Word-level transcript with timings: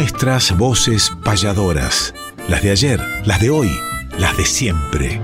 Nuestras 0.00 0.56
voces 0.56 1.12
payadoras. 1.22 2.14
Las 2.48 2.62
de 2.62 2.70
ayer, 2.70 2.98
las 3.26 3.38
de 3.38 3.50
hoy, 3.50 3.70
las 4.18 4.34
de 4.34 4.46
siempre. 4.46 5.20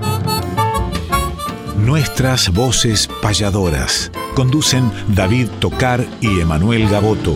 Nuestras 1.79 2.49
voces 2.53 3.09
payadoras. 3.23 4.11
Conducen 4.35 4.91
David 5.07 5.47
Tocar 5.59 6.05
y 6.21 6.41
Emanuel 6.41 6.87
Gaboto. 6.89 7.35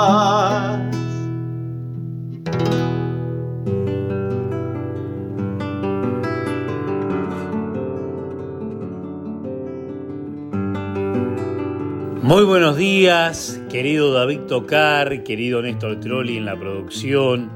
Muy 12.31 12.45
buenos 12.45 12.77
días, 12.77 13.61
querido 13.69 14.13
David 14.13 14.39
Tocar, 14.47 15.21
querido 15.23 15.61
Néstor 15.61 15.99
Trolli 15.99 16.37
en 16.37 16.45
la 16.45 16.57
producción, 16.57 17.51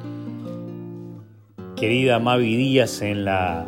querida 1.77 2.19
Mavi 2.19 2.57
Díaz 2.57 3.01
en 3.01 3.23
la 3.23 3.65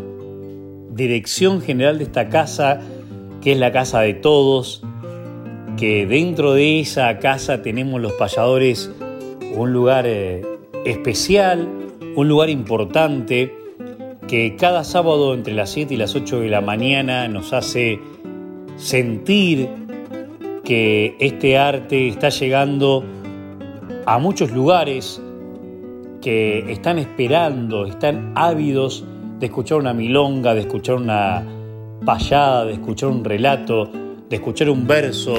dirección 0.90 1.62
general 1.62 2.00
de 2.00 2.04
esta 2.04 2.28
casa, 2.28 2.82
que 3.42 3.54
es 3.54 3.58
la 3.58 3.72
casa 3.72 4.02
de 4.02 4.16
todos, 4.16 4.84
que 5.78 6.06
dentro 6.06 6.52
de 6.52 6.82
esa 6.82 7.20
casa 7.20 7.62
tenemos 7.62 8.02
los 8.02 8.12
payadores 8.12 8.92
un 9.56 9.72
lugar 9.72 10.04
eh, 10.08 10.42
especial, 10.84 11.70
un 12.18 12.28
lugar 12.28 12.50
importante, 12.50 13.56
que 14.28 14.58
cada 14.58 14.84
sábado 14.84 15.34
entre 15.34 15.54
las 15.54 15.70
7 15.70 15.94
y 15.94 15.98
las 15.98 16.16
8 16.16 16.42
de 16.42 16.50
la 16.50 16.60
mañana 16.60 17.30
nos 17.30 17.54
hace 17.54 18.02
sentir 18.76 19.87
que 20.68 21.16
este 21.22 21.58
arte 21.58 22.10
está 22.10 22.28
llegando 22.28 23.02
a 24.06 24.18
muchos 24.18 24.52
lugares 24.52 25.22
que 26.22 26.70
están 26.70 27.00
esperando, 27.00 27.86
están 27.86 28.34
ávidos 28.36 29.06
de 29.40 29.46
escuchar 29.46 29.78
una 29.78 29.94
milonga, 29.94 30.54
de 30.54 30.62
escuchar 30.62 30.96
una 30.96 31.42
payada, 32.06 32.66
de 32.66 32.74
escuchar 32.74 33.08
un 33.08 33.24
relato, 33.24 33.90
de 34.30 34.36
escuchar 34.36 34.70
un 34.70 34.86
verso 34.86 35.36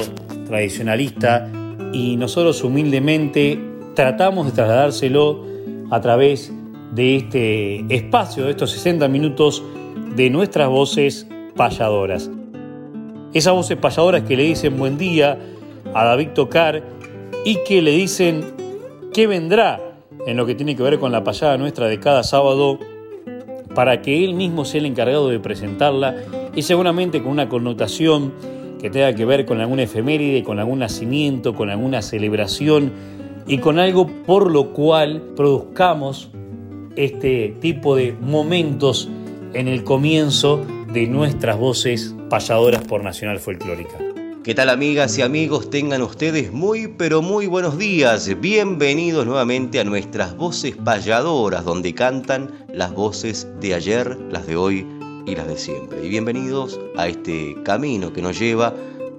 tradicionalista 0.47 1.47
y 1.93 2.15
nosotros 2.15 2.63
humildemente 2.63 3.59
tratamos 3.93 4.47
de 4.47 4.51
trasladárselo 4.53 5.45
a 5.91 6.01
través 6.01 6.51
de 6.95 7.17
este 7.17 7.85
espacio, 7.95 8.45
de 8.45 8.51
estos 8.51 8.71
60 8.71 9.07
minutos 9.07 9.63
de 10.15 10.31
nuestras 10.31 10.69
voces 10.69 11.27
payadoras. 11.55 12.31
Esas 13.33 13.53
voces 13.53 13.77
payadoras 13.77 14.23
que 14.23 14.35
le 14.35 14.43
dicen 14.43 14.77
buen 14.77 14.97
día 14.97 15.37
a 15.93 16.05
David 16.05 16.29
Tocar 16.33 16.83
y 17.45 17.57
que 17.67 17.81
le 17.81 17.91
dicen 17.91 18.43
qué 19.13 19.27
vendrá 19.27 19.79
en 20.25 20.35
lo 20.35 20.45
que 20.45 20.55
tiene 20.55 20.75
que 20.75 20.83
ver 20.83 20.99
con 20.99 21.11
la 21.11 21.23
payada 21.23 21.57
nuestra 21.57 21.87
de 21.87 21.99
cada 21.99 22.23
sábado 22.23 22.79
para 23.75 24.01
que 24.01 24.25
él 24.25 24.33
mismo 24.33 24.65
sea 24.65 24.79
el 24.79 24.87
encargado 24.87 25.29
de 25.29 25.39
presentarla 25.39 26.15
y 26.55 26.63
seguramente 26.63 27.21
con 27.21 27.31
una 27.31 27.49
connotación 27.49 28.33
que 28.81 28.89
tenga 28.89 29.13
que 29.13 29.25
ver 29.25 29.45
con 29.45 29.61
alguna 29.61 29.83
efeméride, 29.83 30.43
con 30.43 30.59
algún 30.59 30.79
nacimiento, 30.79 31.53
con 31.53 31.69
alguna 31.69 32.01
celebración 32.01 32.91
y 33.47 33.59
con 33.59 33.77
algo 33.77 34.07
por 34.25 34.51
lo 34.51 34.73
cual 34.73 35.21
produzcamos 35.35 36.29
este 36.95 37.55
tipo 37.61 37.95
de 37.95 38.15
momentos 38.19 39.07
en 39.53 39.67
el 39.67 39.83
comienzo 39.83 40.61
de 40.93 41.05
nuestras 41.05 41.57
voces 41.57 42.15
payadoras 42.29 42.83
por 42.83 43.03
Nacional 43.03 43.39
Folclórica. 43.39 43.97
¿Qué 44.43 44.55
tal 44.55 44.69
amigas 44.69 45.17
y 45.19 45.21
amigos? 45.21 45.69
Tengan 45.69 46.01
ustedes 46.01 46.51
muy 46.51 46.87
pero 46.87 47.21
muy 47.21 47.45
buenos 47.45 47.77
días. 47.77 48.29
Bienvenidos 48.39 49.25
nuevamente 49.27 49.79
a 49.79 49.83
nuestras 49.83 50.35
voces 50.35 50.75
payadoras, 50.75 51.63
donde 51.63 51.93
cantan 51.93 52.49
las 52.73 52.91
voces 52.93 53.47
de 53.59 53.75
ayer, 53.75 54.17
las 54.31 54.47
de 54.47 54.55
hoy 54.55 54.87
y 55.27 55.35
las 55.35 55.47
de 55.47 55.57
siempre. 55.57 56.03
Y 56.03 56.09
bienvenidos 56.09 56.79
a 56.97 57.07
este 57.07 57.55
camino 57.63 58.11
que 58.11 58.23
nos 58.23 58.39
lleva 58.39 58.73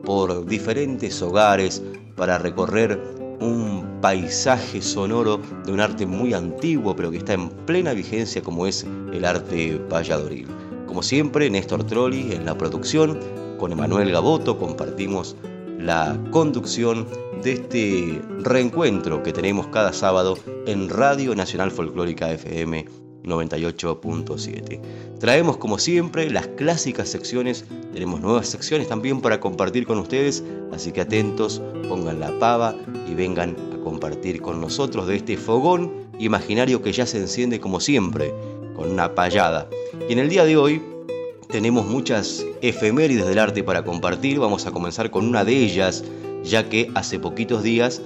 por 0.04 0.46
diferentes 0.46 1.22
hogares 1.22 1.82
para 2.16 2.38
recorrer 2.38 2.98
un 3.38 4.00
paisaje 4.00 4.82
sonoro 4.82 5.40
de 5.64 5.72
un 5.72 5.80
arte 5.80 6.04
muy 6.04 6.34
antiguo 6.34 6.96
pero 6.96 7.10
que 7.10 7.18
está 7.18 7.34
en 7.34 7.48
plena 7.48 7.92
vigencia 7.92 8.42
como 8.42 8.66
es 8.66 8.84
el 9.12 9.24
arte 9.24 9.80
payadoril. 9.88 10.48
Como 10.90 11.04
siempre, 11.04 11.48
Néstor 11.48 11.84
Trolli 11.84 12.32
en 12.32 12.44
la 12.44 12.58
producción, 12.58 13.20
con 13.60 13.70
Emanuel 13.70 14.10
Gaboto 14.10 14.58
compartimos 14.58 15.36
la 15.78 16.18
conducción 16.32 17.06
de 17.44 17.52
este 17.52 18.20
reencuentro 18.40 19.22
que 19.22 19.32
tenemos 19.32 19.68
cada 19.68 19.92
sábado 19.92 20.36
en 20.66 20.88
Radio 20.88 21.36
Nacional 21.36 21.70
Folclórica 21.70 22.32
FM 22.32 22.86
98.7. 23.22 24.80
Traemos 25.20 25.58
como 25.58 25.78
siempre 25.78 26.28
las 26.28 26.48
clásicas 26.48 27.08
secciones, 27.08 27.66
tenemos 27.92 28.20
nuevas 28.20 28.48
secciones 28.48 28.88
también 28.88 29.20
para 29.20 29.38
compartir 29.38 29.86
con 29.86 29.98
ustedes, 29.98 30.42
así 30.72 30.90
que 30.90 31.02
atentos, 31.02 31.62
pongan 31.88 32.18
la 32.18 32.36
pava 32.40 32.74
y 33.08 33.14
vengan 33.14 33.56
a 33.72 33.80
compartir 33.84 34.42
con 34.42 34.60
nosotros 34.60 35.06
de 35.06 35.14
este 35.14 35.36
fogón 35.36 36.10
imaginario 36.18 36.82
que 36.82 36.92
ya 36.92 37.06
se 37.06 37.18
enciende 37.18 37.60
como 37.60 37.78
siempre, 37.78 38.34
con 38.80 38.90
una 38.90 39.14
payada. 39.14 39.68
Y 40.08 40.14
en 40.14 40.20
el 40.20 40.30
día 40.30 40.46
de 40.46 40.56
hoy 40.56 40.80
tenemos 41.50 41.84
muchas 41.84 42.46
efemérides 42.62 43.26
del 43.26 43.38
arte 43.38 43.62
para 43.62 43.84
compartir. 43.84 44.38
Vamos 44.38 44.66
a 44.66 44.70
comenzar 44.70 45.10
con 45.10 45.26
una 45.26 45.44
de 45.44 45.52
ellas, 45.52 46.02
ya 46.42 46.66
que 46.70 46.90
hace 46.94 47.18
poquitos 47.18 47.62
días 47.62 48.00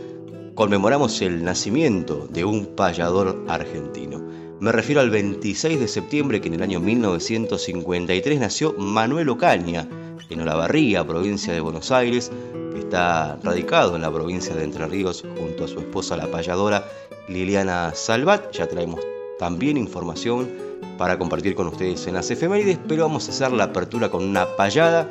conmemoramos 0.57 1.23
el 1.23 1.45
nacimiento 1.45 2.27
de 2.29 2.45
un 2.45 2.67
payador 2.75 3.45
argentino. 3.47 4.21
Me 4.59 4.73
refiero 4.73 5.01
al 5.01 5.11
26 5.11 5.79
de 5.79 5.87
septiembre 5.87 6.41
que 6.41 6.49
en 6.49 6.55
el 6.55 6.63
año 6.63 6.81
1953 6.81 8.41
nació 8.41 8.73
Manuel 8.73 9.29
Ocaña, 9.29 9.89
en 10.29 10.41
Olavarría, 10.41 11.07
provincia 11.07 11.53
de 11.53 11.61
Buenos 11.61 11.93
Aires, 11.93 12.33
que 12.73 12.81
está 12.81 13.39
radicado 13.45 13.95
en 13.95 14.03
la 14.03 14.13
provincia 14.13 14.57
de 14.57 14.65
Entre 14.65 14.87
Ríos 14.89 15.25
junto 15.39 15.67
a 15.67 15.69
su 15.69 15.79
esposa 15.79 16.17
la 16.17 16.27
payadora 16.27 16.85
Liliana 17.29 17.93
Salvat. 17.95 18.51
Ya 18.51 18.67
traemos 18.67 19.01
también 19.39 19.77
información 19.77 20.64
para 20.99 21.19
compartir 21.19 21.55
con 21.55 21.69
ustedes 21.69 22.07
en 22.07 22.15
las 22.15 22.31
efemérides, 22.31 22.79
pero 22.89 23.05
vamos 23.05 23.29
a 23.29 23.33
hacer 23.33 23.53
la 23.53 23.65
apertura 23.65 24.11
con 24.11 24.25
una 24.25 24.47
payada 24.57 25.09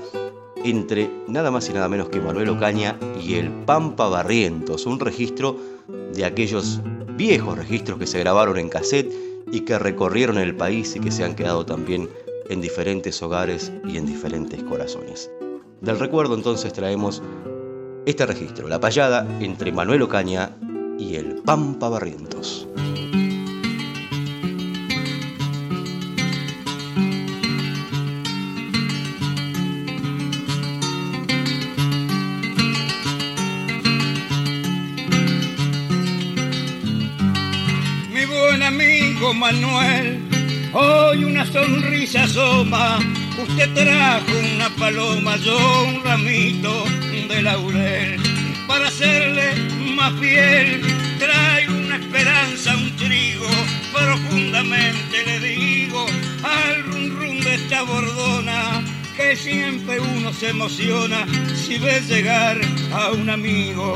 entre 0.63 1.09
nada 1.27 1.51
más 1.51 1.69
y 1.69 1.73
nada 1.73 1.89
menos 1.89 2.09
que 2.09 2.21
Manuel 2.21 2.49
Ocaña 2.49 2.97
y 3.21 3.35
el 3.35 3.51
Pampa 3.51 4.07
Barrientos, 4.07 4.85
un 4.85 4.99
registro 4.99 5.57
de 6.13 6.25
aquellos 6.25 6.81
viejos 7.17 7.57
registros 7.57 7.99
que 7.99 8.07
se 8.07 8.19
grabaron 8.19 8.57
en 8.57 8.69
cassette 8.69 9.11
y 9.51 9.61
que 9.61 9.77
recorrieron 9.77 10.37
el 10.37 10.55
país 10.55 10.95
y 10.95 10.99
que 10.99 11.11
se 11.11 11.23
han 11.23 11.35
quedado 11.35 11.65
también 11.65 12.09
en 12.49 12.61
diferentes 12.61 13.21
hogares 13.21 13.71
y 13.85 13.97
en 13.97 14.05
diferentes 14.05 14.63
corazones. 14.63 15.29
Del 15.81 15.99
recuerdo 15.99 16.35
entonces 16.35 16.71
traemos 16.73 17.21
este 18.05 18.25
registro, 18.25 18.67
la 18.67 18.79
payada 18.79 19.27
entre 19.39 19.71
Manuel 19.71 20.01
Ocaña 20.01 20.55
y 20.97 21.15
el 21.15 21.35
Pampa 21.35 21.89
Barrientos. 21.89 22.67
Manuel, 39.33 40.19
hoy 40.73 41.23
una 41.23 41.45
sonrisa 41.45 42.23
asoma, 42.23 42.99
usted 43.41 43.73
trajo 43.73 44.31
una 44.55 44.69
paloma, 44.77 45.35
yo 45.37 45.57
un 45.87 46.03
ramito 46.03 46.85
de 47.27 47.41
laurel, 47.41 48.21
para 48.67 48.87
hacerle 48.87 49.55
más 49.95 50.13
fiel, 50.19 50.81
traigo 51.19 51.73
una 51.73 51.95
esperanza, 51.97 52.75
un 52.75 52.95
trigo, 52.95 53.47
profundamente 53.91 55.25
le 55.25 55.39
digo, 55.39 56.05
al 56.43 56.83
rum 56.83 57.09
rum 57.17 57.39
de 57.39 57.55
esta 57.55 57.83
bordona, 57.83 58.83
que 59.17 59.29
que 59.29 59.35
siempre 59.35 59.99
uno 59.99 60.33
se 60.33 60.49
emociona 60.49 61.25
si 61.55 61.77
ve 61.77 62.01
llegar 62.01 62.59
a 62.91 63.11
un 63.11 63.29
amigo. 63.29 63.95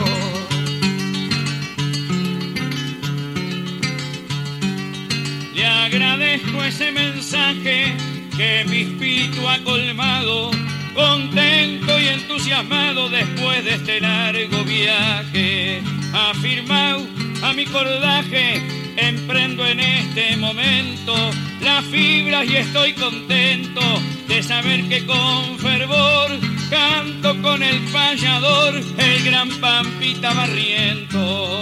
Agradezco 5.68 6.64
ese 6.64 6.92
mensaje 6.92 7.94
que 8.36 8.66
mi 8.68 8.82
espíritu 8.82 9.48
ha 9.48 9.58
colmado, 9.64 10.52
contento 10.94 12.00
y 12.00 12.08
entusiasmado 12.08 13.10
después 13.10 13.64
de 13.66 13.74
este 13.76 14.00
largo 14.00 14.64
viaje. 14.64 15.82
Afirmado 16.14 17.06
a 17.44 17.54
mi 17.54 17.66
cordaje, 17.66 18.62
emprendo 18.96 19.66
en 19.66 19.80
este 19.80 20.38
momento 20.38 21.16
las 21.62 21.84
fibras 21.86 22.50
y 22.50 22.56
estoy 22.58 22.94
contento 22.94 23.82
de 24.28 24.44
saber 24.44 24.88
que 24.88 25.06
con 25.06 25.60
fervor 25.60 26.32
canto 26.70 27.42
con 27.42 27.64
el 27.64 27.80
payador, 27.92 28.76
el 28.98 29.24
gran 29.24 29.50
Pampita 29.60 30.34
Barriento. 30.34 31.60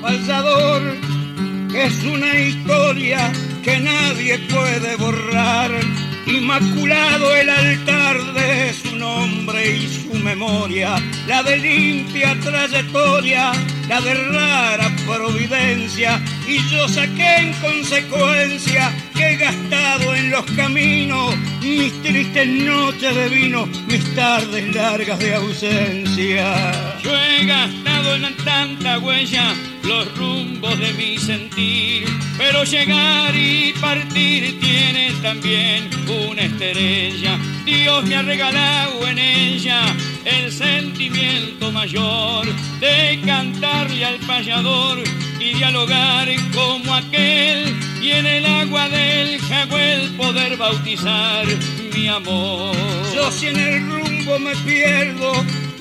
Payador, 0.00 0.96
es 1.74 2.04
una 2.04 2.38
historia 2.38 3.32
que 3.62 3.78
nadie 3.80 4.38
puede 4.38 4.96
borrar. 4.96 5.70
Inmaculado 6.26 7.34
el 7.34 7.48
altar 7.48 8.34
de 8.34 8.72
su 8.72 8.96
nombre 8.96 9.76
y 9.76 9.88
su 9.88 10.14
memoria, 10.14 10.94
la 11.26 11.42
de 11.42 11.58
limpia 11.58 12.38
trayectoria, 12.40 13.52
la 13.88 14.00
de 14.00 14.14
rara 14.14 14.90
providencia, 15.04 16.22
y 16.46 16.58
yo 16.68 16.88
saqué 16.88 17.36
en 17.38 17.52
consecuencia 17.54 18.92
que 19.14 19.32
he 19.32 19.36
gastado 19.36 20.14
en 20.14 20.30
los 20.30 20.44
caminos 20.52 21.34
mis 21.60 21.92
tristes 22.02 22.46
noches 22.46 23.14
de 23.14 23.28
vino, 23.28 23.66
mis 23.88 24.14
tardes 24.14 24.74
largas 24.74 25.18
de 25.18 25.34
ausencia. 25.34 26.54
Yo 27.02 27.10
he 27.16 27.46
gastado 27.46 28.14
en 28.14 28.36
tanta 28.44 28.98
huella 29.00 29.54
los 29.84 30.16
rumbos 30.16 30.78
de 30.78 30.92
mi 30.94 31.18
sentir, 31.18 32.04
pero 32.38 32.64
llegar 32.64 33.34
y 33.34 33.72
partir 33.80 34.58
tiene 34.60 35.12
también 35.22 35.90
una 36.28 36.42
estrella. 36.42 37.38
Dios 37.64 38.04
me 38.04 38.16
ha 38.16 38.22
regalado 38.22 39.06
en 39.08 39.18
ella 39.18 39.84
el 40.24 40.52
sentimiento 40.52 41.70
mayor 41.72 42.46
de 42.80 43.20
cantarle 43.24 44.04
al 44.04 44.18
payador 44.20 44.98
y 45.38 45.54
dialogar 45.54 46.28
como 46.54 46.94
aquel 46.94 47.74
y 48.00 48.10
en 48.10 48.26
el 48.26 48.46
agua 48.46 48.88
del 48.88 49.40
jagüel 49.40 50.10
poder 50.16 50.56
bautizar 50.56 51.46
mi 51.94 52.08
amor. 52.08 52.74
Yo 53.14 53.30
si 53.30 53.46
en 53.46 53.58
el 53.58 53.90
rumbo 53.90 54.38
me 54.38 54.54
pierdo 54.56 55.32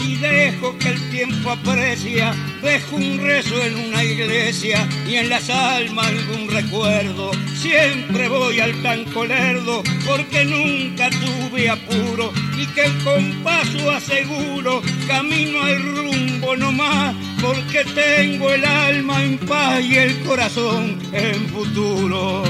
y 0.05 0.15
dejo 0.15 0.77
que 0.77 0.89
el 0.89 1.09
tiempo 1.09 1.51
aprecia, 1.51 2.33
dejo 2.61 2.95
un 2.95 3.19
rezo 3.19 3.61
en 3.61 3.75
una 3.75 4.03
iglesia 4.03 4.87
y 5.07 5.15
en 5.15 5.29
las 5.29 5.49
almas 5.49 6.07
algún 6.07 6.49
recuerdo. 6.49 7.31
Siempre 7.55 8.27
voy 8.27 8.59
al 8.59 8.81
tanco 8.81 9.25
lerdo 9.25 9.83
porque 10.05 10.45
nunca 10.45 11.09
tuve 11.09 11.69
apuro 11.69 12.31
y 12.57 12.65
que 12.67 12.85
el 12.85 12.97
compaso 13.03 13.91
aseguro 13.91 14.81
camino 15.07 15.61
al 15.61 15.81
rumbo 15.95 16.55
nomás 16.55 17.15
porque 17.41 17.83
tengo 17.95 18.51
el 18.51 18.63
alma 18.65 19.23
en 19.23 19.37
paz 19.39 19.81
y 19.83 19.95
el 19.95 20.19
corazón 20.21 20.99
en 21.11 21.47
futuro. 21.49 22.43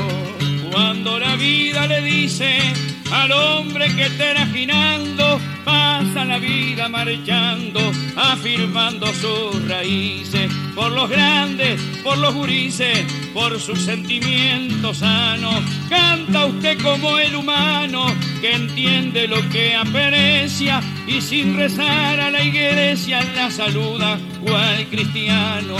Cuando 0.71 1.19
la 1.19 1.35
vida 1.35 1.87
le 1.87 2.01
dice 2.01 2.59
al 3.11 3.31
hombre 3.31 3.93
que 3.95 4.03
está 4.03 4.31
imaginando, 4.31 5.39
pasa 5.65 6.25
la 6.25 6.37
vida 6.39 6.87
marchando, 6.89 7.79
afirmando 8.15 9.07
sus 9.13 9.67
raíces, 9.67 10.51
por 10.75 10.91
los 10.91 11.09
grandes, 11.09 11.79
por 12.03 12.17
los 12.17 12.33
gurises, 12.33 13.05
por 13.33 13.59
sus 13.59 13.81
sentimientos 13.81 14.97
sanos. 14.97 15.61
Canta 15.89 16.45
usted 16.45 16.79
como 16.81 17.17
el 17.19 17.35
humano 17.35 18.05
que 18.39 18.53
entiende 18.53 19.27
lo 19.27 19.47
que 19.49 19.75
aprecia 19.75 20.81
y 21.07 21.21
sin 21.21 21.57
rezar 21.57 22.19
a 22.19 22.31
la 22.31 22.43
iglesia 22.43 23.21
la 23.35 23.51
saluda 23.51 24.17
cual 24.41 24.87
cristiano. 24.89 25.75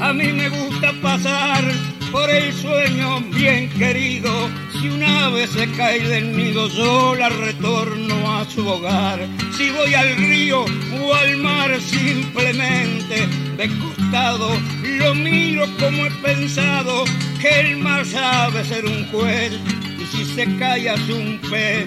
A 0.00 0.12
mí 0.12 0.32
me 0.32 0.48
gusta 0.48 0.92
pasar 1.00 1.62
por 2.10 2.28
el 2.28 2.52
sueño 2.52 3.20
bien 3.32 3.70
querido. 3.70 4.50
Si 4.82 4.88
una 4.88 5.28
vez 5.28 5.50
se 5.50 5.70
cae 5.76 6.00
del 6.08 6.36
nido, 6.36 6.68
yo 6.68 7.14
la 7.14 7.28
retorno 7.28 8.36
a 8.36 8.44
su 8.44 8.66
hogar. 8.66 9.28
Si 9.56 9.70
voy 9.70 9.94
al 9.94 10.16
río 10.16 10.64
o 11.00 11.14
al 11.14 11.36
mar 11.36 11.80
simplemente 11.80 13.28
de 13.56 13.70
costado, 13.78 14.50
lo 14.82 15.14
miro 15.14 15.66
como 15.78 16.04
he 16.04 16.10
pensado 16.20 17.04
que 17.40 17.60
el 17.60 17.76
mar 17.76 18.04
sabe 18.04 18.64
ser 18.64 18.84
un 18.84 19.06
juez. 19.12 19.52
Y 20.00 20.16
si 20.16 20.24
se 20.24 20.46
cae 20.56 20.90
a 20.90 20.94
un 20.94 21.40
pez, 21.48 21.86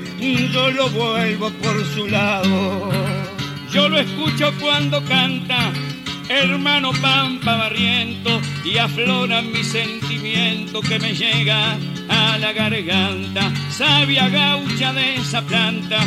yo 0.53 0.71
lo 0.71 0.89
vuelvo 0.91 1.49
por 1.49 1.85
su 1.93 2.07
lado. 2.07 2.89
Yo 3.73 3.89
lo 3.89 3.99
escucho 3.99 4.53
cuando 4.61 5.03
canta 5.03 5.73
hermano 6.29 6.91
Pampa 7.01 7.55
Barriento, 7.55 8.41
y 8.63 8.77
aflora 8.77 9.41
mi 9.41 9.63
sentimiento 9.63 10.81
que 10.81 10.99
me 10.99 11.13
llega 11.13 11.77
a 12.09 12.37
la 12.37 12.53
garganta, 12.53 13.51
sabia 13.69 14.29
gaucha 14.29 14.93
de 14.93 15.15
esa 15.15 15.41
planta, 15.41 15.99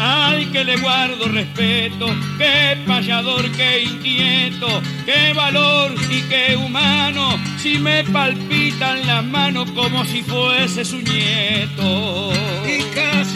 al 0.00 0.50
que 0.50 0.64
le 0.64 0.76
guardo 0.78 1.28
respeto, 1.28 2.06
qué 2.38 2.78
payador, 2.86 3.50
qué 3.52 3.82
inquieto, 3.82 4.82
qué 5.04 5.32
valor 5.32 5.94
y 6.10 6.22
qué 6.22 6.56
humano, 6.56 7.38
si 7.58 7.78
me 7.78 8.04
palpitan 8.04 9.06
las 9.06 9.24
manos 9.24 9.70
como 9.72 10.04
si 10.04 10.22
fuese 10.22 10.84
su 10.84 11.00
nieto. 11.02 12.32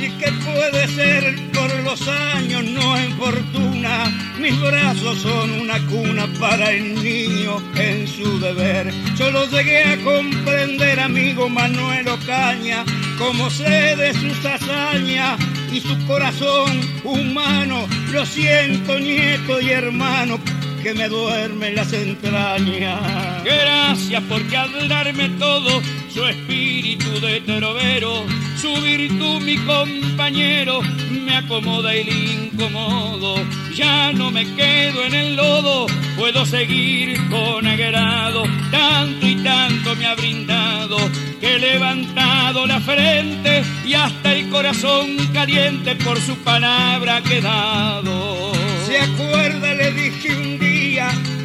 Que 0.07 0.31
puede 0.31 0.87
ser 0.87 1.35
por 1.53 1.83
los 1.83 2.07
años, 2.07 2.63
no 2.63 2.97
en 2.97 3.19
fortuna, 3.19 4.05
mis 4.39 4.59
brazos 4.61 5.19
son 5.19 5.51
una 5.61 5.85
cuna 5.87 6.29
para 6.39 6.71
el 6.71 6.95
niño 6.95 7.61
en 7.75 8.07
su 8.07 8.39
deber. 8.39 8.95
Yo 9.17 9.33
lo 9.33 9.45
llegué 9.51 9.83
a 9.83 9.97
comprender, 10.05 11.01
amigo 11.01 11.49
Manuel 11.49 12.07
Ocaña, 12.09 12.85
como 13.19 13.51
sé 13.51 13.97
de 13.97 14.15
sus 14.15 14.45
hazañas 14.47 15.41
y 15.73 15.81
su 15.81 16.07
corazón 16.07 16.81
humano. 17.03 17.89
Lo 18.13 18.25
siento, 18.25 19.01
nieto 19.01 19.61
y 19.61 19.71
hermano, 19.71 20.39
que 20.83 20.95
me 20.95 21.09
duerme 21.09 21.73
las 21.73 21.93
entrañas. 21.93 23.45
Gracias 23.45 24.23
porque 24.29 24.57
al 24.57 24.89
darme 24.89 25.29
todo, 25.39 25.83
su 26.13 26.25
espíritu 26.25 27.21
de 27.21 27.41
terovero, 27.41 28.25
su 28.61 28.73
virtud 28.83 29.41
mi 29.43 29.57
compañero, 29.59 30.81
me 31.11 31.37
acomoda 31.37 31.95
el 31.95 32.09
incomodo. 32.09 33.37
Ya 33.75 34.13
no 34.13 34.31
me 34.31 34.45
quedo 34.55 35.05
en 35.05 35.15
el 35.15 35.37
lodo, 35.37 35.87
puedo 36.17 36.47
seguir 36.47 37.19
con 37.29 37.67
agrado. 37.67 38.45
Tanto 38.71 39.27
y 39.27 39.37
tanto 39.37 39.97
me 39.97 40.07
ha 40.07 40.15
brindado 40.15 40.97
que 41.41 41.57
he 41.57 41.59
levantado 41.59 42.67
la 42.67 42.81
frente 42.81 43.63
y 43.85 43.95
hasta 43.95 44.33
el 44.33 44.49
corazón 44.49 45.17
caliente 45.33 45.95
por 45.97 46.19
su 46.21 46.37
palabra 46.39 47.23
quedado. 47.23 48.53
¿Se 48.87 48.99
acuerda? 48.99 49.75
Le 49.75 49.93
dije 49.93 50.35
un 50.35 50.59
día, 50.59 50.66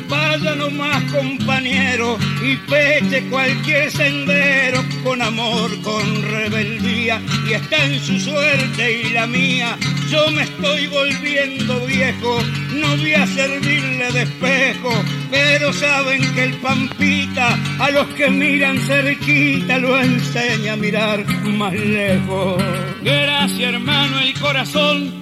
vaya 0.08 0.55
nomás 0.55 1.03
compañero 1.12 2.17
y 2.41 2.55
peche 2.70 3.24
cualquier 3.29 3.91
sendero 3.91 4.84
con 5.03 5.22
amor, 5.22 5.70
con 5.81 6.24
rebeldía 6.24 7.22
y 7.48 7.53
está 7.53 7.86
en 7.86 8.00
su 8.00 8.20
suerte 8.20 9.01
y 9.01 9.10
la 9.10 9.27
mía. 9.27 9.77
Yo 10.10 10.29
me 10.31 10.43
estoy 10.43 10.88
volviendo 10.88 11.86
viejo, 11.86 12.39
no 12.74 12.98
voy 12.98 13.13
a 13.13 13.27
servirle 13.27 14.12
de 14.12 14.22
espejo, 14.24 14.91
pero 15.29 15.74
saben 15.74 16.22
que 16.34 16.43
el 16.43 16.53
Pampita 16.55 17.58
a 17.79 17.91
los 17.91 18.08
que 18.15 18.29
miran 18.29 18.77
cerquita 18.79 19.77
lo 19.79 20.00
enseña 20.00 20.74
a 20.74 20.77
mirar 20.77 21.25
más 21.46 21.74
lejos. 21.74 22.62
Gracias 23.03 23.74
hermano 23.74 24.20
el 24.20 24.34
corazón 24.39 25.21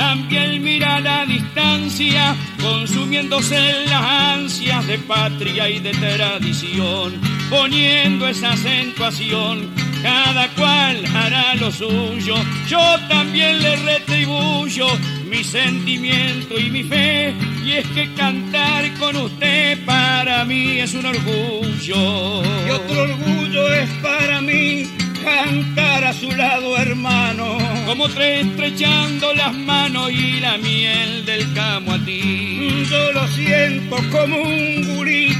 también 0.00 0.62
mira 0.62 0.98
la 0.98 1.26
distancia, 1.26 2.34
consumiéndose 2.58 3.54
en 3.54 3.90
las 3.90 4.02
ansias 4.02 4.86
de 4.86 4.96
patria 4.96 5.68
y 5.68 5.78
de 5.78 5.90
tradición, 5.90 7.20
poniendo 7.50 8.26
esa 8.26 8.52
acentuación. 8.52 9.68
Cada 10.02 10.48
cual 10.54 11.04
hará 11.14 11.54
lo 11.56 11.70
suyo, 11.70 12.34
yo 12.66 12.80
también 13.10 13.60
le 13.60 13.76
retribuyo 13.76 14.86
mi 15.28 15.44
sentimiento 15.44 16.58
y 16.58 16.70
mi 16.70 16.82
fe, 16.82 17.34
y 17.62 17.72
es 17.72 17.86
que 17.88 18.10
cantar 18.14 18.90
con 18.94 19.14
usted 19.16 19.84
para 19.84 20.46
mí 20.46 20.78
es 20.78 20.94
un 20.94 21.04
orgullo. 21.04 22.42
Y 22.66 22.70
otro 22.70 23.02
orgullo 23.02 23.74
es 23.74 23.90
para 24.02 24.40
mí 24.40 24.99
cantar 25.22 26.04
a 26.04 26.12
su 26.12 26.30
lado, 26.30 26.76
hermano. 26.76 27.58
Como 27.86 28.08
tres 28.08 28.46
estrechando 28.46 29.32
las 29.34 29.54
manos 29.54 30.10
y 30.10 30.40
la 30.40 30.58
miel 30.58 31.24
del 31.24 31.52
camo 31.54 31.92
a 31.92 31.98
ti. 32.04 32.84
Yo 32.90 33.12
lo 33.12 33.26
siento 33.28 33.96
como 34.10 34.36
un 34.36 34.96
gurí, 34.96 35.36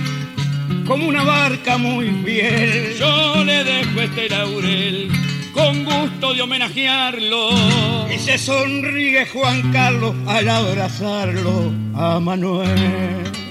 como 0.87 1.09
una 1.09 1.25
barca 1.25 1.79
muy 1.79 2.11
fiel. 2.25 2.95
Yo 2.99 3.45
le 3.45 3.65
dejo 3.65 4.01
este 4.01 4.29
laurel 4.29 5.11
con 5.53 5.85
gusto 5.85 6.35
de 6.35 6.43
homenajearlo. 6.43 7.51
Y 8.15 8.19
se 8.19 8.39
sonríe 8.39 9.27
Juan 9.27 9.73
Carlos 9.73 10.15
al 10.27 10.49
abrazarlo 10.49 11.73
a 11.95 12.21
Manuel. 12.21 13.50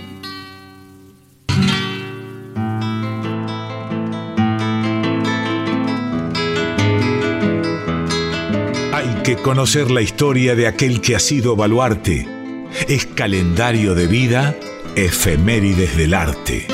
Que 9.24 9.36
conocer 9.36 9.92
la 9.92 10.02
historia 10.02 10.56
de 10.56 10.68
aquel 10.68 11.02
que 11.02 11.16
ha 11.16 11.20
sido 11.20 11.56
baluarte. 11.56 12.28
Es 12.88 13.06
calendario 13.06 13.96
de 13.96 14.08
vida, 14.08 14.56
efemérides 14.96 15.98
del 15.98 16.14
arte. 16.14 16.68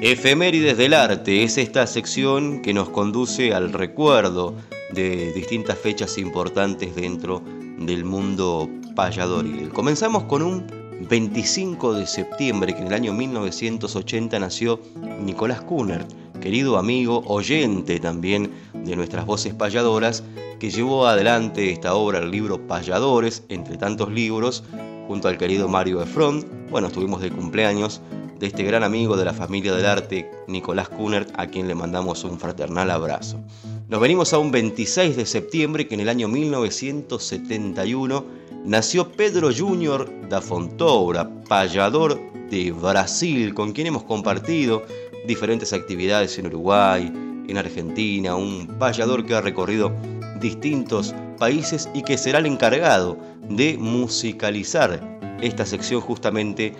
Efemérides 0.00 0.76
del 0.76 0.94
arte 0.94 1.44
es 1.44 1.56
esta 1.58 1.86
sección 1.86 2.62
que 2.62 2.72
nos 2.72 2.88
conduce 2.88 3.54
al 3.54 3.72
recuerdo 3.72 4.54
de 4.92 5.32
distintas 5.32 5.78
fechas 5.78 6.18
importantes 6.18 6.94
dentro 6.94 7.42
del 7.80 8.04
mundo 8.04 8.68
payadoril. 8.94 9.70
Comenzamos 9.70 10.24
con 10.24 10.42
un 10.42 10.66
25 11.08 11.94
de 11.94 12.06
septiembre 12.06 12.74
que 12.74 12.82
en 12.82 12.88
el 12.88 12.92
año 12.92 13.12
1980 13.12 14.38
nació 14.38 14.80
Nicolás 15.20 15.62
Kuhner, 15.62 16.06
querido 16.40 16.78
amigo, 16.78 17.22
oyente 17.26 17.98
también 17.98 18.50
de 18.74 18.96
nuestras 18.96 19.26
voces 19.26 19.54
payadoras, 19.54 20.22
que 20.58 20.70
llevó 20.70 21.06
adelante 21.06 21.72
esta 21.72 21.94
obra, 21.94 22.18
el 22.18 22.30
libro 22.30 22.66
Payadores, 22.66 23.44
entre 23.48 23.78
tantos 23.78 24.12
libros, 24.12 24.62
junto 25.10 25.26
al 25.26 25.38
querido 25.38 25.66
Mario 25.66 26.00
Efron. 26.00 26.46
Bueno, 26.70 26.86
estuvimos 26.86 27.20
de 27.20 27.32
cumpleaños 27.32 28.00
de 28.38 28.46
este 28.46 28.62
gran 28.62 28.84
amigo 28.84 29.16
de 29.16 29.24
la 29.24 29.32
familia 29.32 29.74
del 29.74 29.86
arte, 29.86 30.30
Nicolás 30.46 30.88
Kunert, 30.88 31.32
a 31.36 31.48
quien 31.48 31.66
le 31.66 31.74
mandamos 31.74 32.22
un 32.22 32.38
fraternal 32.38 32.92
abrazo. 32.92 33.40
Nos 33.88 34.00
venimos 34.00 34.32
a 34.32 34.38
un 34.38 34.52
26 34.52 35.16
de 35.16 35.26
septiembre 35.26 35.88
que 35.88 35.96
en 35.96 36.02
el 36.02 36.08
año 36.08 36.28
1971 36.28 38.24
nació 38.64 39.10
Pedro 39.10 39.50
Júnior 39.52 40.08
da 40.28 40.40
Fontoura, 40.40 41.28
payador 41.48 42.16
de 42.48 42.70
Brasil, 42.70 43.52
con 43.52 43.72
quien 43.72 43.88
hemos 43.88 44.04
compartido 44.04 44.84
diferentes 45.26 45.72
actividades 45.72 46.38
en 46.38 46.46
Uruguay, 46.46 47.12
en 47.48 47.58
Argentina, 47.58 48.36
un 48.36 48.68
payador 48.78 49.26
que 49.26 49.34
ha 49.34 49.40
recorrido 49.40 49.92
distintos 50.40 51.16
países 51.36 51.88
y 51.94 52.02
que 52.02 52.16
será 52.16 52.38
el 52.38 52.46
encargado 52.46 53.18
de 53.50 53.76
musicalizar 53.78 55.18
esta 55.42 55.66
sección 55.66 56.00
justamente 56.00 56.74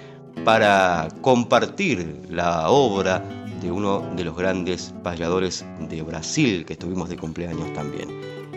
para 0.44 1.08
compartir 1.20 2.22
la 2.30 2.70
obra 2.70 3.22
de 3.60 3.70
uno 3.70 4.08
de 4.16 4.24
los 4.24 4.36
grandes 4.36 4.94
payadores 5.02 5.64
de 5.88 6.02
Brasil 6.02 6.64
que 6.64 6.72
estuvimos 6.74 7.08
de 7.08 7.16
cumpleaños 7.16 7.72
también. 7.74 8.08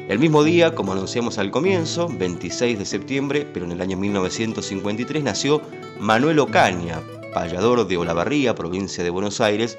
El 0.08 0.20
mismo 0.20 0.44
día, 0.44 0.76
como 0.76 0.92
anunciamos 0.92 1.38
al 1.38 1.52
comienzo, 1.52 2.10
26 2.10 2.78
de 2.78 2.86
septiembre, 2.86 3.48
pero 3.54 3.66
en 3.66 3.72
el 3.72 3.82
año 3.82 3.98
1953, 3.98 5.24
nació 5.24 5.62
Manuel 6.00 6.40
Ocaña, 6.40 7.02
payador 7.34 7.88
de 7.88 7.98
Olavarría, 7.98 8.54
provincia 8.54 9.04
de 9.04 9.10
Buenos 9.10 9.42
Aires, 9.42 9.78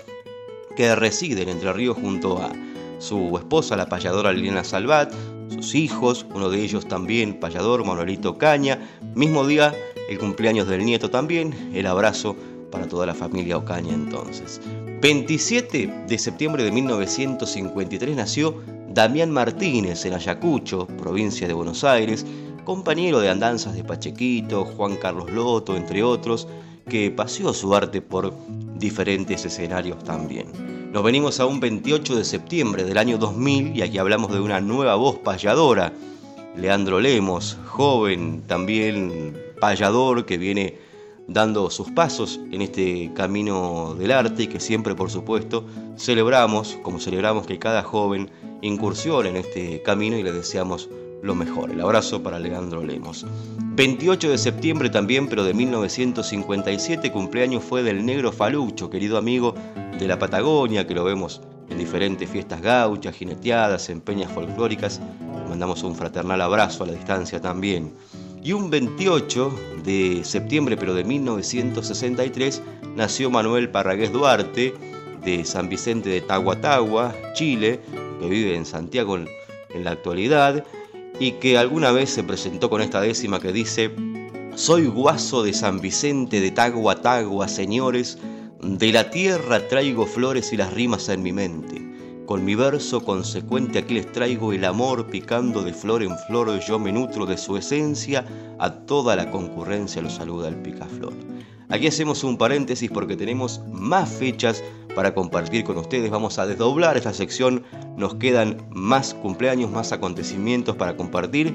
que 0.77 0.95
reside 0.95 1.43
en 1.43 1.51
Entre 1.51 1.73
Ríos 1.73 1.97
junto 1.97 2.39
a 2.39 2.53
su 2.99 3.37
esposa, 3.37 3.77
la 3.77 3.87
payadora 3.87 4.33
Liliana 4.33 4.65
Salvat, 4.65 5.13
sus 5.49 5.75
hijos, 5.75 6.27
uno 6.35 6.51
de 6.51 6.63
ellos 6.63 6.87
también 6.87 7.41
payador, 7.41 7.85
Manuelito 7.85 8.31
Ocaña, 8.31 8.79
mismo 9.15 9.47
día 9.47 9.75
el 10.09 10.19
cumpleaños 10.19 10.69
del 10.69 10.85
nieto 10.85 11.11
también, 11.11 11.73
el 11.75 11.87
abrazo 11.87 12.37
para 12.71 12.89
toda 12.89 13.07
la 13.07 13.15
familia 13.15 13.57
Ocaña 13.57 13.95
entonces. 13.95 14.61
27 15.01 16.07
de 16.09 16.19
septiembre 16.19 16.65
de 16.65 16.73
1953 16.73 18.17
nació 18.17 18.63
Damián 18.89 19.31
Martínez 19.31 20.05
en 20.05 20.15
Ayacucho, 20.15 20.87
provincia 20.87 21.47
de 21.47 21.55
Buenos 21.55 21.85
Aires, 21.85 22.25
compañero 22.65 23.21
de 23.21 23.29
andanzas 23.31 23.75
de 23.75 23.85
Pachequito, 23.85 24.65
Juan 24.65 24.97
Carlos 24.97 25.31
Loto, 25.31 25.77
entre 25.77 26.03
otros, 26.03 26.49
que 26.89 27.11
paseó 27.11 27.53
su 27.53 27.75
arte 27.75 28.01
por 28.01 28.35
diferentes 28.77 29.45
escenarios 29.45 30.03
también. 30.05 30.74
Nos 30.95 31.03
venimos 31.03 31.41
a 31.41 31.47
un 31.47 31.59
28 31.59 32.15
de 32.15 32.25
septiembre 32.25 32.85
del 32.85 32.99
año 32.99 33.19
2000 33.19 33.77
y 33.77 33.83
aquí 33.83 33.99
hablamos 33.99 34.31
de 34.33 34.39
una 34.39 34.61
nueva 34.61 34.95
voz 34.95 35.19
payadora, 35.19 35.93
Leandro 36.57 37.01
Lemos, 37.01 37.59
joven 37.67 38.43
también 38.47 39.37
payador 39.61 40.25
que 40.25 40.39
viene 40.39 40.79
dando 41.27 41.69
sus 41.71 41.91
pasos 41.91 42.39
en 42.53 42.63
este 42.63 43.11
camino 43.13 43.97
del 43.99 44.13
arte 44.13 44.45
y 44.45 44.47
que 44.47 44.61
siempre, 44.61 44.95
por 44.95 45.11
supuesto, 45.11 45.67
celebramos, 45.99 46.79
como 46.85 47.01
celebramos 47.01 47.45
que 47.45 47.59
cada 47.59 47.83
joven 47.83 48.31
incursione 48.63 49.31
en 49.31 49.37
este 49.37 49.83
camino 49.83 50.17
y 50.17 50.23
le 50.23 50.31
deseamos 50.31 50.89
lo 51.25 51.35
mejor. 51.35 51.71
El 51.71 51.81
abrazo 51.81 52.23
para 52.23 52.39
Leandro 52.39 52.85
Lemos. 52.85 53.27
28 53.59 54.31
de 54.31 54.37
septiembre 54.39 54.91
también, 54.91 55.27
pero 55.27 55.43
de 55.43 55.55
1957, 55.55 57.11
cumpleaños 57.11 57.65
fue 57.65 57.83
del 57.83 58.05
negro 58.05 58.31
Falucho, 58.31 58.91
querido 58.91 59.17
amigo 59.17 59.55
de 59.99 60.07
la 60.07 60.19
Patagonia, 60.19 60.87
que 60.87 60.95
lo 60.95 61.03
vemos 61.03 61.41
en 61.71 61.79
diferentes 61.79 62.29
fiestas 62.29 62.61
gauchas, 62.61 63.17
jineteadas, 63.17 63.89
en 63.89 64.03
peñas 64.03 64.31
folclóricas. 64.33 65.01
Mandamos 65.49 65.83
un 65.83 65.97
fraternal 65.97 66.43
abrazo 66.43 66.85
a 66.85 66.89
la 66.89 66.93
distancia 66.93 67.41
también. 67.41 67.95
Y 68.43 68.53
un 68.53 68.69
28 68.69 69.59
de 69.83 70.21
septiembre, 70.25 70.77
pero 70.77 70.93
de 70.93 71.05
1963, 71.05 72.61
nació 72.97 73.31
Manuel 73.31 73.71
Parragués 73.71 74.13
Duarte, 74.13 74.75
de 75.25 75.47
San 75.47 75.71
Vicente 75.71 76.11
de 76.11 76.21
Tahuatagua, 76.21 77.15
Chile, 77.33 77.81
que 78.21 78.29
vive 78.29 78.55
en 78.55 78.67
Santiago 78.67 79.17
en 79.17 79.85
la 79.85 79.93
actualidad, 79.93 80.67
y 81.19 81.33
que 81.33 81.59
alguna 81.59 81.93
vez 81.93 82.11
se 82.11 82.25
presentó 82.25 82.69
con 82.71 82.83
esta 82.83 83.01
décima 83.01 83.41
que 83.41 83.53
dice, 83.53 83.95
soy 84.55 84.87
guaso 84.87 85.43
de 85.43 85.53
San 85.53 85.81
Vicente 85.81 86.41
de 86.41 86.51
Tahuatagua, 86.51 87.49
señores, 87.49 88.19
de 88.61 88.93
la 88.93 89.11
tierra 89.11 89.69
traigo 89.69 90.07
flores 90.07 90.53
y 90.53 90.57
las 90.57 90.73
rimas 90.73 91.09
en 91.09 91.23
mi 91.23 91.33
mente. 91.33 91.83
Con 92.27 92.45
mi 92.45 92.55
verso 92.55 93.05
consecuente 93.05 93.81
aquí 93.81 93.95
les 93.95 94.11
traigo 94.11 94.53
el 94.53 94.65
amor 94.65 95.09
picando 95.11 95.63
de 95.63 95.75
flor 95.75 96.03
en 96.03 96.17
flor, 96.27 96.59
yo 96.61 96.79
me 96.79 96.91
nutro 96.91 97.27
de 97.27 97.37
su 97.37 97.57
esencia, 97.57 98.25
a 98.59 98.71
toda 98.71 99.15
la 99.15 99.31
concurrencia 99.31 100.01
lo 100.01 100.09
saluda 100.09 100.49
el 100.49 100.57
picaflor. 100.57 101.13
Aquí 101.69 101.87
hacemos 101.87 102.25
un 102.25 102.37
paréntesis 102.37 102.91
porque 102.91 103.17
tenemos 103.17 103.63
más 103.73 104.09
fechas 104.09 104.63
para 104.95 105.15
compartir 105.15 105.65
con 105.65 105.79
ustedes. 105.79 106.11
Vamos 106.11 106.39
a 106.39 106.47
desdoblar 106.47 106.97
esta 106.97 107.13
sección, 107.13 107.65
nos 107.97 108.15
quedan 108.17 108.67
más 108.71 109.15
cumpleaños, 109.15 109.71
más 109.71 109.93
acontecimientos 109.93 110.77
para 110.77 110.97
compartir, 110.97 111.55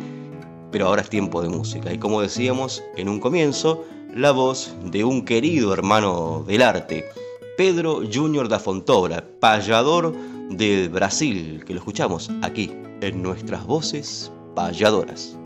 pero 0.71 0.87
ahora 0.87 1.01
es 1.01 1.09
tiempo 1.09 1.41
de 1.41 1.49
música. 1.49 1.93
Y 1.93 1.97
como 1.97 2.21
decíamos 2.21 2.83
en 2.97 3.09
un 3.09 3.19
comienzo, 3.19 3.85
la 4.13 4.31
voz 4.31 4.73
de 4.85 5.03
un 5.03 5.23
querido 5.23 5.73
hermano 5.73 6.43
del 6.47 6.63
arte, 6.63 7.05
Pedro 7.57 8.01
Júnior 8.11 8.49
da 8.49 8.59
Fontoura, 8.59 9.23
payador 9.39 10.15
de 10.49 10.87
Brasil, 10.87 11.63
que 11.65 11.73
lo 11.73 11.79
escuchamos 11.79 12.31
aquí 12.41 12.71
en 13.01 13.21
nuestras 13.21 13.65
voces 13.65 14.31
payadoras. 14.55 15.37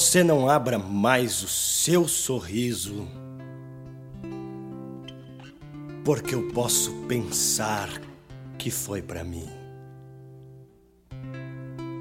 Você 0.00 0.24
não 0.24 0.48
abra 0.48 0.78
mais 0.78 1.42
o 1.42 1.46
seu 1.46 2.08
sorriso 2.08 3.06
porque 6.02 6.34
eu 6.34 6.48
posso 6.54 6.90
pensar 7.06 7.90
que 8.56 8.70
foi 8.70 9.02
para 9.02 9.22
mim. 9.22 9.46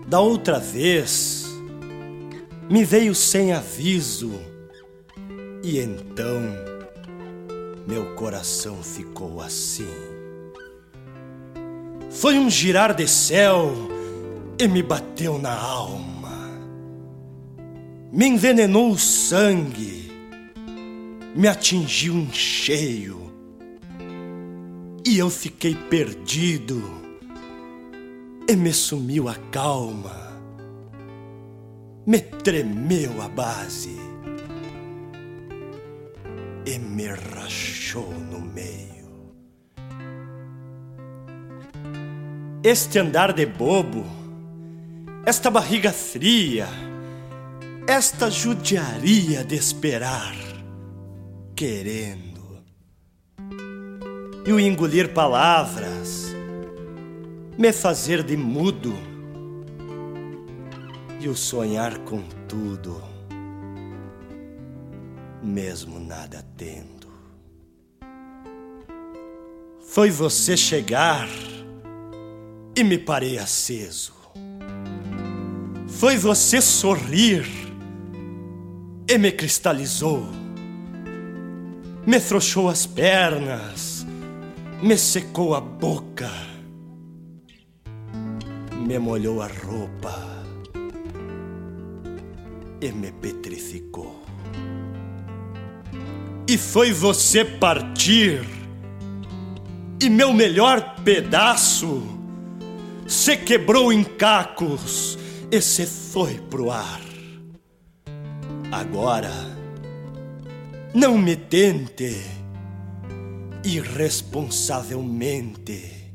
Da 0.07 0.21
outra 0.21 0.59
vez, 0.59 1.45
me 2.69 2.85
veio 2.85 3.13
sem 3.13 3.51
aviso, 3.51 4.31
e 5.61 5.77
então 5.77 6.39
meu 7.85 8.15
coração 8.15 8.81
ficou 8.81 9.41
assim. 9.41 9.93
Foi 12.09 12.39
um 12.39 12.49
girar 12.49 12.95
de 12.95 13.09
céu 13.09 13.73
e 14.57 14.69
me 14.69 14.81
bateu 14.81 15.37
na 15.37 15.53
alma. 15.53 16.08
Me 18.11 18.25
envenenou 18.25 18.89
o 18.89 18.97
sangue, 18.97 20.09
me 21.35 21.47
atingiu 21.47 22.15
em 22.15 22.31
cheio. 22.33 23.31
E 25.05 25.19
eu 25.19 25.29
fiquei 25.29 25.75
perdido 25.75 26.81
e 28.47 28.55
me 28.55 28.73
sumiu 28.73 29.29
a 29.29 29.35
calma. 29.51 30.41
Me 32.03 32.19
tremeu 32.19 33.21
a 33.21 33.29
base 33.29 33.95
e 36.65 36.79
me 36.79 37.05
rachou 37.09 38.11
no 38.11 38.41
meio. 38.41 38.89
Este 42.63 42.97
andar 42.97 43.33
de 43.33 43.45
bobo, 43.45 44.03
esta 45.27 45.51
barriga 45.51 45.91
fria, 45.91 46.88
esta 47.89 48.29
judiaria 48.29 49.43
de 49.43 49.55
esperar, 49.55 50.35
querendo, 51.55 52.63
e 54.45 54.53
o 54.53 54.59
engolir 54.59 55.11
palavras, 55.11 56.35
me 57.57 57.73
fazer 57.73 58.21
de 58.21 58.37
mudo, 58.37 58.93
e 61.19 61.27
o 61.27 61.35
sonhar 61.35 61.97
com 62.01 62.21
tudo, 62.47 63.01
mesmo 65.41 65.99
nada 65.99 66.45
tendo. 66.55 67.09
Foi 69.81 70.11
você 70.11 70.55
chegar 70.55 71.27
e 72.77 72.83
me 72.83 72.99
parei 72.99 73.39
aceso. 73.39 74.13
Foi 75.87 76.17
você 76.17 76.61
sorrir 76.61 77.68
e 79.09 79.17
me 79.17 79.31
cristalizou. 79.31 80.29
Me 82.05 82.19
frouxou 82.19 82.69
as 82.69 82.85
pernas, 82.85 84.05
me 84.83 84.95
secou 84.95 85.55
a 85.55 85.59
boca, 85.59 86.29
me 88.85 88.99
molhou 88.99 89.41
a 89.41 89.47
roupa 89.47 90.45
e 92.79 92.91
me 92.91 93.11
petrificou. 93.11 94.23
E 96.47 96.55
foi 96.57 96.91
você 96.91 97.43
partir, 97.43 98.47
e 99.99 100.07
meu 100.07 100.31
melhor 100.31 100.95
pedaço 101.03 102.03
se 103.07 103.35
quebrou 103.37 103.91
em 103.91 104.03
cacos 104.03 105.17
e 105.51 105.59
se 105.61 105.85
foi 105.87 106.35
pro 106.35 106.69
ar. 106.71 107.08
Agora, 108.71 109.33
não 110.93 111.17
me 111.17 111.35
tente 111.35 112.21
irresponsavelmente 113.63 116.13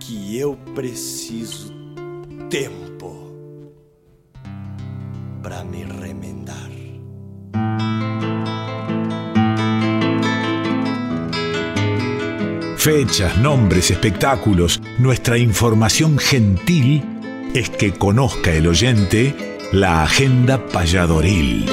que 0.00 0.36
eu 0.36 0.56
preciso 0.74 1.72
tempo 2.50 3.30
para 5.40 5.62
me 5.62 5.84
remendar. 5.84 6.72
Fechas, 12.76 13.38
nombres, 13.38 13.92
espectáculos, 13.92 14.82
nuestra 14.98 15.38
información 15.38 16.18
gentil 16.18 17.04
es 17.54 17.70
que 17.70 17.92
conozca 17.92 18.52
el 18.52 18.66
oyente 18.66 19.51
la 19.72 20.02
agenda 20.02 20.66
payadoril. 20.66 21.64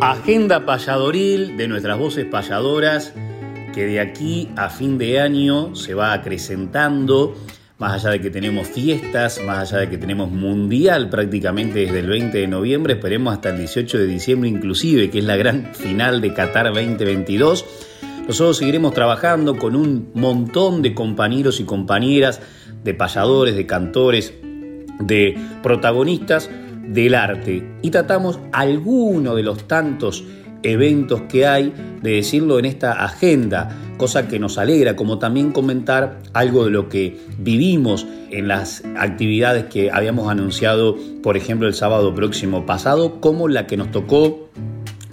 Agenda 0.00 0.64
payadoril 0.64 1.56
de 1.56 1.66
nuestras 1.66 1.98
voces 1.98 2.24
payadoras 2.26 3.12
que 3.74 3.86
de 3.86 3.98
aquí 3.98 4.48
a 4.54 4.70
fin 4.70 4.96
de 4.96 5.18
año 5.18 5.74
se 5.74 5.94
va 5.94 6.12
acrecentando, 6.12 7.34
más 7.78 7.92
allá 7.92 8.10
de 8.10 8.20
que 8.20 8.30
tenemos 8.30 8.68
fiestas, 8.68 9.40
más 9.44 9.72
allá 9.72 9.80
de 9.80 9.90
que 9.90 9.98
tenemos 9.98 10.30
mundial 10.30 11.08
prácticamente 11.08 11.80
desde 11.80 12.00
el 12.00 12.06
20 12.06 12.38
de 12.38 12.46
noviembre, 12.46 12.94
esperemos 12.94 13.34
hasta 13.34 13.50
el 13.50 13.58
18 13.58 13.98
de 13.98 14.06
diciembre 14.06 14.48
inclusive, 14.48 15.10
que 15.10 15.18
es 15.18 15.24
la 15.24 15.36
gran 15.36 15.74
final 15.74 16.20
de 16.20 16.32
Qatar 16.32 16.66
2022. 16.72 17.64
Nosotros 18.28 18.58
seguiremos 18.58 18.94
trabajando 18.94 19.56
con 19.56 19.76
un 19.76 20.10
montón 20.14 20.82
de 20.82 20.94
compañeros 20.94 21.60
y 21.60 21.64
compañeras, 21.64 22.40
de 22.84 22.94
payadores, 22.94 23.56
de 23.56 23.66
cantores, 23.66 24.32
de 25.00 25.36
protagonistas 25.62 26.48
del 26.86 27.14
arte 27.14 27.66
y 27.82 27.90
tratamos 27.90 28.38
alguno 28.52 29.34
de 29.34 29.42
los 29.42 29.66
tantos 29.66 30.24
eventos 30.62 31.22
que 31.22 31.46
hay, 31.46 31.72
de 32.02 32.12
decirlo 32.12 32.58
en 32.58 32.64
esta 32.64 32.92
agenda, 33.04 33.93
cosa 33.96 34.28
que 34.28 34.38
nos 34.38 34.58
alegra, 34.58 34.96
como 34.96 35.18
también 35.18 35.52
comentar 35.52 36.20
algo 36.32 36.64
de 36.64 36.70
lo 36.70 36.88
que 36.88 37.18
vivimos 37.38 38.06
en 38.30 38.48
las 38.48 38.82
actividades 38.96 39.64
que 39.64 39.90
habíamos 39.90 40.28
anunciado, 40.30 40.96
por 41.22 41.36
ejemplo, 41.36 41.68
el 41.68 41.74
sábado 41.74 42.14
próximo 42.14 42.66
pasado, 42.66 43.20
como 43.20 43.48
la 43.48 43.66
que 43.66 43.76
nos 43.76 43.90
tocó 43.90 44.48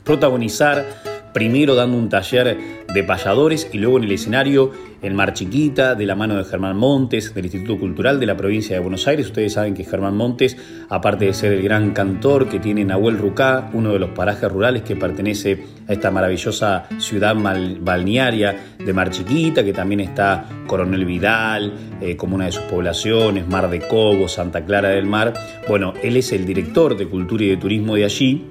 protagonizar 0.03 1.00
primero 1.33 1.75
dando 1.75 1.97
un 1.97 2.09
taller 2.09 2.57
de 2.93 3.03
payadores 3.03 3.69
y 3.71 3.77
luego 3.77 3.97
en 3.97 4.03
el 4.05 4.11
escenario 4.11 4.71
en 5.01 5.15
Mar 5.15 5.33
Chiquita, 5.33 5.95
de 5.95 6.05
la 6.05 6.15
mano 6.15 6.35
de 6.35 6.43
Germán 6.43 6.77
Montes, 6.77 7.33
del 7.33 7.45
Instituto 7.45 7.79
Cultural 7.79 8.19
de 8.19 8.25
la 8.27 8.37
provincia 8.37 8.75
de 8.75 8.81
Buenos 8.81 9.07
Aires. 9.07 9.27
Ustedes 9.27 9.53
saben 9.53 9.73
que 9.73 9.83
Germán 9.83 10.15
Montes, 10.15 10.57
aparte 10.89 11.25
de 11.25 11.33
ser 11.33 11.53
el 11.53 11.63
gran 11.63 11.91
cantor 11.91 12.47
que 12.47 12.59
tiene 12.59 12.85
Nahuel 12.85 13.17
Rucá, 13.17 13.69
uno 13.73 13.93
de 13.93 13.99
los 13.99 14.11
parajes 14.11 14.51
rurales 14.51 14.83
que 14.83 14.95
pertenece 14.95 15.63
a 15.87 15.93
esta 15.93 16.11
maravillosa 16.11 16.85
ciudad 16.99 17.35
balnearia 17.35 18.75
de 18.77 18.93
Mar 18.93 19.09
Chiquita, 19.09 19.63
que 19.63 19.73
también 19.73 20.01
está 20.01 20.45
Coronel 20.67 21.05
Vidal, 21.05 21.73
eh, 21.99 22.15
como 22.15 22.35
una 22.35 22.45
de 22.45 22.51
sus 22.51 22.63
poblaciones, 22.63 23.47
Mar 23.47 23.69
de 23.69 23.79
Cobo, 23.79 24.27
Santa 24.27 24.63
Clara 24.65 24.89
del 24.89 25.05
Mar. 25.05 25.33
Bueno, 25.67 25.93
él 26.03 26.17
es 26.17 26.31
el 26.31 26.45
director 26.45 26.95
de 26.95 27.07
Cultura 27.07 27.43
y 27.43 27.49
de 27.49 27.57
Turismo 27.57 27.95
de 27.95 28.05
allí. 28.05 28.45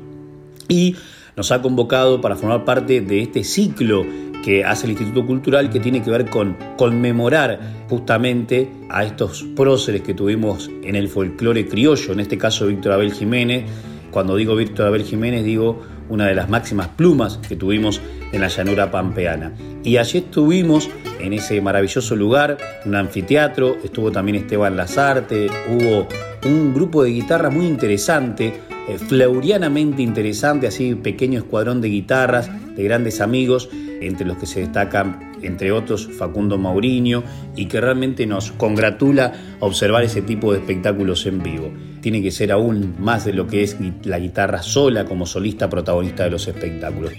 Y 0.68 0.94
nos 1.36 1.52
ha 1.52 1.62
convocado 1.62 2.20
para 2.20 2.36
formar 2.36 2.64
parte 2.64 3.00
de 3.00 3.22
este 3.22 3.44
ciclo 3.44 4.04
que 4.42 4.64
hace 4.64 4.86
el 4.86 4.92
Instituto 4.92 5.26
Cultural 5.26 5.70
que 5.70 5.80
tiene 5.80 6.02
que 6.02 6.10
ver 6.10 6.26
con 6.30 6.56
conmemorar 6.76 7.60
justamente 7.88 8.70
a 8.88 9.04
estos 9.04 9.44
próceres 9.54 10.02
que 10.02 10.14
tuvimos 10.14 10.70
en 10.82 10.96
el 10.96 11.08
folclore 11.08 11.66
criollo, 11.66 12.12
en 12.12 12.20
este 12.20 12.38
caso 12.38 12.66
Víctor 12.66 12.92
Abel 12.92 13.12
Jiménez. 13.12 13.64
Cuando 14.10 14.36
digo 14.36 14.56
Víctor 14.56 14.86
Abel 14.86 15.04
Jiménez 15.04 15.44
digo 15.44 15.82
una 16.08 16.26
de 16.26 16.34
las 16.34 16.48
máximas 16.48 16.88
plumas 16.88 17.38
que 17.38 17.56
tuvimos 17.56 18.00
en 18.32 18.40
la 18.40 18.48
llanura 18.48 18.90
pampeana. 18.90 19.52
Y 19.84 19.96
allí 19.96 20.18
estuvimos 20.18 20.90
en 21.20 21.32
ese 21.32 21.60
maravilloso 21.60 22.16
lugar, 22.16 22.58
un 22.84 22.94
anfiteatro, 22.96 23.76
estuvo 23.82 24.10
también 24.10 24.36
Esteban 24.36 24.76
Lazarte, 24.76 25.48
hubo 25.68 26.08
un 26.46 26.74
grupo 26.74 27.02
de 27.04 27.10
guitarra 27.10 27.50
muy 27.50 27.66
interesante, 27.66 28.54
eh, 28.94 30.03
interesante, 30.03 30.66
así 30.66 30.94
pequeño 30.94 31.38
escuadrón 31.38 31.81
de 31.81 31.88
guitarras, 31.88 32.50
de 32.76 32.83
grandes 32.85 33.20
amigos, 33.20 33.68
entre 34.00 34.26
los 34.26 34.38
que 34.38 34.46
se 34.46 34.61
destacan, 34.61 35.33
entre 35.42 35.72
otros, 35.72 36.09
Facundo 36.18 36.59
Mauriño, 36.59 37.22
y 37.57 37.66
que 37.66 37.81
realmente 37.81 38.26
nos 38.26 38.53
congratula 38.53 39.33
observar 39.61 40.05
ese 40.05 40.22
tipo 40.22 40.53
de 40.53 40.59
espectáculos 40.59 41.26
en 41.26 41.42
vivo. 41.42 41.70
Tiene 42.00 42.22
que 42.22 42.31
ser 42.31 42.53
aún 42.53 42.94
más 42.98 43.24
de 43.24 43.33
lo 43.33 43.46
que 43.46 43.62
es 43.62 43.76
la 44.05 44.18
guitarra 44.18 44.62
sola 44.62 45.05
como 45.05 45.26
solista 45.26 45.68
protagonista 45.68 46.24
de 46.24 46.31
los 46.31 46.48
espectáculos. 46.48 47.12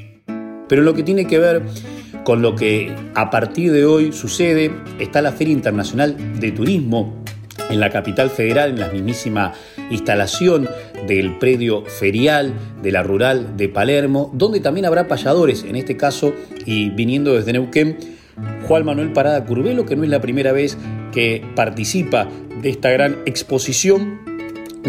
Pero 0.68 0.82
lo 0.82 0.94
que 0.94 1.04
tiene 1.04 1.28
que 1.28 1.38
ver 1.38 1.64
con 2.24 2.42
lo 2.42 2.56
que 2.56 2.96
a 3.16 3.30
partir 3.30 3.72
de 3.72 3.86
hoy 3.86 4.12
sucede, 4.12 4.72
está 5.00 5.22
la 5.22 5.32
Feria 5.32 5.54
Internacional 5.54 6.16
de 6.40 6.52
Turismo 6.52 7.24
en 7.70 7.80
la 7.80 7.90
capital 7.90 8.30
federal, 8.30 8.72
en 8.72 8.80
la 8.80 8.90
mismísima 8.90 9.54
instalación 9.92 10.68
del 11.08 11.38
predio 11.38 11.84
ferial 11.86 12.54
de 12.82 12.92
la 12.92 13.04
rural 13.04 13.58
de 13.58 13.70
Palermo, 13.70 14.32
donde 14.34 14.60
también 14.60 14.86
habrá 14.86 15.08
payadores, 15.08 15.64
en 15.64 15.76
este 15.76 15.98
caso, 15.98 16.34
y 16.66 16.90
viniendo 16.90 17.34
desde 17.34 17.54
Neuquén, 17.54 17.98
Juan 18.68 18.86
Manuel 18.86 19.14
Parada 19.14 19.44
Curvelo, 19.46 19.86
que 19.86 19.96
no 19.96 20.04
es 20.04 20.10
la 20.10 20.22
primera 20.22 20.52
vez 20.52 20.78
que 21.12 21.44
participa 21.56 22.28
de 22.62 22.70
esta 22.70 22.90
gran 22.90 23.18
exposición, 23.26 24.20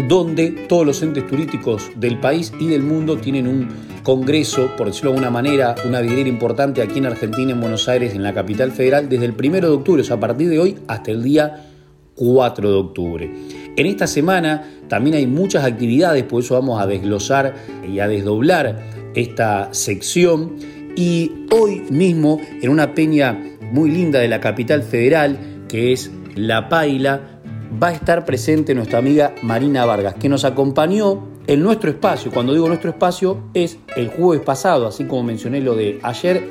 donde 0.07 0.51
todos 0.67 0.85
los 0.85 1.01
entes 1.03 1.27
turísticos 1.27 1.91
del 1.95 2.19
país 2.19 2.51
y 2.59 2.67
del 2.67 2.81
mundo 2.81 3.17
tienen 3.17 3.47
un 3.47 3.67
congreso, 4.03 4.71
por 4.75 4.87
decirlo 4.87 5.11
de 5.11 5.17
alguna 5.17 5.31
manera, 5.31 5.75
una 5.85 6.01
vidriera 6.01 6.29
importante 6.29 6.81
aquí 6.81 6.99
en 6.99 7.05
Argentina, 7.05 7.51
en 7.51 7.61
Buenos 7.61 7.87
Aires, 7.87 8.13
en 8.13 8.23
la 8.23 8.33
capital 8.33 8.71
federal, 8.71 9.07
desde 9.07 9.25
el 9.25 9.33
1 9.33 9.61
de 9.61 9.67
octubre, 9.67 10.01
o 10.01 10.05
sea, 10.05 10.17
a 10.17 10.19
partir 10.19 10.49
de 10.49 10.59
hoy 10.59 10.77
hasta 10.87 11.11
el 11.11 11.23
día 11.23 11.67
4 12.15 12.69
de 12.69 12.75
octubre. 12.75 13.31
En 13.75 13.85
esta 13.87 14.05
semana 14.05 14.63
también 14.87 15.15
hay 15.15 15.25
muchas 15.25 15.65
actividades, 15.65 16.23
por 16.23 16.43
eso 16.43 16.53
vamos 16.53 16.81
a 16.81 16.85
desglosar 16.85 17.55
y 17.87 17.99
a 17.99 18.07
desdoblar 18.07 18.83
esta 19.15 19.73
sección. 19.73 20.57
Y 20.95 21.31
hoy 21.51 21.81
mismo, 21.89 22.39
en 22.61 22.69
una 22.69 22.93
peña 22.93 23.39
muy 23.71 23.89
linda 23.89 24.19
de 24.19 24.27
la 24.27 24.39
capital 24.39 24.83
federal, 24.83 25.65
que 25.67 25.91
es 25.91 26.11
La 26.35 26.69
Paila, 26.69 27.41
va 27.81 27.87
a 27.87 27.93
estar 27.93 28.25
presente 28.25 28.75
nuestra 28.75 28.99
amiga 28.99 29.33
Marina 29.41 29.85
Vargas, 29.85 30.13
que 30.15 30.29
nos 30.29 30.45
acompañó 30.45 31.27
en 31.47 31.63
nuestro 31.63 31.89
espacio. 31.89 32.31
Cuando 32.31 32.53
digo 32.53 32.67
nuestro 32.67 32.91
espacio 32.91 33.49
es 33.55 33.79
el 33.95 34.09
jueves 34.09 34.45
pasado, 34.45 34.85
así 34.85 35.05
como 35.05 35.23
mencioné 35.23 35.61
lo 35.61 35.75
de 35.75 35.99
ayer, 36.03 36.43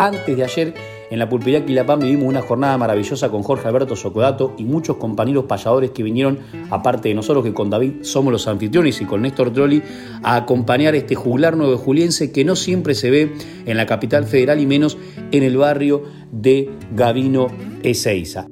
antes 0.00 0.36
de 0.36 0.42
ayer 0.42 0.74
en 1.10 1.18
la 1.18 1.28
Pulpería 1.28 1.64
Quilapán 1.64 2.00
vivimos 2.00 2.26
una 2.26 2.42
jornada 2.42 2.76
maravillosa 2.78 3.28
con 3.28 3.42
Jorge 3.42 3.68
Alberto 3.68 3.96
Socodato 3.96 4.54
y 4.58 4.64
muchos 4.64 4.96
compañeros 4.96 5.44
payadores 5.44 5.90
que 5.90 6.02
vinieron, 6.02 6.38
aparte 6.70 7.08
de 7.08 7.14
nosotros 7.14 7.44
que 7.44 7.54
con 7.54 7.70
David 7.70 8.02
somos 8.02 8.32
los 8.32 8.48
anfitriones 8.48 9.00
y 9.00 9.04
con 9.04 9.22
Néstor 9.22 9.52
Trolli, 9.52 9.82
a 10.22 10.36
acompañar 10.36 10.94
este 10.94 11.14
juglar 11.14 11.56
nuevo 11.56 11.76
juliense 11.76 12.32
que 12.32 12.44
no 12.44 12.56
siempre 12.56 12.94
se 12.94 13.10
ve 13.10 13.32
en 13.66 13.76
la 13.76 13.86
capital 13.86 14.26
federal 14.26 14.60
y 14.60 14.66
menos 14.66 14.98
en 15.32 15.42
el 15.42 15.56
barrio 15.56 16.02
de 16.32 16.70
Gavino 16.94 17.48
Ezeiza. 17.82 18.46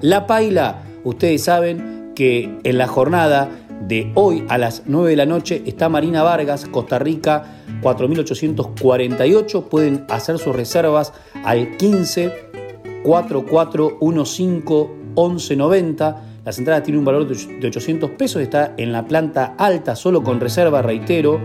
La 0.00 0.26
Paila 0.26 0.84
Ustedes 1.04 1.44
saben 1.44 2.12
que 2.14 2.58
en 2.64 2.78
la 2.78 2.86
jornada 2.86 3.48
de 3.86 4.10
hoy 4.14 4.44
a 4.48 4.58
las 4.58 4.82
9 4.86 5.10
de 5.10 5.16
la 5.16 5.26
noche 5.26 5.62
está 5.64 5.88
Marina 5.88 6.22
Vargas, 6.22 6.66
Costa 6.66 6.98
Rica 6.98 7.62
4848. 7.80 9.68
Pueden 9.68 10.04
hacer 10.10 10.38
sus 10.38 10.54
reservas 10.54 11.12
al 11.44 11.76
15 11.76 12.32
4415 13.02 14.98
1190. 15.18 16.24
Las 16.44 16.58
entradas 16.58 16.82
tienen 16.82 17.00
un 17.00 17.04
valor 17.04 17.26
de 17.26 17.66
800 17.66 18.10
pesos. 18.12 18.40
Está 18.42 18.74
en 18.76 18.92
la 18.92 19.04
planta 19.04 19.54
alta, 19.58 19.96
solo 19.96 20.22
con 20.22 20.40
reserva, 20.40 20.82
reitero. 20.82 21.40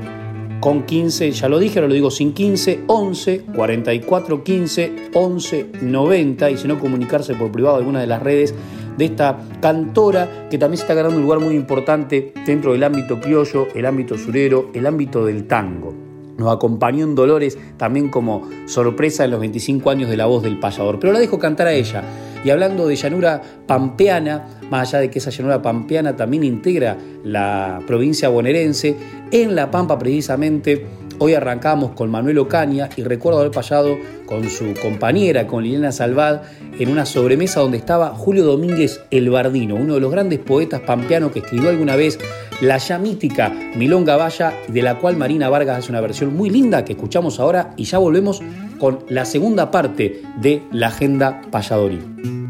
Con 0.59 0.83
15, 0.83 1.31
ya 1.31 1.49
lo 1.49 1.59
dije, 1.59 1.79
ahora 1.79 1.89
lo 1.89 1.93
digo 1.93 2.09
sin 2.09 2.33
15, 2.33 2.85
11 2.87 3.41
44 3.53 4.43
15 4.45 5.09
11 5.13 5.69
90. 5.81 6.51
Y 6.51 6.57
si 6.57 6.67
no, 6.69 6.79
comunicarse 6.79 7.35
por 7.35 7.51
privado 7.51 7.75
de 7.75 7.81
alguna 7.81 7.99
de 7.99 8.07
las 8.07 8.23
redes 8.23 8.55
de 8.97 9.05
esta 9.05 9.39
cantora 9.61 10.47
que 10.49 10.57
también 10.57 10.77
se 10.77 10.83
está 10.83 10.93
ganando 10.93 11.17
un 11.17 11.23
lugar 11.23 11.39
muy 11.39 11.55
importante 11.55 12.33
dentro 12.45 12.71
del 12.71 12.83
ámbito 12.83 13.19
criollo, 13.19 13.67
el 13.75 13.85
ámbito 13.85 14.17
surero, 14.17 14.69
el 14.73 14.85
ámbito 14.85 15.25
del 15.25 15.47
tango. 15.47 16.02
Nos 16.37 16.53
acompañó 16.53 17.03
en 17.03 17.15
Dolores 17.15 17.57
también 17.77 18.09
como 18.09 18.49
sorpresa 18.65 19.25
en 19.25 19.31
los 19.31 19.39
25 19.39 19.89
años 19.89 20.09
de 20.09 20.17
la 20.17 20.25
voz 20.25 20.43
del 20.43 20.59
payador. 20.59 20.99
Pero 20.99 21.13
la 21.13 21.19
dejo 21.19 21.39
cantar 21.39 21.67
a 21.67 21.73
ella. 21.73 22.03
Y 22.43 22.49
hablando 22.49 22.87
de 22.87 22.95
llanura 22.95 23.41
pampeana, 23.67 24.59
más 24.69 24.89
allá 24.89 24.99
de 24.99 25.09
que 25.09 25.19
esa 25.19 25.29
llanura 25.29 25.61
pampeana 25.61 26.15
también 26.15 26.43
integra 26.43 26.97
la 27.23 27.81
provincia 27.87 28.27
bonaerense, 28.29 28.97
en 29.31 29.55
La 29.55 29.71
Pampa 29.71 29.97
precisamente 29.97 30.85
Hoy 31.19 31.33
arrancamos 31.35 31.91
con 31.91 32.09
Manuel 32.09 32.39
Ocaña 32.39 32.89
y 32.95 33.03
recuerdo 33.03 33.39
haber 33.39 33.51
pasado 33.51 33.97
con 34.25 34.49
su 34.49 34.73
compañera, 34.81 35.47
con 35.47 35.63
Liliana 35.63 35.91
Salvad, 35.91 36.41
en 36.79 36.89
una 36.89 37.05
sobremesa 37.05 37.59
donde 37.59 37.77
estaba 37.77 38.09
Julio 38.09 38.43
Domínguez 38.43 39.01
El 39.11 39.29
Bardino, 39.29 39.75
uno 39.75 39.93
de 39.93 39.99
los 39.99 40.11
grandes 40.11 40.39
poetas 40.39 40.81
pampeanos 40.81 41.31
que 41.31 41.39
escribió 41.39 41.69
alguna 41.69 41.95
vez 41.95 42.19
la 42.61 42.77
ya 42.77 42.97
mítica 42.97 43.51
Milonga 43.75 44.17
Valla, 44.17 44.53
de 44.67 44.81
la 44.81 44.99
cual 44.99 45.15
Marina 45.17 45.49
Vargas 45.49 45.79
hace 45.79 45.91
una 45.91 46.01
versión 46.01 46.35
muy 46.35 46.49
linda 46.49 46.83
que 46.83 46.93
escuchamos 46.93 47.39
ahora 47.39 47.73
y 47.77 47.85
ya 47.85 47.99
volvemos 47.99 48.41
con 48.79 48.99
la 49.09 49.25
segunda 49.25 49.71
parte 49.71 50.23
de 50.41 50.63
la 50.71 50.87
agenda 50.87 51.41
payadoril. 51.51 52.42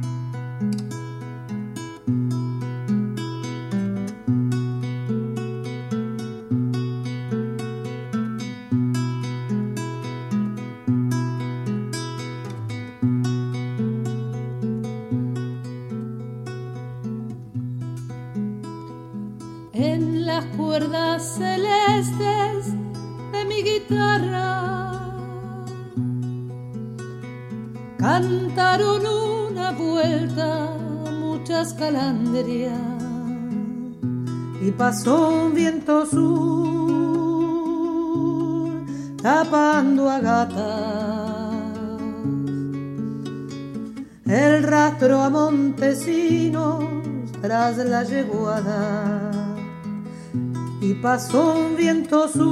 Y 50.82 50.93
pasó 50.95 51.56
un 51.56 51.76
viento 51.76 52.28
sur 52.28 52.43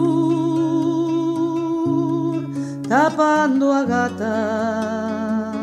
tapando 2.88 3.72
a 3.72 3.84
gatas. 3.84 5.56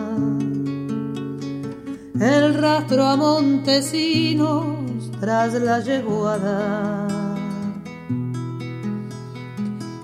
El 2.21 2.55
rastro 2.55 3.05
a 3.07 3.17
Montesinos 3.17 5.11
tras 5.21 5.55
la 5.55 5.81
yeguada. 5.81 7.09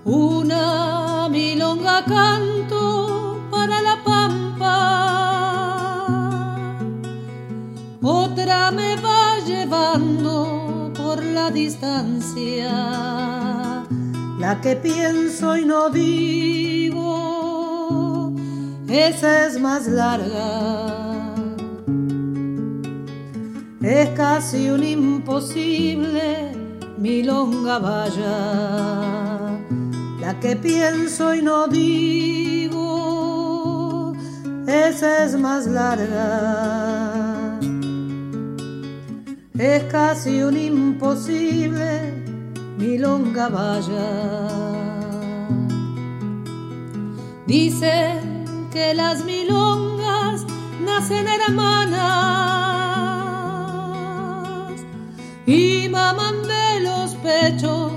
Una 0.04 1.28
milonga 1.28 2.04
canto 2.04 3.13
por 10.94 11.22
la 11.22 11.50
distancia, 11.50 12.72
la 14.38 14.60
que 14.62 14.76
pienso 14.76 15.56
y 15.56 15.64
no 15.66 15.90
digo, 15.90 17.12
esa 18.88 19.46
es 19.46 19.60
más 19.60 19.86
larga. 19.86 21.34
Es 23.82 24.08
casi 24.10 24.70
un 24.70 24.82
imposible 24.82 26.52
milonga 26.96 27.78
vaya, 27.78 29.58
la 30.20 30.40
que 30.40 30.56
pienso 30.56 31.34
y 31.34 31.42
no 31.42 31.68
digo, 31.68 32.72
esa 34.66 35.24
es 35.24 35.36
más 35.38 35.66
larga. 35.66 37.13
Es 39.56 39.84
casi 39.84 40.42
un 40.42 40.56
imposible 40.56 42.12
milonga 42.76 43.48
vaya. 43.48 44.48
Dicen 47.46 48.68
que 48.72 48.94
las 48.94 49.24
milongas 49.24 50.44
nacen 50.84 51.28
hermanas 51.28 51.94
y 55.46 55.88
maman 55.88 56.42
de 56.42 56.80
los 56.80 57.14
pechos 57.14 57.92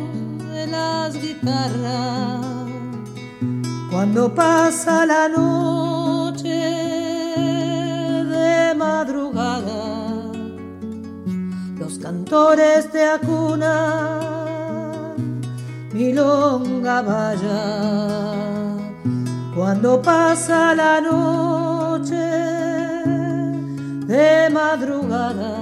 de 0.53 0.67
las 0.67 1.19
guitarras. 1.19 2.45
Cuando 3.89 4.31
pasa 4.35 5.07
la 5.07 5.27
noche 5.27 6.49
de 8.25 8.75
madrugada, 8.75 9.86
los 11.87 11.99
cantores 11.99 12.91
te 12.91 13.01
acunan, 13.01 14.19
milonga 15.93 17.01
vaya. 17.01 17.63
Cuando 19.55 20.01
pasa 20.01 20.75
la 20.75 20.99
noche 20.99 22.27
de 24.05 24.49
madrugada, 24.49 25.53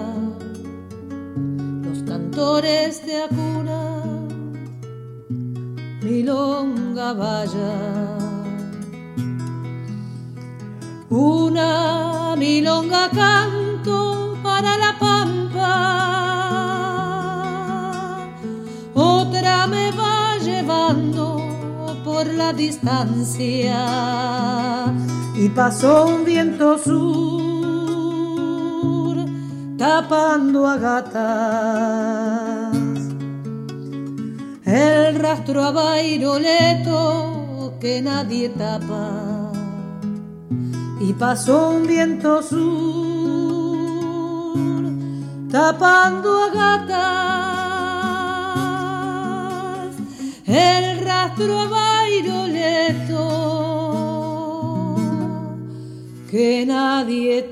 de 3.05 3.15
acuna, 3.27 3.81
milonga 6.01 7.13
vaya. 7.13 7.73
Una 11.09 12.35
milonga 12.35 13.11
canto 13.11 14.35
para 14.45 14.77
la 14.77 14.97
pampa, 14.99 16.05
distancia 22.53 23.86
y 25.36 25.49
pasó 25.49 26.08
un 26.08 26.23
viento 26.25 26.77
sur 26.77 26.95
tapando 29.77 30.67
a 30.67 30.77
gatas. 30.77 31.15
El 34.65 35.19
rastro 35.19 35.63
a 35.63 35.71
Bairoleto 35.71 37.34
que 37.79 38.01
nadie 38.01 38.49
tapa 38.49 39.51
y 40.99 41.13
pasó 41.13 41.69
un 41.69 41.86
viento 41.88 42.41
sur 42.41 43.75
tapando 45.51 46.43
a 46.43 46.49
gatas. 46.49 47.45
El 50.45 51.05
rastro 51.05 51.60
a 51.60 51.67
que 56.30 56.65
nadie. 56.65 57.45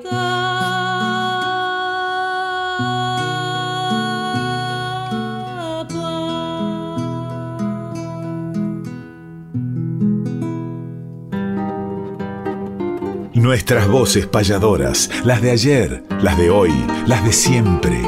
Nuestras 13.33 13.87
voces 13.87 14.25
payadoras, 14.25 15.09
las 15.25 15.41
de 15.41 15.51
ayer, 15.51 16.03
las 16.21 16.37
de 16.37 16.49
hoy, 16.49 16.71
las 17.07 17.23
de 17.23 17.33
siempre. 17.33 18.01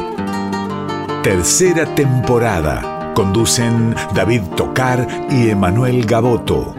Tercera 1.23 1.85
temporada. 1.93 2.94
Conducen 3.15 3.95
David 4.13 4.41
Tocar 4.57 5.07
y 5.31 5.47
Emanuel 5.49 6.05
Gaboto. 6.05 6.75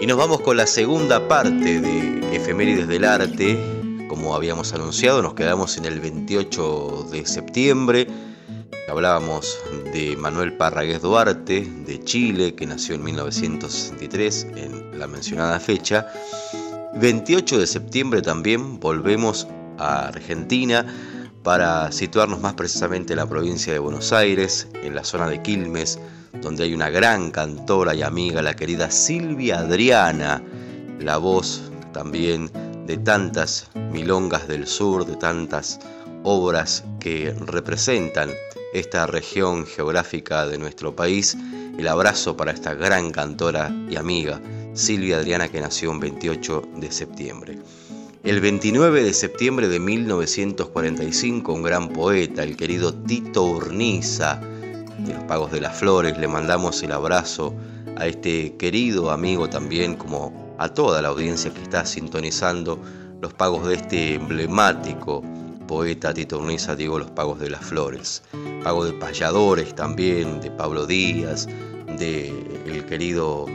Y 0.00 0.06
nos 0.06 0.16
vamos 0.16 0.40
con 0.40 0.56
la 0.56 0.66
segunda 0.66 1.28
parte 1.28 1.82
de 1.82 2.34
Efemérides 2.34 2.88
del 2.88 3.04
Arte. 3.04 3.58
Como 4.08 4.34
habíamos 4.34 4.72
anunciado, 4.72 5.20
nos 5.20 5.34
quedamos 5.34 5.76
en 5.76 5.84
el 5.84 6.00
28 6.00 7.08
de 7.12 7.26
septiembre. 7.26 8.08
Hablábamos 8.90 9.58
de 9.92 10.16
Manuel 10.16 10.56
Parragués 10.56 11.02
Duarte, 11.02 11.70
de 11.84 12.02
Chile, 12.02 12.54
que 12.54 12.64
nació 12.64 12.94
en 12.94 13.04
1963, 13.04 14.46
en 14.56 14.98
la 14.98 15.06
mencionada 15.06 15.60
fecha. 15.60 16.06
28 16.94 17.58
de 17.58 17.66
septiembre 17.66 18.22
también 18.22 18.80
volvemos 18.80 19.46
a 19.76 20.08
Argentina 20.08 20.86
para 21.48 21.90
situarnos 21.92 22.42
más 22.42 22.52
precisamente 22.52 23.14
en 23.14 23.20
la 23.20 23.26
provincia 23.26 23.72
de 23.72 23.78
Buenos 23.78 24.12
Aires, 24.12 24.68
en 24.82 24.94
la 24.94 25.02
zona 25.02 25.26
de 25.30 25.40
Quilmes, 25.40 25.98
donde 26.42 26.64
hay 26.64 26.74
una 26.74 26.90
gran 26.90 27.30
cantora 27.30 27.94
y 27.94 28.02
amiga, 28.02 28.42
la 28.42 28.54
querida 28.54 28.90
Silvia 28.90 29.60
Adriana, 29.60 30.42
la 31.00 31.16
voz 31.16 31.62
también 31.94 32.50
de 32.86 32.98
tantas 32.98 33.70
milongas 33.90 34.46
del 34.46 34.66
sur, 34.66 35.06
de 35.06 35.16
tantas 35.16 35.78
obras 36.22 36.84
que 37.00 37.34
representan 37.40 38.28
esta 38.74 39.06
región 39.06 39.64
geográfica 39.64 40.46
de 40.46 40.58
nuestro 40.58 40.94
país. 40.94 41.34
El 41.78 41.88
abrazo 41.88 42.36
para 42.36 42.52
esta 42.52 42.74
gran 42.74 43.10
cantora 43.10 43.74
y 43.88 43.96
amiga, 43.96 44.38
Silvia 44.74 45.16
Adriana, 45.16 45.48
que 45.48 45.62
nació 45.62 45.92
el 45.92 45.98
28 45.98 46.62
de 46.76 46.92
septiembre. 46.92 47.58
El 48.24 48.40
29 48.40 49.04
de 49.04 49.14
septiembre 49.14 49.68
de 49.68 49.78
1945, 49.78 51.52
un 51.52 51.62
gran 51.62 51.90
poeta, 51.90 52.42
el 52.42 52.56
querido 52.56 52.92
Tito 52.92 53.44
Urniza, 53.44 54.40
de 54.98 55.14
los 55.14 55.22
Pagos 55.24 55.52
de 55.52 55.60
las 55.60 55.78
Flores. 55.78 56.18
Le 56.18 56.26
mandamos 56.26 56.82
el 56.82 56.90
abrazo 56.90 57.54
a 57.96 58.08
este 58.08 58.56
querido 58.56 59.12
amigo 59.12 59.48
también, 59.48 59.94
como 59.94 60.56
a 60.58 60.68
toda 60.68 61.00
la 61.00 61.08
audiencia 61.08 61.54
que 61.54 61.62
está 61.62 61.86
sintonizando 61.86 62.80
los 63.20 63.32
pagos 63.34 63.68
de 63.68 63.76
este 63.76 64.14
emblemático 64.14 65.22
poeta 65.68 66.12
Tito 66.12 66.38
Urniza, 66.40 66.74
digo 66.74 66.98
los 66.98 67.12
pagos 67.12 67.38
de 67.38 67.50
las 67.50 67.64
flores. 67.64 68.22
Pago 68.64 68.84
de 68.84 68.94
payadores 68.94 69.76
también, 69.76 70.40
de 70.40 70.50
Pablo 70.50 70.86
Díaz, 70.86 71.46
de 71.98 72.30
el 72.66 72.84
querido 72.84 73.46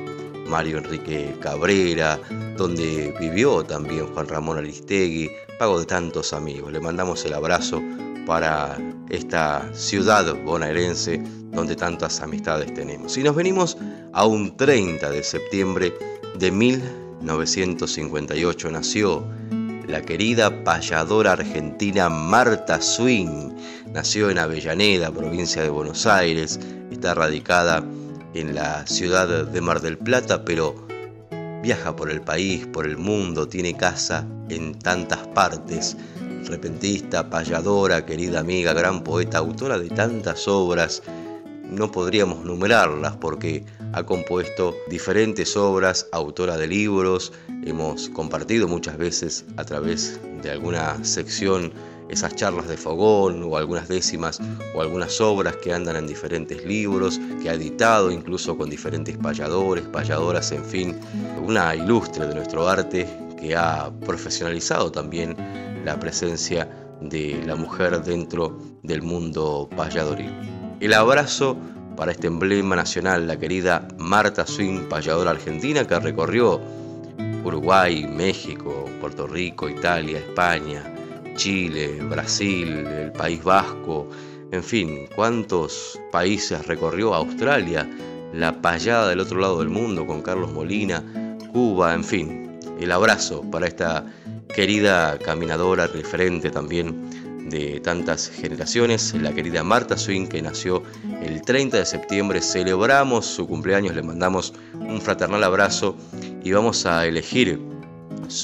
Mario 0.47 0.79
Enrique 0.79 1.35
Cabrera, 1.39 2.19
donde 2.57 3.13
vivió 3.19 3.63
también 3.63 4.07
Juan 4.13 4.27
Ramón 4.27 4.57
Aristegui, 4.57 5.29
pago 5.57 5.79
de 5.79 5.85
tantos 5.85 6.33
amigos. 6.33 6.71
Le 6.71 6.79
mandamos 6.79 7.23
el 7.25 7.33
abrazo 7.33 7.81
para 8.25 8.77
esta 9.09 9.69
ciudad 9.73 10.33
bonaerense 10.43 11.21
donde 11.51 11.75
tantas 11.75 12.21
amistades 12.21 12.73
tenemos. 12.73 13.17
Y 13.17 13.23
nos 13.23 13.35
venimos 13.35 13.77
a 14.11 14.25
un 14.25 14.57
30 14.57 15.11
de 15.11 15.23
septiembre 15.23 15.93
de 16.39 16.51
1958 16.51 18.71
nació 18.71 19.23
la 19.87 20.01
querida 20.01 20.63
payadora 20.63 21.33
argentina 21.33 22.09
Marta 22.09 22.81
Swing. 22.81 23.51
Nació 23.91 24.29
en 24.29 24.39
Avellaneda, 24.39 25.11
provincia 25.11 25.61
de 25.61 25.67
Buenos 25.69 26.07
Aires, 26.07 26.59
está 26.91 27.13
radicada 27.13 27.77
en 27.77 28.02
la 28.33 28.85
ciudad 28.87 29.45
de 29.45 29.61
Mar 29.61 29.81
del 29.81 29.97
Plata, 29.97 30.43
pero 30.43 30.87
viaja 31.61 31.95
por 31.95 32.09
el 32.09 32.21
país, 32.21 32.65
por 32.67 32.85
el 32.85 32.97
mundo, 32.97 33.47
tiene 33.47 33.77
casa 33.77 34.27
en 34.49 34.77
tantas 34.77 35.19
partes 35.27 35.95
repentista, 36.45 37.29
payadora, 37.29 38.05
querida 38.05 38.39
amiga, 38.39 38.73
gran 38.73 39.03
poeta, 39.03 39.37
autora 39.37 39.79
de 39.79 39.89
tantas 39.89 40.47
obras. 40.47 41.03
No 41.69 41.91
podríamos 41.91 42.43
numerarlas 42.45 43.15
porque 43.15 43.63
ha 43.93 44.03
compuesto 44.03 44.75
diferentes 44.89 45.55
obras, 45.55 46.07
autora 46.11 46.57
de 46.57 46.67
libros, 46.67 47.31
hemos 47.65 48.09
compartido 48.09 48.67
muchas 48.67 48.97
veces 48.97 49.45
a 49.57 49.63
través 49.63 50.19
de 50.41 50.51
alguna 50.51 51.03
sección 51.03 51.71
esas 52.13 52.35
charlas 52.35 52.67
de 52.67 52.77
fogón 52.77 53.43
o 53.43 53.57
algunas 53.57 53.87
décimas 53.87 54.39
o 54.75 54.81
algunas 54.81 55.19
obras 55.19 55.55
que 55.57 55.73
andan 55.73 55.95
en 55.95 56.07
diferentes 56.07 56.63
libros, 56.65 57.19
que 57.41 57.49
ha 57.49 57.53
editado 57.53 58.11
incluso 58.11 58.57
con 58.57 58.69
diferentes 58.69 59.17
payadores, 59.17 59.85
payadoras, 59.85 60.51
en 60.51 60.63
fin, 60.63 60.95
una 61.41 61.75
ilustre 61.75 62.27
de 62.27 62.35
nuestro 62.35 62.67
arte 62.67 63.07
que 63.39 63.55
ha 63.55 63.91
profesionalizado 64.05 64.91
también 64.91 65.35
la 65.83 65.99
presencia 65.99 66.69
de 67.01 67.43
la 67.45 67.55
mujer 67.55 68.01
dentro 68.01 68.57
del 68.83 69.01
mundo 69.01 69.67
payadoril. 69.75 70.31
El 70.79 70.93
abrazo 70.93 71.57
para 71.97 72.11
este 72.11 72.27
emblema 72.27 72.75
nacional, 72.75 73.27
la 73.27 73.37
querida 73.37 73.87
Marta 73.97 74.45
Swing, 74.47 74.87
payadora 74.87 75.31
argentina 75.31 75.85
que 75.85 75.99
recorrió 75.99 76.61
Uruguay, 77.43 78.07
México, 78.07 78.85
Puerto 79.01 79.27
Rico, 79.27 79.67
Italia, 79.67 80.19
España, 80.19 80.92
Chile, 81.35 81.99
Brasil, 82.09 82.85
el 82.85 83.11
País 83.11 83.43
Vasco, 83.43 84.07
en 84.51 84.63
fin, 84.63 85.07
cuántos 85.15 85.99
países 86.11 86.67
recorrió 86.67 87.13
Australia, 87.13 87.89
la 88.33 88.61
payada 88.61 89.09
del 89.09 89.19
otro 89.19 89.39
lado 89.39 89.59
del 89.59 89.69
mundo 89.69 90.05
con 90.05 90.21
Carlos 90.21 90.51
Molina, 90.51 91.03
Cuba, 91.51 91.93
en 91.93 92.03
fin, 92.03 92.59
el 92.79 92.91
abrazo 92.91 93.41
para 93.49 93.67
esta 93.67 94.05
querida 94.53 95.17
caminadora, 95.19 95.87
referente 95.87 96.49
también 96.49 97.49
de 97.49 97.79
tantas 97.79 98.29
generaciones, 98.29 99.13
la 99.13 99.33
querida 99.33 99.63
Marta 99.63 99.97
Swing, 99.97 100.27
que 100.27 100.41
nació 100.41 100.83
el 101.21 101.41
30 101.41 101.77
de 101.77 101.85
septiembre. 101.85 102.41
Celebramos 102.41 103.25
su 103.25 103.47
cumpleaños, 103.47 103.95
le 103.95 104.03
mandamos 104.03 104.53
un 104.73 105.01
fraternal 105.01 105.43
abrazo 105.43 105.95
y 106.43 106.51
vamos 106.51 106.85
a 106.85 107.05
elegir 107.05 107.59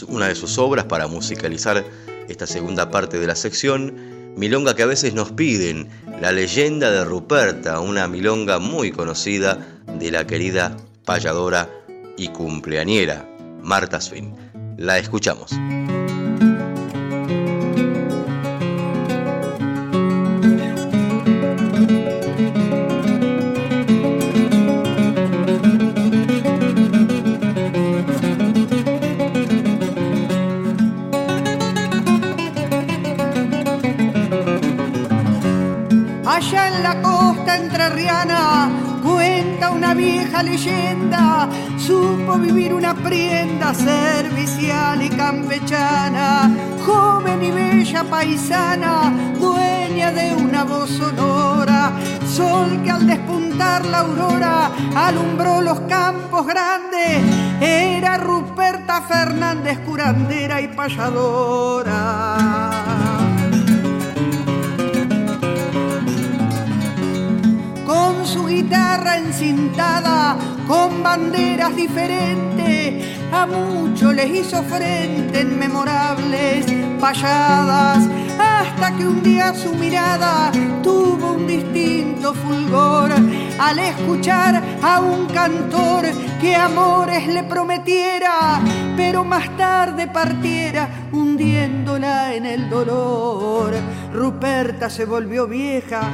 una 0.07 0.27
de 0.27 0.35
sus 0.35 0.57
obras 0.57 0.85
para 0.85 1.07
musicalizar 1.07 1.85
esta 2.29 2.47
segunda 2.47 2.89
parte 2.89 3.19
de 3.19 3.27
la 3.27 3.35
sección. 3.35 4.33
Milonga 4.37 4.75
que 4.75 4.83
a 4.83 4.87
veces 4.87 5.13
nos 5.13 5.31
piden, 5.31 5.89
la 6.21 6.31
leyenda 6.31 6.91
de 6.91 7.03
Ruperta, 7.03 7.79
una 7.81 8.07
milonga 8.07 8.59
muy 8.59 8.91
conocida 8.91 9.57
de 9.99 10.11
la 10.11 10.25
querida 10.25 10.77
payadora 11.03 11.69
y 12.15 12.29
cumpleañera 12.29 13.27
Marta 13.61 13.99
Swing. 13.99 14.31
La 14.77 14.97
escuchamos. 14.97 15.51
Leyenda 40.43 41.49
supo 41.77 42.37
vivir 42.37 42.73
una 42.73 42.93
prienda 42.93 43.73
servicial 43.73 45.01
y 45.01 45.09
campechana, 45.09 46.51
joven 46.85 47.43
y 47.43 47.51
bella 47.51 48.03
paisana, 48.03 49.13
dueña 49.39 50.11
de 50.11 50.35
una 50.35 50.63
voz 50.63 50.89
sonora 50.89 51.91
sol 52.39 52.81
que 52.83 52.91
al 52.91 53.05
despuntar 53.05 53.85
la 53.85 53.99
aurora 53.99 54.71
alumbró 54.95 55.61
los 55.61 55.79
campos 55.81 56.47
grandes, 56.47 57.21
era 57.59 58.17
Ruperta 58.17 59.01
Fernández, 59.01 59.79
curandera 59.79 60.61
y 60.61 60.67
payadora. 60.69 62.48
Con 67.89 68.23
su 68.23 68.45
guitarra 68.45 69.17
encintada, 69.17 70.37
con 70.67 71.01
banderas 71.01 71.75
diferentes, 71.75 73.03
a 73.31 73.47
muchos 73.47 74.13
les 74.13 74.29
hizo 74.29 74.61
frente 74.61 75.39
en 75.39 75.57
memorables 75.57 76.67
payadas, 76.99 78.07
hasta 78.37 78.95
que 78.95 79.07
un 79.07 79.23
día 79.23 79.55
su 79.55 79.73
mirada 79.73 80.51
tuvo 80.83 81.31
un 81.31 81.47
distinto 81.47 82.35
fulgor 82.35 83.11
al 83.59 83.79
escuchar 83.79 84.61
a 84.83 84.99
un 84.99 85.25
cantor 85.25 86.05
que 86.39 86.55
amores 86.55 87.25
le 87.25 87.43
prometiera, 87.43 88.61
pero 88.95 89.23
más 89.23 89.49
tarde 89.57 90.05
partiera 90.05 91.07
hundiéndola 91.11 92.35
en 92.35 92.45
el 92.45 92.69
dolor. 92.69 93.73
Ruperta 94.13 94.91
se 94.91 95.05
volvió 95.05 95.47
vieja 95.47 96.11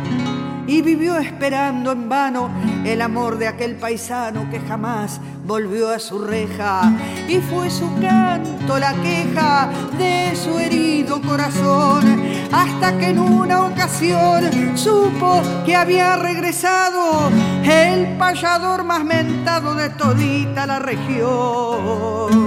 y 0.68 0.82
vivió 0.82 1.18
esperando 1.18 1.92
en 1.92 2.10
vano 2.10 2.50
el 2.84 3.02
amor 3.02 3.38
de 3.38 3.48
aquel 3.48 3.76
paisano 3.76 4.50
que 4.50 4.60
jamás 4.60 5.20
volvió 5.46 5.90
a 5.90 6.00
su 6.00 6.20
reja 6.20 6.92
y 7.28 7.38
fue 7.38 7.70
su 7.70 7.88
canto 8.00 8.80
la 8.80 8.94
queja 8.96 9.70
de 9.98 10.36
su 10.36 10.58
herido 10.58 11.22
corazón 11.22 12.22
hasta 12.52 12.98
que 12.98 13.10
en 13.10 13.20
una 13.20 13.66
ocasión 13.66 14.78
supo 14.78 15.42
que 15.66 15.76
había 15.76 16.16
regresado 16.16 17.30
el 17.64 18.18
payador 18.18 18.84
más 18.84 19.04
mentado 19.04 19.76
de 19.76 19.90
todita 19.90 20.66
la 20.66 20.80
región. 20.80 22.45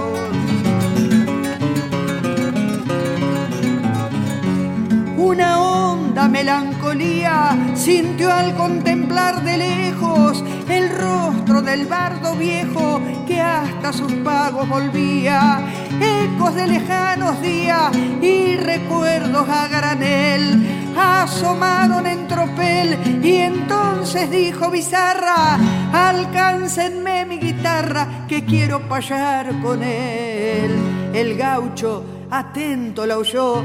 Una 5.19 5.61
honda 5.61 6.29
melancolía 6.29 7.57
sintió 7.75 8.33
al 8.33 8.55
contemplar 8.55 9.43
de 9.43 9.59
lejos 9.59 10.45
el 10.69 10.91
rostro 10.91 11.61
del 11.61 11.87
bardo 11.87 12.37
viejo 12.37 13.01
que 13.27 13.41
hasta 13.41 13.93
sus 13.93 14.13
pagos 14.13 14.69
volvía. 14.69 15.59
Ecos 16.01 16.55
de 16.55 16.69
lejanos 16.69 17.43
días 17.43 17.91
y 18.23 18.59
recuerdos 18.59 19.49
a 19.49 19.67
granel 19.67 20.95
asomaron 20.97 22.07
en 22.07 22.29
tropel 22.29 22.97
y 23.21 23.35
entonces 23.39 24.31
dijo 24.31 24.71
Bizarra, 24.71 25.59
alcáncenme 25.93 27.27
mi 27.27 27.39
guitarra 27.39 28.25
que 28.29 28.45
quiero 28.45 28.89
payar 28.89 29.61
con 29.63 29.83
él. 29.83 30.71
El 31.13 31.37
gaucho 31.37 32.05
atento 32.31 33.05
la 33.05 33.19
oyó 33.19 33.65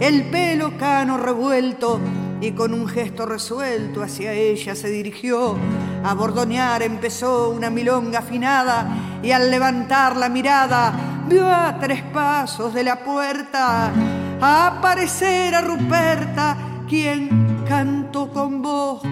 el 0.00 0.24
pelo 0.30 0.76
cano 0.76 1.16
revuelto 1.16 2.00
y 2.40 2.52
con 2.52 2.74
un 2.74 2.86
gesto 2.86 3.24
resuelto 3.26 4.02
hacia 4.02 4.32
ella 4.32 4.74
se 4.74 4.88
dirigió. 4.88 5.56
A 6.04 6.14
bordonear 6.14 6.82
empezó 6.82 7.50
una 7.50 7.70
milonga 7.70 8.18
afinada 8.20 9.18
y 9.22 9.30
al 9.30 9.50
levantar 9.50 10.16
la 10.16 10.28
mirada 10.28 10.92
vio 11.28 11.48
a 11.48 11.78
tres 11.80 12.02
pasos 12.02 12.74
de 12.74 12.84
la 12.84 13.02
puerta 13.04 13.92
aparecer 14.40 15.54
a 15.54 15.60
Ruperta, 15.62 16.56
quien 16.88 17.64
cantó 17.66 18.30
con 18.30 18.62
voz 18.62 19.02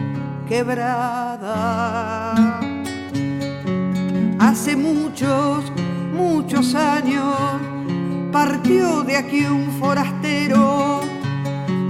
quebrada. 0.49 2.35
Hace 4.39 4.77
muchos, 4.77 5.65
muchos 6.13 6.75
años 6.75 7.74
partió 8.35 9.05
de 9.05 9.17
aquí 9.17 9.45
un 9.47 9.71
forastero 9.79 11.03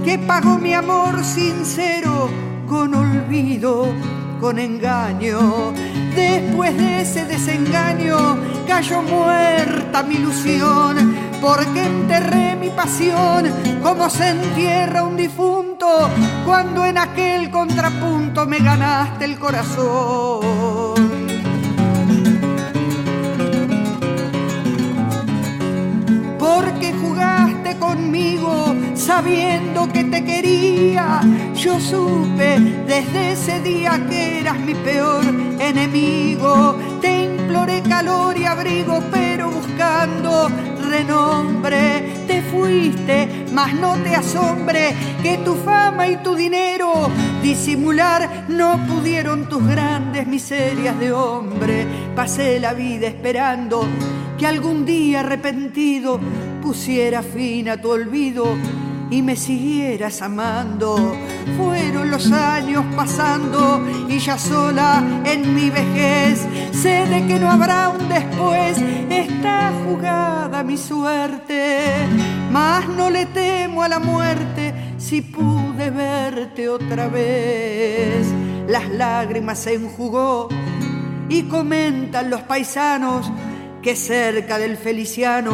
que 0.03 0.19
pagó 0.19 0.59
mi 0.59 0.75
amor 0.75 1.23
sincero 1.23 2.29
con 2.69 2.93
olvido, 2.93 3.87
con 4.39 4.59
engaño. 4.59 5.73
Después 6.15 6.77
de 6.77 7.01
ese 7.01 7.25
desengaño 7.25 8.37
cayó 8.67 9.01
muerta 9.01 10.03
mi 10.03 10.17
ilusión, 10.17 11.15
porque 11.41 11.83
enterré 11.83 12.55
mi 12.55 12.69
pasión 12.69 13.51
como 13.81 14.07
se 14.07 14.29
entierra 14.29 15.01
un 15.01 15.17
difunto 15.17 15.87
cuando 16.45 16.85
en 16.85 16.99
aquel 16.99 17.49
contrapunto 17.49 18.45
me 18.45 18.59
ganaste 18.59 19.25
el 19.25 19.39
corazón. 19.39 20.54
Porque 26.45 26.93
jugaste 26.93 27.75
conmigo 27.77 28.75
sabiendo 28.93 29.91
que 29.91 30.03
te 30.03 30.23
quería. 30.23 31.21
Yo 31.55 31.79
supe 31.79 32.59
desde 32.85 33.31
ese 33.31 33.61
día 33.61 33.99
que 34.07 34.41
eras 34.41 34.59
mi 34.59 34.75
peor 34.75 35.23
enemigo. 35.59 36.77
Te 37.01 37.23
imploré 37.23 37.81
calor 37.81 38.37
y 38.37 38.45
abrigo, 38.45 39.01
pero 39.11 39.49
buscando 39.49 40.49
renombre. 40.87 42.13
Te 42.27 42.43
fuiste, 42.43 43.45
mas 43.51 43.73
no 43.73 43.95
te 43.95 44.15
asombre 44.15 44.93
que 45.23 45.39
tu 45.39 45.55
fama 45.55 46.07
y 46.07 46.17
tu 46.17 46.35
dinero 46.35 47.09
disimular 47.41 48.45
no 48.49 48.85
pudieron 48.85 49.49
tus 49.49 49.65
grandes 49.67 50.27
miserias 50.27 50.99
de 50.99 51.11
hombre. 51.11 51.87
Pasé 52.15 52.59
la 52.59 52.73
vida 52.73 53.07
esperando 53.07 53.87
que 54.37 54.47
algún 54.47 54.85
día 54.85 55.21
arrepentido 55.21 56.19
pusiera 56.61 57.21
fin 57.21 57.69
a 57.69 57.77
tu 57.77 57.91
olvido 57.91 58.45
y 59.09 59.21
me 59.21 59.35
siguieras 59.35 60.21
amando. 60.21 61.15
Fueron 61.57 62.09
los 62.11 62.31
años 62.31 62.83
pasando 62.95 63.81
y 64.09 64.19
ya 64.19 64.37
sola 64.37 65.03
en 65.25 65.53
mi 65.53 65.69
vejez 65.69 66.45
sé 66.71 67.05
de 67.05 67.25
que 67.27 67.39
no 67.39 67.49
habrá 67.49 67.89
un 67.89 68.09
después. 68.09 68.77
Está 69.09 69.71
jugada 69.85 70.63
mi 70.63 70.77
suerte, 70.77 72.07
mas 72.51 72.87
no 72.89 73.09
le 73.09 73.25
temo 73.27 73.83
a 73.83 73.87
la 73.87 73.99
muerte 73.99 74.73
si 74.97 75.21
pude 75.21 75.89
verte 75.89 76.67
otra 76.67 77.07
vez. 77.07 78.27
Las 78.67 78.89
lágrimas 78.89 79.59
se 79.59 79.75
enjugó 79.75 80.49
y 81.29 81.43
comentan 81.43 82.29
los 82.29 82.41
paisanos 82.41 83.31
que 83.85 83.95
cerca 83.95 84.57
del 84.57 84.77
Feliciano 84.77 85.51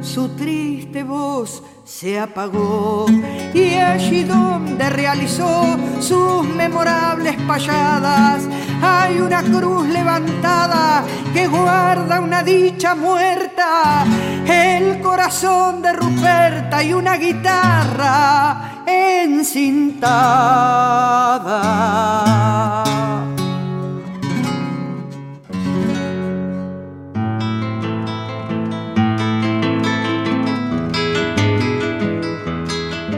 su 0.00 0.30
triste 0.30 1.02
voz 1.02 1.62
se 1.84 2.18
apagó 2.18 3.04
y 3.52 3.74
allí 3.74 4.24
donde 4.24 4.88
realizó 4.88 5.76
sus 6.00 6.42
memorables 6.42 7.36
payadas 7.46 8.48
hay 8.80 9.20
una 9.20 9.42
cruz 9.42 9.86
levantada 9.88 11.04
que 11.34 11.48
guarda 11.48 12.20
una 12.20 12.42
dicha 12.42 12.94
muerta, 12.94 14.06
el 14.46 15.02
corazón 15.02 15.82
de 15.82 15.92
Ruperta 15.92 16.82
y 16.82 16.94
una 16.94 17.18
guitarra 17.18 18.84
encintada. 18.86 20.00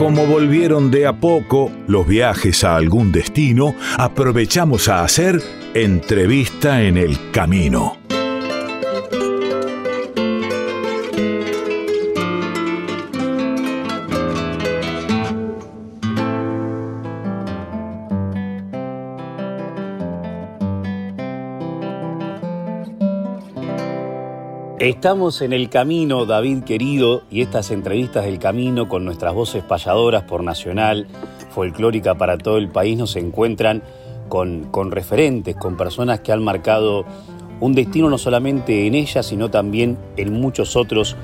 Como 0.02 0.26
volvieron 0.26 0.90
de 0.90 1.06
a 1.06 1.12
poco 1.12 1.70
los 1.86 2.08
viajes 2.08 2.64
a 2.64 2.74
algún 2.74 3.12
destino, 3.12 3.76
aprovechamos 3.96 4.88
a 4.88 5.04
hacer 5.04 5.40
entrevista 5.74 6.82
en 6.82 6.96
el 6.96 7.30
camino. 7.30 8.01
Estamos 24.82 25.42
en 25.42 25.52
el 25.52 25.68
camino, 25.68 26.26
David 26.26 26.64
querido, 26.64 27.22
y 27.30 27.40
estas 27.40 27.70
entrevistas 27.70 28.24
del 28.24 28.40
camino 28.40 28.88
con 28.88 29.04
nuestras 29.04 29.32
voces 29.32 29.62
payadoras 29.62 30.24
por 30.24 30.42
Nacional, 30.42 31.06
folclórica 31.50 32.16
para 32.16 32.36
todo 32.36 32.58
el 32.58 32.68
país, 32.68 32.98
nos 32.98 33.14
encuentran 33.14 33.84
con, 34.28 34.64
con 34.72 34.90
referentes, 34.90 35.54
con 35.54 35.76
personas 35.76 36.18
que 36.18 36.32
han 36.32 36.42
marcado 36.42 37.04
un 37.60 37.74
destino 37.74 38.10
no 38.10 38.18
solamente 38.18 38.88
en 38.88 38.96
ella, 38.96 39.22
sino 39.22 39.52
también 39.52 39.98
en 40.16 40.32
muchos 40.32 40.74
otros 40.74 41.14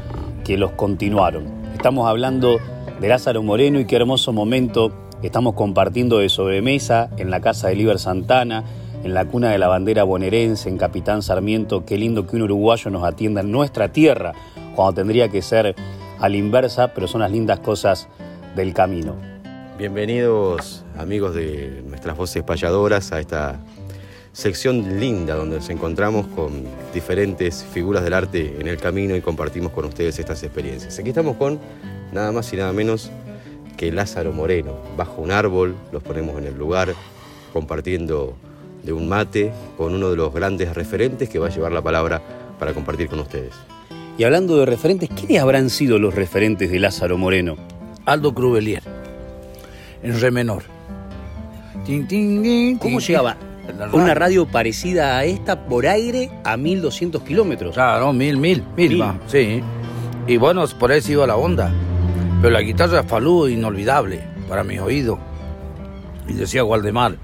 que 0.44 0.56
los 0.56 0.70
continuaron. 0.70 1.46
Estamos 1.74 2.08
hablando 2.08 2.60
de 3.00 3.08
Lázaro 3.08 3.42
Moreno 3.42 3.80
y 3.80 3.86
qué 3.86 3.96
hermoso 3.96 4.32
momento 4.32 4.92
Estamos 5.22 5.54
compartiendo 5.54 6.18
de 6.18 6.28
sobremesa 6.28 7.10
en 7.16 7.30
la 7.30 7.40
casa 7.40 7.66
de 7.66 7.74
Liber 7.74 7.98
Santana, 7.98 8.62
en 9.04 9.14
la 9.14 9.24
cuna 9.26 9.50
de 9.50 9.58
la 9.58 9.68
bandera 9.68 10.04
bonaerense, 10.04 10.68
en 10.68 10.76
Capitán 10.76 11.22
Sarmiento. 11.22 11.84
Qué 11.84 11.96
lindo 11.96 12.26
que 12.26 12.36
un 12.36 12.42
uruguayo 12.42 12.90
nos 12.90 13.04
atienda 13.04 13.40
en 13.40 13.52
nuestra 13.52 13.92
tierra, 13.92 14.32
cuando 14.74 14.94
tendría 14.94 15.28
que 15.28 15.42
ser 15.42 15.74
a 16.18 16.28
la 16.28 16.36
inversa, 16.36 16.94
pero 16.94 17.06
son 17.06 17.20
las 17.20 17.30
lindas 17.30 17.60
cosas 17.60 18.08
del 18.56 18.74
camino. 18.74 19.14
Bienvenidos 19.78 20.84
amigos 20.96 21.34
de 21.34 21.82
nuestras 21.86 22.16
voces 22.16 22.42
payadoras 22.42 23.12
a 23.12 23.20
esta 23.20 23.60
sección 24.32 24.98
linda 24.98 25.36
donde 25.36 25.56
nos 25.56 25.70
encontramos 25.70 26.26
con 26.28 26.64
diferentes 26.92 27.64
figuras 27.64 28.02
del 28.02 28.14
arte 28.14 28.56
en 28.58 28.66
el 28.66 28.78
camino 28.78 29.14
y 29.14 29.20
compartimos 29.20 29.72
con 29.72 29.84
ustedes 29.84 30.18
estas 30.18 30.42
experiencias. 30.42 30.98
Aquí 30.98 31.10
estamos 31.10 31.36
con 31.36 31.60
nada 32.12 32.32
más 32.32 32.52
y 32.52 32.56
nada 32.56 32.72
menos 32.72 33.10
que 33.76 33.92
Lázaro 33.92 34.32
Moreno. 34.32 34.74
Bajo 34.96 35.22
un 35.22 35.30
árbol, 35.30 35.76
los 35.92 36.02
ponemos 36.02 36.36
en 36.38 36.46
el 36.46 36.58
lugar, 36.58 36.94
compartiendo 37.52 38.34
de 38.88 38.94
un 38.94 39.06
mate 39.06 39.52
con 39.76 39.94
uno 39.94 40.08
de 40.08 40.16
los 40.16 40.32
grandes 40.32 40.74
referentes 40.74 41.28
que 41.28 41.38
va 41.38 41.48
a 41.48 41.50
llevar 41.50 41.72
la 41.72 41.82
palabra 41.82 42.22
para 42.58 42.72
compartir 42.72 43.06
con 43.10 43.20
ustedes. 43.20 43.52
Y 44.16 44.24
hablando 44.24 44.56
de 44.56 44.64
referentes, 44.64 45.10
¿quiénes 45.10 45.42
habrán 45.42 45.68
sido 45.68 45.98
los 45.98 46.14
referentes 46.14 46.70
de 46.70 46.78
Lázaro 46.78 47.18
Moreno? 47.18 47.56
Aldo 48.06 48.32
Crubelier, 48.32 48.82
en 50.02 50.18
re 50.18 50.30
menor. 50.30 50.62
¿Cómo 52.80 53.00
llegaba 53.00 53.36
una 53.92 54.14
radio 54.14 54.46
parecida 54.46 55.18
a 55.18 55.24
esta 55.26 55.66
por 55.66 55.86
aire 55.86 56.30
a 56.42 56.56
1200 56.56 57.22
kilómetros? 57.22 57.74
Claro, 57.74 58.14
mil, 58.14 58.38
mil, 58.38 58.64
mil, 58.74 58.88
Mil. 58.92 59.02
va, 59.02 59.18
sí. 59.26 59.62
Y 60.26 60.38
bueno, 60.38 60.64
por 60.78 60.92
eso 60.92 61.12
iba 61.12 61.26
la 61.26 61.36
onda. 61.36 61.70
Pero 62.40 62.54
la 62.54 62.62
guitarra 62.62 63.02
Falú, 63.02 63.48
inolvidable 63.48 64.22
para 64.48 64.64
mis 64.64 64.80
oídos. 64.80 65.18
Y 66.26 66.32
decía 66.32 66.64
Waldemar, 66.64 67.16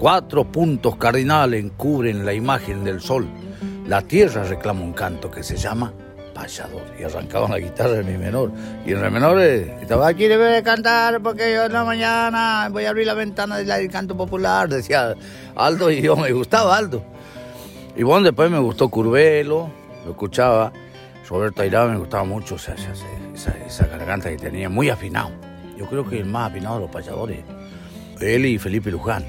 cuatro 0.00 0.44
puntos 0.44 0.96
cardinales 0.96 1.62
encubren 1.62 2.24
la 2.24 2.32
imagen 2.32 2.84
del 2.84 3.02
sol. 3.02 3.28
La 3.86 4.00
tierra 4.00 4.44
reclama 4.44 4.80
un 4.80 4.94
canto 4.94 5.30
que 5.30 5.42
se 5.42 5.56
llama 5.58 5.92
payador. 6.34 6.82
Y 6.98 7.02
arrancaban 7.04 7.50
la 7.50 7.58
guitarra 7.58 7.98
en 7.98 8.06
mi 8.06 8.16
menor. 8.16 8.50
Y 8.86 8.92
en 8.92 9.00
re 9.00 9.10
menor 9.10 9.38
eh, 9.40 9.76
estaba, 9.82 10.08
aquí 10.08 10.26
debe 10.26 10.62
cantar 10.62 11.20
porque 11.20 11.52
yo 11.52 11.64
en 11.66 11.72
la 11.74 11.84
mañana 11.84 12.68
voy 12.72 12.86
a 12.86 12.90
abrir 12.90 13.06
la 13.06 13.12
ventana 13.14 13.58
del 13.58 13.90
canto 13.90 14.16
popular. 14.16 14.70
Decía 14.70 15.14
Aldo 15.54 15.90
y 15.90 16.00
yo 16.00 16.16
me 16.16 16.32
gustaba 16.32 16.78
Aldo. 16.78 17.02
Y 17.94 18.02
bueno, 18.02 18.24
después 18.24 18.50
me 18.50 18.58
gustó 18.58 18.88
Curvelo, 18.88 19.68
lo 20.06 20.10
escuchaba. 20.12 20.72
Roberto 21.28 21.60
Airá 21.62 21.84
me 21.86 21.96
gustaba 21.98 22.24
mucho 22.24 22.56
esa, 22.56 22.74
esa- 22.74 23.54
esa 23.66 23.86
garganta 23.86 24.30
que 24.30 24.36
tenía, 24.36 24.68
muy 24.70 24.88
afinado. 24.88 25.30
Yo 25.76 25.86
creo 25.86 26.08
que 26.08 26.18
el 26.20 26.26
más 26.26 26.50
afinado 26.50 26.76
de 26.76 26.80
los 26.82 26.90
payadores, 26.90 27.38
él 28.20 28.46
y 28.46 28.58
Felipe 28.58 28.90
Luján, 28.90 29.24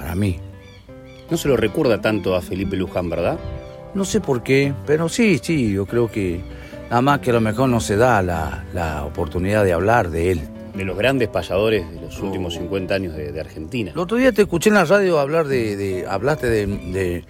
para 0.00 0.14
mí. 0.14 0.38
No 1.30 1.36
se 1.36 1.46
lo 1.48 1.56
recuerda 1.58 2.00
tanto 2.00 2.34
a 2.34 2.40
Felipe 2.40 2.74
Luján, 2.76 3.10
¿verdad? 3.10 3.38
No 3.94 4.04
sé 4.06 4.20
por 4.20 4.42
qué, 4.42 4.72
pero 4.86 5.08
sí, 5.10 5.38
sí, 5.42 5.72
yo 5.72 5.84
creo 5.84 6.10
que 6.10 6.40
nada 6.88 7.02
más 7.02 7.18
que 7.20 7.30
a 7.30 7.34
lo 7.34 7.40
mejor 7.42 7.68
no 7.68 7.80
se 7.80 7.96
da 7.96 8.22
la, 8.22 8.64
la 8.72 9.04
oportunidad 9.04 9.62
de 9.64 9.72
hablar 9.74 10.10
de 10.10 10.32
él. 10.32 10.40
De 10.74 10.84
los 10.84 10.96
grandes 10.96 11.28
payadores 11.28 11.88
de 11.92 12.00
los 12.00 12.18
últimos 12.20 12.54
50 12.54 12.94
años 12.94 13.14
de, 13.14 13.30
de 13.32 13.40
Argentina. 13.40 13.90
El 13.92 13.98
otro 13.98 14.16
día 14.16 14.32
te 14.32 14.42
escuché 14.42 14.70
en 14.70 14.76
la 14.76 14.84
radio 14.84 15.18
hablar 15.18 15.46
de, 15.48 15.76
de- 15.76 16.06
hablaste 16.06 16.48
de, 16.48 16.66
de- 16.66 17.24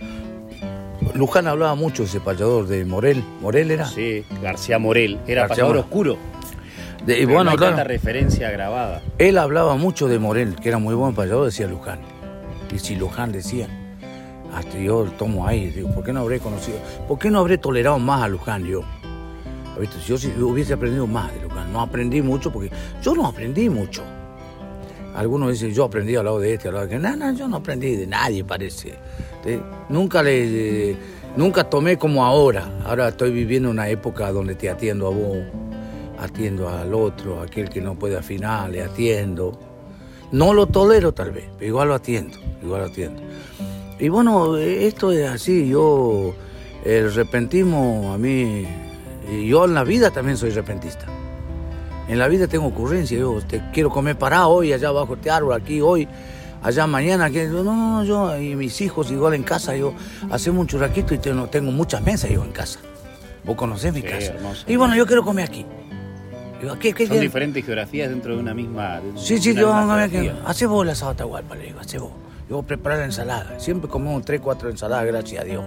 Luján 1.14 1.46
hablaba 1.48 1.74
mucho 1.74 2.02
de 2.04 2.08
ese 2.08 2.20
payador 2.20 2.68
de 2.68 2.84
Morel, 2.84 3.24
Morel 3.40 3.70
era. 3.72 3.86
Sí, 3.86 4.24
García 4.42 4.78
Morel, 4.78 5.18
era 5.26 5.42
García 5.42 5.64
payador 5.64 5.76
oscuro. 5.78 6.16
De- 7.04 7.14
Pero 7.14 7.26
bueno, 7.28 7.44
no 7.44 7.50
hay 7.52 7.56
claro. 7.56 7.76
tanta 7.76 7.84
referencia 7.88 8.50
grabada. 8.50 9.02
Él 9.18 9.38
hablaba 9.38 9.74
mucho 9.76 10.06
de 10.06 10.18
Morel, 10.18 10.54
que 10.56 10.68
era 10.68 10.78
muy 10.78 10.94
buen 10.94 11.14
payador, 11.14 11.46
decía 11.46 11.66
Luján. 11.66 11.98
Y 12.72 12.78
si 12.78 12.94
Luján 12.94 13.32
decía, 13.32 13.68
hasta 14.54 14.78
yo 14.78 15.04
tomo 15.18 15.46
aire, 15.46 15.72
digo, 15.72 15.90
¿por 15.94 16.04
qué 16.04 16.12
no 16.12 16.20
habré 16.20 16.40
conocido? 16.40 16.78
¿Por 17.08 17.18
qué 17.18 17.30
no 17.30 17.38
habré 17.38 17.58
tolerado 17.58 17.98
más 17.98 18.22
a 18.22 18.28
Luján 18.28 18.64
yo? 18.64 18.82
Si 19.80 20.08
yo 20.08 20.18
si 20.18 20.28
hubiese 20.28 20.74
aprendido 20.74 21.06
más 21.06 21.32
de 21.34 21.40
Luján, 21.42 21.72
no 21.72 21.80
aprendí 21.80 22.20
mucho 22.20 22.52
porque 22.52 22.70
yo 23.02 23.14
no 23.14 23.26
aprendí 23.26 23.70
mucho. 23.70 24.02
Algunos 25.14 25.50
dicen, 25.50 25.72
yo 25.72 25.84
aprendí 25.84 26.16
al 26.16 26.24
lado 26.26 26.38
de 26.38 26.54
este, 26.54 26.68
al 26.68 26.74
lado 26.74 26.86
de 26.86 26.96
aquel. 26.96 27.02
No, 27.02 27.16
no, 27.16 27.36
yo 27.36 27.48
no 27.48 27.56
aprendí 27.56 27.96
de 27.96 28.06
nadie, 28.06 28.44
parece. 28.44 28.94
Nunca 29.88 30.22
le, 30.22 30.96
nunca 31.36 31.64
tomé 31.64 31.96
como 31.96 32.24
ahora. 32.24 32.70
Ahora 32.84 33.08
estoy 33.08 33.32
viviendo 33.32 33.70
una 33.70 33.88
época 33.88 34.30
donde 34.30 34.54
te 34.54 34.68
atiendo 34.70 35.08
a 35.08 35.10
vos, 35.10 35.38
atiendo 36.18 36.68
al 36.68 36.94
otro, 36.94 37.40
aquel 37.40 37.68
que 37.68 37.80
no 37.80 37.98
puede 37.98 38.16
afinar, 38.16 38.70
le 38.70 38.82
atiendo. 38.82 39.58
No 40.32 40.54
lo 40.54 40.66
tolero 40.66 41.12
tal 41.12 41.32
vez, 41.32 41.44
pero 41.58 41.68
igual 41.68 41.88
lo 41.88 41.94
atiendo, 41.94 42.38
igual 42.62 42.82
lo 42.82 42.86
atiendo. 42.88 43.20
Y 43.98 44.08
bueno, 44.08 44.56
esto 44.56 45.12
es 45.12 45.28
así, 45.28 45.68
yo, 45.68 46.34
el 46.84 47.12
repentismo 47.12 48.12
a 48.14 48.18
mí, 48.18 48.66
yo 49.46 49.64
en 49.64 49.74
la 49.74 49.84
vida 49.84 50.10
también 50.10 50.36
soy 50.36 50.50
repentista. 50.50 51.06
En 52.08 52.18
la 52.18 52.28
vida 52.28 52.46
tengo 52.48 52.66
ocurrencia, 52.66 53.18
yo 53.18 53.40
te 53.46 53.62
quiero 53.72 53.90
comer 53.90 54.16
parado 54.16 54.48
hoy, 54.50 54.72
allá 54.72 54.88
abajo 54.88 55.14
este 55.14 55.30
árbol, 55.30 55.52
aquí 55.54 55.80
hoy, 55.80 56.08
allá 56.62 56.86
mañana, 56.86 57.30
que 57.30 57.46
no, 57.46 57.62
no, 57.62 57.74
no, 57.74 58.04
yo 58.04 58.36
y 58.40 58.56
mis 58.56 58.80
hijos 58.80 59.10
igual 59.10 59.34
en 59.34 59.42
casa, 59.42 59.76
yo 59.76 59.92
hacemos 60.30 60.60
un 60.62 60.66
churraquito 60.66 61.14
y 61.14 61.18
tengo, 61.18 61.46
tengo 61.48 61.70
muchas 61.72 62.02
mesas 62.02 62.30
yo 62.30 62.42
en 62.44 62.52
casa. 62.52 62.78
Vos 63.44 63.56
conocés 63.56 63.92
mi 63.92 64.00
Sí, 64.02 64.06
casa. 64.08 64.32
hermoso. 64.34 64.64
Y 64.66 64.76
bueno, 64.76 64.94
yo 64.96 65.06
quiero 65.06 65.24
comer 65.24 65.46
aquí. 65.48 65.64
Digo, 66.61 66.78
¿qué, 66.78 66.92
qué, 66.92 67.06
Son 67.06 67.16
qué? 67.16 67.22
diferentes 67.22 67.64
geografías 67.64 68.11
dentro 68.11 68.34
de 68.34 68.40
una 68.40 68.54
misma. 68.54 69.00
de 69.00 69.18
Sí, 69.18 69.38
sí, 69.38 69.54
yo 69.54 69.72
que 70.11 70.32
hace 70.44 70.66
vos 70.66 70.84
la 70.84 70.92
asado 70.92 71.12
Atahualpa, 71.12 71.54
le 71.54 71.66
digo, 71.66 71.80
hace 71.80 71.98
vos. 71.98 72.11
Yo 72.48 72.56
voy 72.56 72.64
a 72.64 72.66
preparar 72.66 72.98
la 72.98 73.04
ensalada. 73.06 73.58
Siempre 73.61 73.88
comemos 73.88 74.24
tres, 74.24 74.40
cuatro 74.40 74.68
ensaladas, 74.68 75.06
gracias 75.06 75.42
a 75.42 75.44
Dios. 75.44 75.64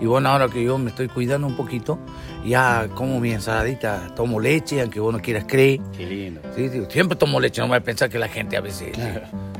Y 0.00 0.06
bueno, 0.06 0.30
ahora 0.30 0.48
que 0.48 0.64
yo 0.64 0.78
me 0.78 0.90
estoy 0.90 1.08
cuidando 1.08 1.46
un 1.46 1.56
poquito, 1.56 1.98
ya 2.44 2.88
como 2.94 3.20
mi 3.20 3.32
ensaladita, 3.32 4.14
tomo 4.16 4.40
leche, 4.40 4.80
aunque 4.80 4.98
vos 4.98 5.12
no 5.12 5.20
quieras 5.20 5.44
creer. 5.46 5.80
Qué 5.94 6.06
lindo. 6.06 6.40
Sí, 6.56 6.70
sí, 6.70 6.82
siempre 6.88 7.18
tomo 7.18 7.38
leche, 7.38 7.60
no 7.60 7.66
me 7.66 7.72
voy 7.72 7.78
a 7.78 7.84
pensar 7.84 8.08
que 8.08 8.18
la 8.18 8.28
gente 8.28 8.56
a 8.56 8.62
veces... 8.62 8.96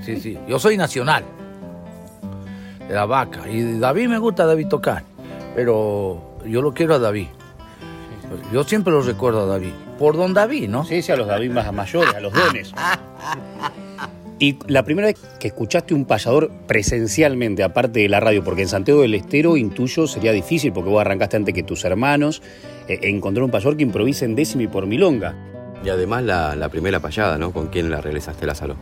Sí, 0.02 0.18
sí. 0.18 0.38
Yo 0.48 0.58
soy 0.58 0.78
nacional, 0.78 1.24
de 2.88 2.94
la 2.94 3.04
vaca. 3.04 3.46
Y 3.50 3.78
David 3.78 4.08
me 4.08 4.18
gusta 4.18 4.46
David 4.46 4.68
tocar, 4.68 5.04
pero 5.54 6.38
yo 6.46 6.62
lo 6.62 6.72
quiero 6.72 6.94
a 6.94 6.98
David. 6.98 7.26
Yo 8.50 8.64
siempre 8.64 8.92
lo 8.94 9.02
recuerdo 9.02 9.42
a 9.42 9.46
David. 9.46 9.74
Por 10.00 10.16
don 10.16 10.34
David, 10.34 10.68
¿no? 10.68 10.84
Sí, 10.84 11.00
sí, 11.02 11.12
a 11.12 11.16
los 11.16 11.28
David 11.28 11.52
más 11.52 11.72
mayores, 11.72 12.12
a 12.14 12.20
los 12.20 12.32
dones. 12.32 12.72
Y 14.42 14.56
la 14.68 14.82
primera 14.84 15.08
vez 15.08 15.18
que 15.38 15.48
escuchaste 15.48 15.92
un 15.92 16.06
payador 16.06 16.50
presencialmente, 16.66 17.62
aparte 17.62 18.00
de 18.00 18.08
la 18.08 18.20
radio, 18.20 18.42
porque 18.42 18.62
en 18.62 18.68
Santiago 18.68 19.02
del 19.02 19.12
Estero, 19.14 19.54
intuyo, 19.58 20.06
sería 20.06 20.32
difícil, 20.32 20.72
porque 20.72 20.88
vos 20.88 20.98
arrancaste 21.02 21.36
antes 21.36 21.54
que 21.54 21.62
tus 21.62 21.84
hermanos, 21.84 22.40
eh, 22.88 23.00
encontrar 23.02 23.44
un 23.44 23.50
payador 23.50 23.76
que 23.76 23.82
improvise 23.82 24.24
en 24.24 24.34
décima 24.34 24.62
y 24.62 24.68
por 24.68 24.86
milonga. 24.86 25.34
Y 25.84 25.90
además 25.90 26.22
la, 26.22 26.56
la 26.56 26.70
primera 26.70 27.00
payada, 27.00 27.36
¿no? 27.36 27.52
¿Con 27.52 27.66
quién 27.66 27.90
la 27.90 28.00
realizaste, 28.00 28.46
Lázaro? 28.46 28.76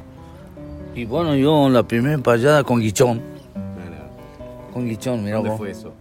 Y 0.95 1.07
bueno, 1.07 1.35
yo 1.35 1.69
la 1.69 1.83
primera 1.83 2.19
payada 2.19 2.63
con 2.63 2.79
Guichón. 2.79 3.21
Con 4.73 4.87
Guichón, 4.89 5.25
mira 5.25 5.37
¿Dónde 5.39 5.51
vos. 5.51 5.59
fue 5.59 5.73
eso? 5.73 5.93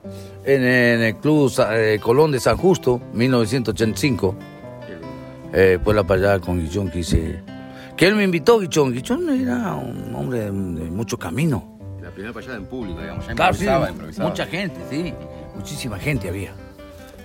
En, 0.45 0.61
en 0.63 1.01
el 1.01 1.15
Club 1.15 1.49
Sa- 1.49 1.75
eh, 1.75 1.97
Colón 1.99 2.31
de 2.31 2.39
San 2.39 2.57
Justo, 2.57 3.01
1985. 3.13 4.35
Eh, 5.53 5.79
fue 5.83 5.93
la 5.93 6.03
payada 6.05 6.39
con 6.39 6.59
Guichón 6.59 6.89
que 6.89 6.99
hice. 6.99 7.41
Que 7.95 8.07
él 8.07 8.15
me 8.15 8.23
invitó, 8.23 8.59
Guichón. 8.59 8.91
Guichón 8.93 9.29
era 9.29 9.73
un 9.75 10.13
hombre 10.15 10.39
de, 10.39 10.45
de 10.51 10.51
mucho 10.91 11.17
camino. 11.17 11.77
La 12.01 12.09
primera 12.11 12.33
payada 12.33 12.55
en 12.57 12.65
público, 12.65 12.99
digamos, 13.01 13.25
ya 13.27 13.33
Claro, 13.33 13.53
sí, 13.53 13.63
improvisaba, 13.63 13.89
improvisaba. 13.89 14.29
mucha 14.29 14.45
gente, 14.45 14.79
sí. 14.89 15.13
Muchísima 15.55 15.97
gente 15.97 16.29
había. 16.29 16.51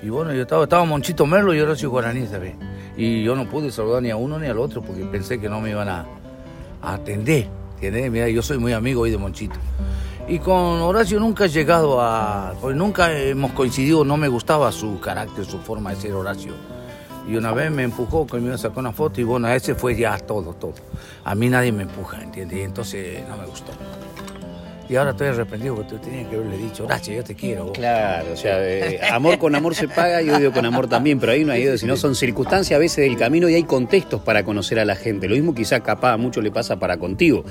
Y 0.03 0.09
bueno, 0.09 0.33
yo 0.33 0.43
estaba, 0.43 0.64
estaba 0.64 0.85
Monchito 0.85 1.27
Merlo 1.27 1.55
y 1.55 1.61
Horacio 1.61 1.91
Guaraní, 1.91 2.27
¿sabes? 2.27 2.55
Y 2.97 3.23
yo 3.23 3.37
no 3.37 3.49
pude 3.49 3.70
saludar 3.70 4.03
ni 4.03 4.11
a 4.11 4.16
uno 4.16 4.39
ni 4.39 4.47
al 4.49 4.59
otro 4.59 4.83
porque 4.83 5.05
pensé 5.05 5.41
que 5.41 5.49
no 5.49 5.61
me 5.61 5.70
iban 5.70 5.89
a, 5.89 6.07
a 6.83 6.95
atender. 6.95 7.47
¿Entiendes? 7.75 8.11
Mira, 8.11 8.29
yo 8.29 8.43
soy 8.43 8.59
muy 8.59 8.73
amigo 8.73 9.03
hoy 9.03 9.11
de 9.11 9.18
Monchito. 9.18 9.57
Y 10.29 10.39
con 10.39 10.55
Horacio 10.81 11.18
nunca 11.20 11.45
he 11.45 11.49
llegado 11.49 12.01
a. 12.01 12.55
Pues 12.61 12.75
nunca 12.77 13.12
hemos 13.16 13.53
coincidido, 13.53 14.05
no 14.05 14.16
me 14.16 14.29
gustaba 14.29 14.70
su 14.73 14.99
carácter, 15.01 15.45
su 15.45 15.59
forma 15.59 15.91
de 15.91 15.97
ser 15.97 16.12
Horacio. 16.12 16.53
Y 17.27 17.37
una 17.37 17.53
vez 17.53 17.70
me 17.70 17.85
empujó, 17.85 18.27
que 18.27 18.39
me 18.39 18.47
iba 18.47 18.55
a 18.55 18.59
sacar 18.59 18.79
una 18.79 18.93
foto, 18.93 19.20
y 19.20 19.25
bueno, 19.25 19.49
ese 19.49 19.75
fue 19.75 19.97
ya 19.97 20.18
todo, 20.18 20.55
todo. 20.55 20.75
A 21.25 21.35
mí 21.35 21.49
nadie 21.49 21.73
me 21.73 21.85
empuja, 21.85 22.20
¿entiendes? 22.20 22.59
Y 22.59 22.62
entonces 22.62 23.29
no 23.29 23.37
me 23.37 23.47
gustó. 23.47 23.73
Y 24.93 24.97
ahora 24.97 25.12
estoy 25.12 25.28
arrepentido 25.28 25.74
porque 25.76 25.90
tú 25.93 25.99
tenías 26.01 26.28
que 26.28 26.36
haberle 26.36 26.59
dicho, 26.59 26.84
Horacio, 26.84 27.14
yo 27.14 27.24
te 27.24 27.34
quiero. 27.34 27.64
vos". 27.64 27.72
Claro, 27.72 28.26
o 28.34 28.36
sea, 28.36 28.59
eh, 28.62 29.01
amor 29.11 29.38
con 29.38 29.55
amor 29.55 29.74
se 29.74 29.88
paga 29.88 30.20
y 30.20 30.28
odio 30.28 30.53
con 30.53 30.66
amor 30.66 30.86
también, 30.86 31.18
pero 31.18 31.32
ahí 31.32 31.47
no 31.47 31.53
hay 31.53 31.66
odio, 31.66 31.78
sino 31.78 31.97
son 31.97 32.14
circunstancias 32.14 32.76
a 32.76 32.78
veces 32.78 32.99
del 33.09 33.16
camino 33.16 33.49
y 33.49 33.55
hay 33.55 33.62
contextos 33.64 34.20
para 34.20 34.45
conocer 34.45 34.78
a 34.78 34.84
la 34.84 34.95
gente. 34.95 35.28
Lo 35.28 35.34
mismo 35.34 35.55
quizás 35.55 35.80
capaz 35.80 36.12
a 36.12 36.16
mucho 36.18 36.43
le 36.43 36.51
pasa 36.51 36.78
para 36.78 36.99
contigo. 36.99 37.43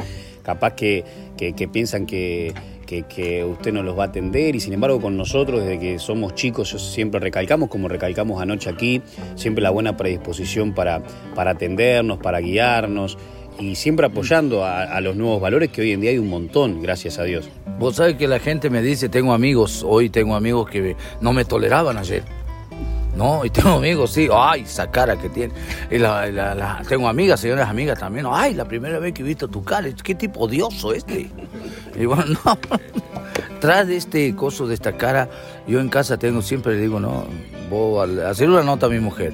Capaz 0.43 0.73
que, 0.75 1.03
que- 1.35 1.53
que 1.53 1.67
piensan 1.67 2.05
que, 2.05 2.53
que- 2.85 3.03
que 3.03 3.43
usted 3.43 3.73
no 3.73 3.81
los 3.81 3.97
va 3.97 4.03
a 4.03 4.07
atender 4.07 4.55
y 4.55 4.59
sin 4.59 4.73
embargo 4.73 5.01
con 5.01 5.17
nosotros 5.17 5.61
desde 5.63 5.79
que 5.79 5.97
somos 5.97 6.35
chicos 6.35 6.69
siempre 6.93 7.19
recalcamos, 7.19 7.69
como 7.69 7.87
recalcamos 7.87 8.39
anoche 8.39 8.69
aquí, 8.69 9.01
siempre 9.35 9.63
la 9.63 9.71
buena 9.71 9.97
predisposición 9.97 10.73
para, 10.75 11.01
para 11.33 11.51
atendernos, 11.51 12.19
para 12.19 12.39
guiarnos. 12.39 13.17
Y 13.59 13.75
siempre 13.75 14.05
apoyando 14.07 14.63
a, 14.65 14.83
a 14.83 15.01
los 15.01 15.15
nuevos 15.15 15.41
valores 15.41 15.69
que 15.69 15.81
hoy 15.81 15.91
en 15.91 16.01
día 16.01 16.11
hay 16.11 16.17
un 16.17 16.29
montón, 16.29 16.81
gracias 16.81 17.19
a 17.19 17.23
Dios. 17.23 17.49
Vos 17.79 17.95
sabés 17.97 18.15
que 18.15 18.27
la 18.27 18.39
gente 18.39 18.69
me 18.69 18.81
dice, 18.81 19.09
tengo 19.09 19.33
amigos, 19.33 19.83
hoy 19.87 20.09
tengo 20.09 20.35
amigos 20.35 20.69
que 20.69 20.95
no 21.21 21.33
me 21.33 21.45
toleraban 21.45 21.97
ayer. 21.97 22.23
No, 23.15 23.43
y 23.43 23.49
tengo 23.49 23.71
amigos, 23.71 24.11
sí, 24.13 24.29
ay, 24.33 24.61
esa 24.61 24.89
cara 24.89 25.17
que 25.17 25.27
tiene. 25.29 25.53
Y 25.91 25.97
la- 25.97 26.27
la- 26.27 26.55
la- 26.55 26.81
tengo 26.87 27.07
amigas, 27.09 27.41
señoras 27.41 27.69
amigas 27.69 27.99
también, 27.99 28.25
ay, 28.29 28.53
la 28.53 28.65
primera 28.65 28.99
vez 28.99 29.13
que 29.13 29.21
he 29.21 29.25
visto 29.25 29.47
tu 29.49 29.63
cara, 29.63 29.89
qué 30.01 30.15
tipo 30.15 30.39
odioso 30.39 30.93
este. 30.93 31.29
Y 31.99 32.05
bueno, 32.05 32.23
no, 32.45 32.57
tras 33.59 33.87
de 33.87 33.97
este 33.97 34.33
coso 34.35 34.65
de 34.65 34.73
esta 34.75 34.93
cara, 34.97 35.29
yo 35.67 35.79
en 35.81 35.89
casa 35.89 36.17
tengo, 36.17 36.41
siempre 36.41 36.75
le 36.75 36.81
digo, 36.81 36.99
no, 37.01 37.25
vos 37.69 38.09
hacer 38.21 38.49
una 38.49 38.63
nota 38.63 38.85
a 38.85 38.89
mi 38.89 38.99
mujer, 38.99 39.33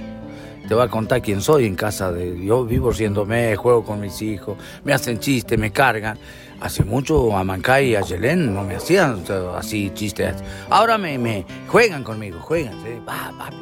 te 0.68 0.76
va 0.76 0.84
a 0.84 0.88
contar 0.90 1.22
quién 1.22 1.42
soy 1.42 1.66
en 1.66 1.76
casa. 1.76 2.12
De, 2.12 2.44
yo 2.44 2.66
vivo 2.66 2.92
riéndome, 2.92 3.56
juego 3.56 3.84
con 3.84 4.00
mis 4.00 4.22
hijos, 4.22 4.58
me 4.84 4.94
hacen 4.94 5.20
chistes, 5.20 5.58
me 5.58 5.72
cargan. 5.72 6.18
Hace 6.60 6.84
mucho 6.84 7.36
a 7.38 7.44
Mancay 7.44 7.92
y 7.92 7.96
a 7.96 8.02
Yelén 8.02 8.54
no 8.54 8.64
me 8.64 8.76
hacían 8.76 9.24
así 9.56 9.92
chistes. 9.94 10.36
Ahora 10.70 10.98
me, 10.98 11.18
me 11.18 11.46
juegan 11.68 12.04
conmigo, 12.04 12.40
juegan. 12.40 12.74
¿sí? 12.84 13.00
Va, 13.08 13.32
papi, 13.38 13.58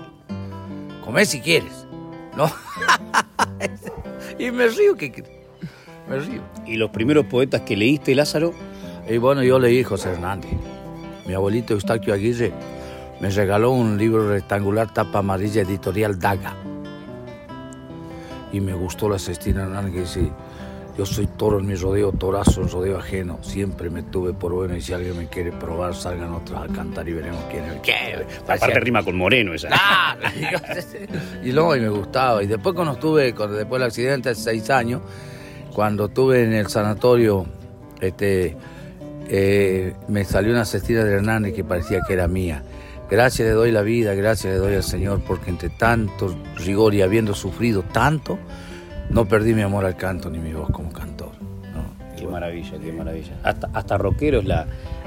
come 1.03 1.25
si 1.25 1.41
quieres. 1.41 1.85
¿No? 2.35 2.51
y 4.39 4.51
me 4.51 4.67
río, 4.67 4.95
que 4.95 5.23
me 6.09 6.19
río. 6.19 6.41
¿Y 6.65 6.75
los 6.77 6.89
primeros 6.89 7.25
poetas 7.25 7.61
que 7.61 7.77
leíste, 7.77 8.15
Lázaro? 8.15 8.53
Y 9.07 9.17
bueno, 9.17 9.43
yo 9.43 9.59
leí 9.59 9.83
José 9.83 10.09
Hernández. 10.09 10.51
Mi 11.27 11.33
abuelito 11.33 11.73
Eustaquio 11.73 12.13
Aguirre 12.13 12.51
me 13.19 13.29
regaló 13.29 13.71
un 13.71 13.97
libro 13.97 14.29
rectangular 14.29 14.93
tapa 14.93 15.19
amarilla 15.19 15.61
editorial 15.61 16.19
Daga. 16.19 16.55
Y 18.55 18.61
me 18.61 18.73
gustó 18.73 19.09
la 19.09 19.19
Cestina 19.19 19.63
Hernández 19.63 19.93
que 19.93 19.99
dice, 19.99 20.31
yo 20.97 21.05
soy 21.05 21.27
toro 21.27 21.59
en 21.59 21.65
mi 21.65 21.75
rodeo, 21.75 22.13
torazo 22.13 22.61
en 22.61 22.69
rodeo 22.69 22.97
ajeno. 22.97 23.37
Siempre 23.41 23.89
me 23.89 24.01
tuve 24.01 24.31
por 24.31 24.53
bueno 24.53 24.77
y 24.77 24.81
si 24.81 24.93
alguien 24.93 25.17
me 25.17 25.27
quiere 25.27 25.51
probar, 25.51 25.93
salgan 25.93 26.31
otros 26.31 26.57
a 26.57 26.73
cantar 26.73 27.05
y 27.09 27.11
veremos 27.11 27.43
quién 27.51 27.65
es. 27.65 27.81
¿Qué? 27.81 28.25
Aparte 28.47 28.79
rima 28.79 29.03
con 29.03 29.17
Moreno 29.17 29.53
esa. 29.53 29.67
y 31.43 31.51
luego 31.51 31.75
y 31.75 31.81
me 31.81 31.89
gustaba. 31.89 32.41
Y 32.41 32.47
después 32.47 32.73
cuando 32.73 32.93
estuve, 32.93 33.35
cuando, 33.35 33.57
después 33.57 33.81
del 33.81 33.87
accidente 33.89 34.29
hace 34.29 34.41
seis 34.41 34.69
años, 34.69 35.01
cuando 35.73 36.05
estuve 36.05 36.45
en 36.45 36.53
el 36.53 36.67
sanatorio, 36.67 37.45
este, 37.99 38.55
eh, 39.27 39.93
me 40.07 40.23
salió 40.23 40.53
una 40.53 40.63
cestina 40.63 41.03
de 41.03 41.15
Hernández 41.15 41.53
que 41.53 41.65
parecía 41.65 41.99
que 42.07 42.13
era 42.13 42.29
mía. 42.29 42.63
Gracias 43.09 43.47
le 43.47 43.53
doy 43.53 43.71
la 43.71 43.83
vida, 43.83 44.15
gracias 44.15 44.53
le 44.53 44.59
doy 44.59 44.75
al 44.75 44.83
Señor, 44.83 45.21
porque 45.25 45.51
entre 45.51 45.69
tanto 45.69 46.35
rigor 46.57 46.95
y 46.95 47.01
habiendo 47.01 47.35
sufrido 47.35 47.83
tanto, 47.83 48.39
no 49.09 49.27
perdí 49.27 49.53
mi 49.53 49.61
amor 49.61 49.85
al 49.85 49.95
canto 49.95 50.29
ni 50.29 50.39
mi 50.39 50.53
voz 50.53 50.69
como 50.71 50.91
cantor. 50.91 51.29
Qué 52.17 52.25
maravilla, 52.25 52.71
qué 52.83 52.91
maravilla. 52.91 53.33
Hasta, 53.43 53.69
hasta 53.73 53.97
rockeros 53.97 54.45
la, 54.45 54.65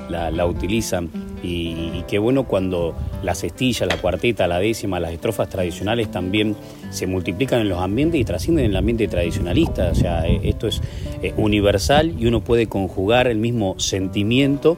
la, 0.09 0.47
utilizan 0.47 1.11
y, 1.43 1.91
y 1.95 2.05
qué 2.07 2.19
bueno 2.19 2.45
cuando 2.45 2.95
la 3.23 3.35
cestilla, 3.35 3.87
la 3.87 3.97
cuarteta, 3.97 4.47
la 4.47 4.59
décima, 4.59 5.01
las 5.01 5.13
estrofas 5.13 5.49
tradicionales 5.49 6.11
también 6.11 6.55
se 6.91 7.07
multiplican 7.07 7.61
en 7.61 7.69
los 7.69 7.81
ambientes 7.81 8.21
y 8.21 8.25
trascienden 8.25 8.67
en 8.67 8.71
el 8.73 8.77
ambiente 8.77 9.09
tradicionalista. 9.09 9.91
O 9.91 9.95
sea, 9.95 10.27
eh, 10.27 10.41
esto 10.45 10.69
es 10.69 10.81
eh, 11.23 11.33
universal 11.37 12.15
y 12.19 12.27
uno 12.27 12.41
puede 12.43 12.67
conjugar 12.67 13.27
el 13.27 13.39
mismo 13.39 13.79
sentimiento 13.79 14.77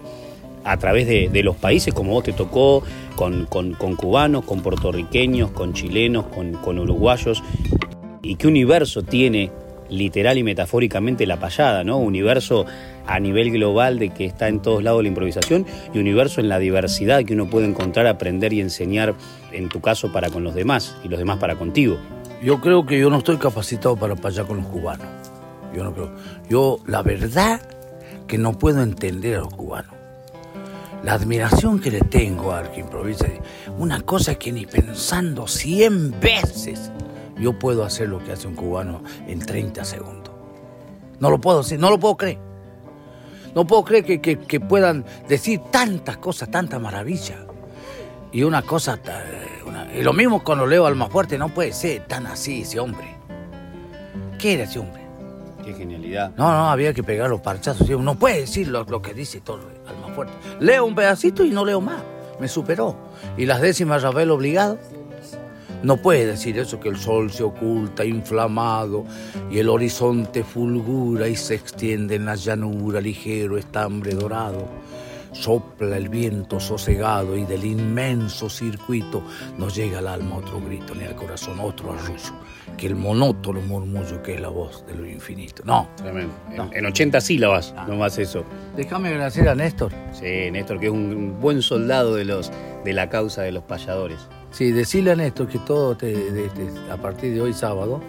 a 0.64 0.76
través 0.76 1.06
de, 1.06 1.28
de 1.28 1.42
los 1.42 1.56
países 1.56 1.94
como 1.94 2.12
vos 2.12 2.24
te 2.24 2.32
tocó, 2.32 2.82
con, 3.20 3.96
cubanos, 3.96 4.44
con 4.46 4.62
puertorriqueños, 4.62 5.50
con 5.50 5.74
chilenos, 5.74 6.26
con, 6.26 6.54
con 6.54 6.78
uruguayos. 6.78 7.42
Y 8.22 8.36
qué 8.36 8.46
universo 8.46 9.02
tiene 9.02 9.50
literal 9.90 10.38
y 10.38 10.42
metafóricamente 10.42 11.26
la 11.26 11.38
payada, 11.38 11.84
¿no? 11.84 11.98
Universo 11.98 12.64
a 13.06 13.18
nivel 13.18 13.50
global 13.50 13.98
de 13.98 14.10
que 14.10 14.24
está 14.24 14.48
en 14.48 14.62
todos 14.62 14.82
lados 14.82 15.02
la 15.02 15.08
improvisación 15.08 15.66
y 15.92 15.98
universo 15.98 16.40
en 16.40 16.48
la 16.48 16.58
diversidad 16.58 17.24
que 17.24 17.34
uno 17.34 17.50
puede 17.50 17.66
encontrar, 17.66 18.06
aprender 18.06 18.52
y 18.52 18.60
enseñar, 18.60 19.14
en 19.52 19.68
tu 19.68 19.80
caso, 19.80 20.12
para 20.12 20.30
con 20.30 20.44
los 20.44 20.54
demás 20.54 20.96
y 21.04 21.08
los 21.08 21.18
demás 21.18 21.38
para 21.38 21.56
contigo. 21.56 21.98
Yo 22.42 22.60
creo 22.60 22.86
que 22.86 22.98
yo 22.98 23.10
no 23.10 23.18
estoy 23.18 23.36
capacitado 23.36 23.96
para 23.96 24.16
payar 24.16 24.46
con 24.46 24.58
los 24.58 24.66
cubanos. 24.66 25.06
Yo 25.74 25.84
no 25.84 25.92
creo. 25.92 26.10
Yo, 26.48 26.78
la 26.86 27.02
verdad, 27.02 27.60
que 28.26 28.38
no 28.38 28.58
puedo 28.58 28.82
entender 28.82 29.36
a 29.36 29.40
los 29.40 29.54
cubanos. 29.54 29.99
La 31.03 31.14
admiración 31.14 31.80
que 31.80 31.90
le 31.90 32.01
tengo 32.01 32.53
al 32.53 32.70
que 32.72 32.80
improvisa, 32.80 33.26
una 33.78 34.03
cosa 34.03 34.34
que 34.34 34.53
ni 34.53 34.66
pensando 34.66 35.46
cien 35.46 36.18
veces 36.20 36.90
yo 37.38 37.59
puedo 37.59 37.84
hacer 37.84 38.09
lo 38.09 38.22
que 38.22 38.32
hace 38.32 38.46
un 38.46 38.55
cubano 38.55 39.03
en 39.26 39.38
30 39.40 39.82
segundos. 39.84 40.34
No 41.18 41.30
lo 41.30 41.40
puedo 41.40 41.61
hacer, 41.61 41.78
no 41.80 41.88
lo 41.88 41.98
puedo 41.98 42.16
creer. 42.18 42.38
No 43.55 43.66
puedo 43.66 43.82
creer 43.84 44.05
que, 44.05 44.20
que- 44.20 44.38
que 44.38 44.61
puedan 44.61 45.05
decir 45.26 45.61
tantas 45.70 46.18
cosas, 46.18 46.51
tanta 46.51 46.78
maravilla. 46.78 47.46
Y 48.30 48.42
una 48.42 48.62
cosa, 48.62 48.98
una- 49.66 49.92
y 49.94 50.03
lo 50.03 50.12
mismo 50.12 50.44
cuando 50.44 50.66
leo 50.66 50.84
Alma 50.86 51.09
Fuerte, 51.09 51.38
no 51.38 51.48
puede 51.48 51.72
ser 51.72 52.07
tan 52.07 52.26
así 52.26 52.62
ese 52.62 52.78
hombre. 52.78 53.16
¿Qué 54.38 54.53
era 54.55 54.64
ese 54.64 54.78
hombre? 54.78 55.01
Qué 55.64 55.74
genialidad. 55.74 56.32
No, 56.36 56.51
no, 56.53 56.70
había 56.70 56.92
que 56.94 57.03
pegar 57.03 57.28
los 57.30 57.40
parchazos. 57.40 57.88
No 57.88 58.14
puede 58.16 58.40
decir 58.42 58.68
lo, 58.68 58.84
lo 58.84 59.03
que 59.03 59.14
dice 59.14 59.40
todo 59.40 59.62
Leo 60.58 60.84
un 60.84 60.94
pedacito 60.94 61.44
y 61.44 61.50
no 61.50 61.64
leo 61.64 61.80
más. 61.80 62.02
Me 62.38 62.48
superó. 62.48 62.96
Y 63.36 63.46
las 63.46 63.60
décimas 63.60 64.02
Rafael 64.02 64.30
obligado. 64.30 64.78
No 65.82 65.96
puede 65.96 66.26
decir 66.26 66.58
eso 66.58 66.78
que 66.78 66.90
el 66.90 66.96
sol 66.96 67.30
se 67.32 67.42
oculta 67.42 68.04
inflamado 68.04 69.06
y 69.50 69.58
el 69.58 69.70
horizonte 69.70 70.44
fulgura 70.44 71.26
y 71.26 71.36
se 71.36 71.54
extiende 71.54 72.16
en 72.16 72.26
la 72.26 72.34
llanura 72.34 73.00
ligero 73.00 73.56
estambre 73.56 74.14
dorado. 74.14 74.68
Sopla 75.32 75.96
el 75.96 76.08
viento 76.08 76.58
sosegado 76.58 77.36
y 77.36 77.44
del 77.44 77.64
inmenso 77.64 78.50
circuito 78.50 79.22
nos 79.58 79.74
llega 79.76 79.98
al 80.00 80.08
alma 80.08 80.36
otro 80.38 80.60
grito, 80.60 80.94
ni 80.94 81.04
al 81.04 81.14
corazón 81.14 81.60
otro 81.60 81.92
arrullo, 81.92 82.34
que 82.76 82.86
el 82.88 82.96
monótono 82.96 83.60
murmullo 83.60 84.22
que 84.22 84.34
es 84.34 84.40
la 84.40 84.48
voz 84.48 84.84
de 84.86 84.94
lo 84.94 85.06
infinito. 85.06 85.62
No, 85.64 85.88
Tremendo. 85.96 86.32
En, 86.52 86.78
en 86.78 86.86
80 86.86 87.20
sílabas, 87.20 87.74
no 87.86 87.94
más 87.96 88.18
eso. 88.18 88.44
Déjame 88.76 89.10
agradecer 89.10 89.48
a 89.48 89.54
Néstor. 89.54 89.92
Sí, 90.12 90.50
Néstor, 90.50 90.80
que 90.80 90.86
es 90.86 90.92
un 90.92 91.38
buen 91.40 91.62
soldado 91.62 92.14
de, 92.16 92.24
los, 92.24 92.50
de 92.84 92.92
la 92.92 93.08
causa 93.08 93.42
de 93.42 93.52
los 93.52 93.62
payadores. 93.62 94.18
Sí, 94.50 94.72
decirle 94.72 95.12
a 95.12 95.16
Néstor 95.16 95.46
que 95.48 95.58
todo 95.60 95.96
te- 95.96 96.50
a 96.90 96.96
partir 96.96 97.32
de 97.34 97.40
hoy 97.40 97.52
sábado, 97.52 98.00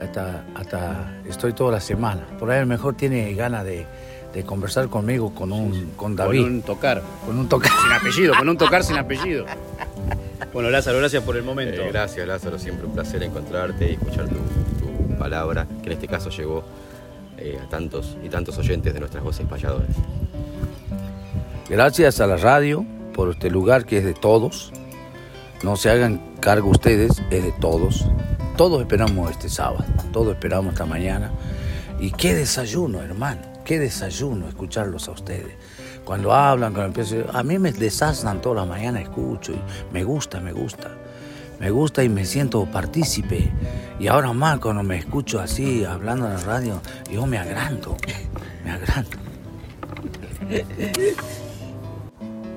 hasta, 0.00 0.44
hasta 0.54 1.20
estoy 1.28 1.52
toda 1.52 1.72
la 1.72 1.80
semana. 1.80 2.26
Por 2.38 2.50
ahí 2.50 2.58
a 2.58 2.62
lo 2.62 2.66
mejor 2.66 2.96
tiene 2.96 3.32
ganas 3.34 3.64
de, 3.64 3.86
de 4.32 4.44
conversar 4.44 4.88
conmigo 4.88 5.34
con 5.34 5.52
un 5.52 5.92
con 5.96 6.16
David. 6.16 6.42
Con 6.42 6.52
un 6.52 6.62
tocar. 6.62 7.02
Con 7.26 7.38
un 7.38 7.48
tocar. 7.48 7.70
Sin 7.82 7.92
apellido, 7.92 8.34
con 8.38 8.48
un 8.48 8.56
tocar 8.56 8.84
sin 8.84 8.96
apellido. 8.96 9.46
Bueno, 10.52 10.68
Lázaro, 10.68 10.98
gracias 10.98 11.22
por 11.22 11.34
el 11.38 11.44
momento. 11.44 11.80
Eh, 11.80 11.88
gracias, 11.90 12.26
Lázaro. 12.26 12.58
Siempre 12.58 12.86
un 12.86 12.92
placer 12.92 13.22
encontrarte 13.22 13.88
y 13.88 13.92
escuchar 13.94 14.28
tu, 14.28 14.34
tu 14.34 15.16
palabra, 15.16 15.66
que 15.80 15.86
en 15.86 15.92
este 15.92 16.06
caso 16.06 16.28
llegó 16.28 16.62
eh, 17.38 17.58
a 17.60 17.68
tantos 17.68 18.18
y 18.22 18.28
tantos 18.28 18.58
oyentes 18.58 18.92
de 18.92 19.00
nuestras 19.00 19.24
voces 19.24 19.46
payadoras. 19.46 19.88
Gracias 21.70 22.20
a 22.20 22.26
la 22.26 22.36
radio 22.36 22.84
por 23.14 23.30
este 23.30 23.50
lugar 23.50 23.86
que 23.86 23.98
es 23.98 24.04
de 24.04 24.14
todos. 24.14 24.72
No 25.62 25.76
se 25.76 25.90
hagan 25.90 26.20
cargo 26.40 26.70
ustedes, 26.70 27.22
es 27.30 27.42
de 27.42 27.52
todos. 27.52 28.04
Todos 28.56 28.82
esperamos 28.82 29.30
este 29.30 29.48
sábado, 29.48 29.84
todos 30.12 30.34
esperamos 30.34 30.74
esta 30.74 30.84
mañana. 30.84 31.32
Y 31.98 32.10
qué 32.10 32.34
desayuno, 32.34 33.00
hermano, 33.00 33.40
qué 33.64 33.78
desayuno 33.78 34.48
escucharlos 34.48 35.08
a 35.08 35.12
ustedes. 35.12 35.54
Cuando 36.04 36.32
hablan, 36.32 36.72
cuando 36.72 36.88
empiezan, 36.88 37.24
a 37.32 37.42
mí 37.42 37.58
me 37.58 37.72
desasnan 37.72 38.40
toda 38.40 38.56
la 38.56 38.64
mañana, 38.64 39.00
escucho 39.00 39.52
y 39.52 39.58
me 39.92 40.04
gusta, 40.04 40.40
me 40.40 40.52
gusta. 40.52 40.90
Me 41.60 41.70
gusta 41.70 42.02
y 42.02 42.08
me 42.08 42.24
siento 42.24 42.64
partícipe. 42.66 43.52
Y 44.00 44.08
ahora 44.08 44.32
más 44.32 44.58
cuando 44.58 44.82
me 44.82 44.98
escucho 44.98 45.38
así, 45.38 45.84
hablando 45.84 46.26
en 46.26 46.34
la 46.34 46.40
radio, 46.40 46.80
yo 47.10 47.24
me 47.24 47.38
agrando, 47.38 47.96
me 48.64 48.72
agrando. 48.72 49.16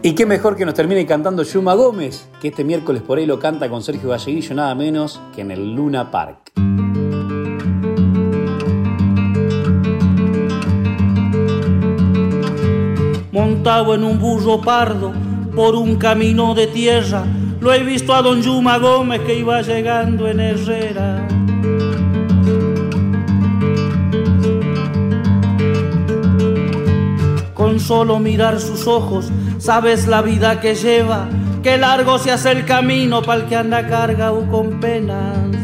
Y 0.01 0.14
qué 0.14 0.26
mejor 0.26 0.56
que 0.56 0.66
nos 0.66 0.74
termine 0.74 1.06
cantando 1.06 1.43
Yuma 1.43 1.74
Gómez, 1.76 2.28
que 2.41 2.49
este 2.49 2.64
miércoles 2.64 3.01
por 3.01 3.18
ahí 3.18 3.26
lo 3.26 3.39
canta 3.39 3.70
con 3.70 3.84
Sergio 3.84 4.10
Galleguillo, 4.10 4.56
nada 4.56 4.76
menos 4.76 5.22
que 5.36 5.41
en 5.41 5.51
el 5.51 5.74
Luna 5.74 6.12
Park. 6.12 6.51
Montado 13.66 13.95
en 13.95 14.03
un 14.03 14.20
burro 14.20 14.61
pardo 14.61 15.11
por 15.55 15.74
un 15.74 15.95
camino 15.95 16.53
de 16.53 16.68
tierra. 16.68 17.24
Lo 17.59 17.74
he 17.74 17.82
visto 17.82 18.13
a 18.13 18.22
don 18.22 18.43
Yuma 18.43 18.78
Gómez 18.78 19.22
que 19.22 19.39
iba 19.39 19.59
llegando 19.63 20.28
en 20.28 20.39
Herrera. 20.39 21.28
Con 27.55 27.80
solo 27.80 28.20
mirar 28.20 28.59
sus 28.59 28.86
ojos, 28.86 29.32
sabes 29.57 30.05
la 30.05 30.22
vida 30.22 30.61
que 30.61 30.76
lleva, 30.76 31.28
que 31.63 31.80
largo 31.80 32.20
se 32.20 32.30
hace 32.30 32.51
el 32.51 32.66
camino 32.66 33.24
para 33.24 33.41
el 33.41 33.47
que 33.47 33.55
anda 33.55 33.88
cargado 33.88 34.45
con 34.47 34.80
penas. 34.80 35.55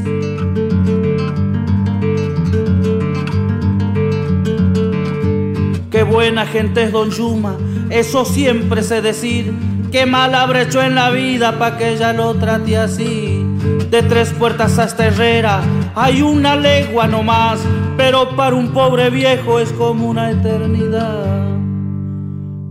qué 6.01 6.03
buena 6.03 6.47
gente 6.47 6.81
es 6.81 6.91
Don 6.91 7.11
Yuma, 7.11 7.55
eso 7.91 8.25
siempre 8.25 8.83
sé 8.83 9.01
decir. 9.01 9.53
Qué 9.91 10.05
mal 10.05 10.33
habré 10.33 10.63
hecho 10.63 10.81
en 10.81 10.95
la 10.95 11.09
vida 11.09 11.59
pa' 11.59 11.77
que 11.77 11.93
ella 11.93 12.13
lo 12.13 12.33
trate 12.35 12.77
así. 12.77 13.45
De 13.89 14.01
tres 14.03 14.31
puertas 14.31 14.79
a 14.79 14.85
esta 14.85 15.07
herrera 15.07 15.61
hay 15.93 16.21
una 16.21 16.55
legua 16.55 17.07
nomás, 17.07 17.59
pero 17.97 18.35
para 18.37 18.55
un 18.55 18.71
pobre 18.71 19.09
viejo 19.09 19.59
es 19.59 19.73
como 19.73 20.09
una 20.09 20.31
eternidad. 20.31 21.41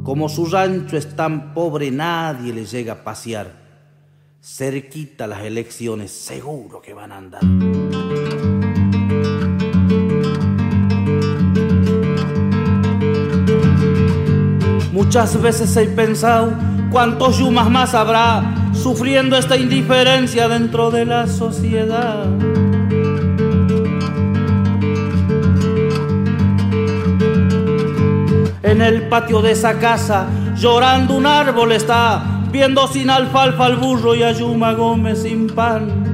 Como 0.03 0.31
su 0.31 0.47
rancho 0.47 0.97
es 0.97 1.15
tan 1.15 1.53
pobre, 1.53 1.91
nadie 1.91 2.55
le 2.55 2.65
llega 2.65 2.95
a 2.95 3.05
pasear. 3.05 3.61
Cerquita 4.43 5.27
las 5.27 5.43
elecciones, 5.43 6.11
seguro 6.11 6.81
que 6.81 6.95
van 6.95 7.13
a 7.13 7.19
andar. 7.19 7.43
Muchas 15.03 15.41
veces 15.41 15.75
he 15.79 15.87
pensado 15.87 16.53
cuántos 16.91 17.39
yumas 17.39 17.71
más 17.71 17.95
habrá 17.95 18.43
sufriendo 18.75 19.35
esta 19.35 19.57
indiferencia 19.57 20.47
dentro 20.47 20.91
de 20.91 21.07
la 21.07 21.27
sociedad. 21.27 22.27
En 28.63 28.83
el 28.83 29.09
patio 29.09 29.41
de 29.41 29.53
esa 29.53 29.79
casa, 29.79 30.27
llorando 30.55 31.15
un 31.15 31.25
árbol 31.25 31.73
está, 31.73 32.43
viendo 32.53 32.87
sin 32.87 33.09
alfalfa 33.09 33.65
al 33.65 33.77
burro 33.77 34.15
y 34.15 34.23
a 34.23 34.33
Yuma 34.33 34.75
Gómez 34.75 35.23
sin 35.23 35.47
pan. 35.47 36.10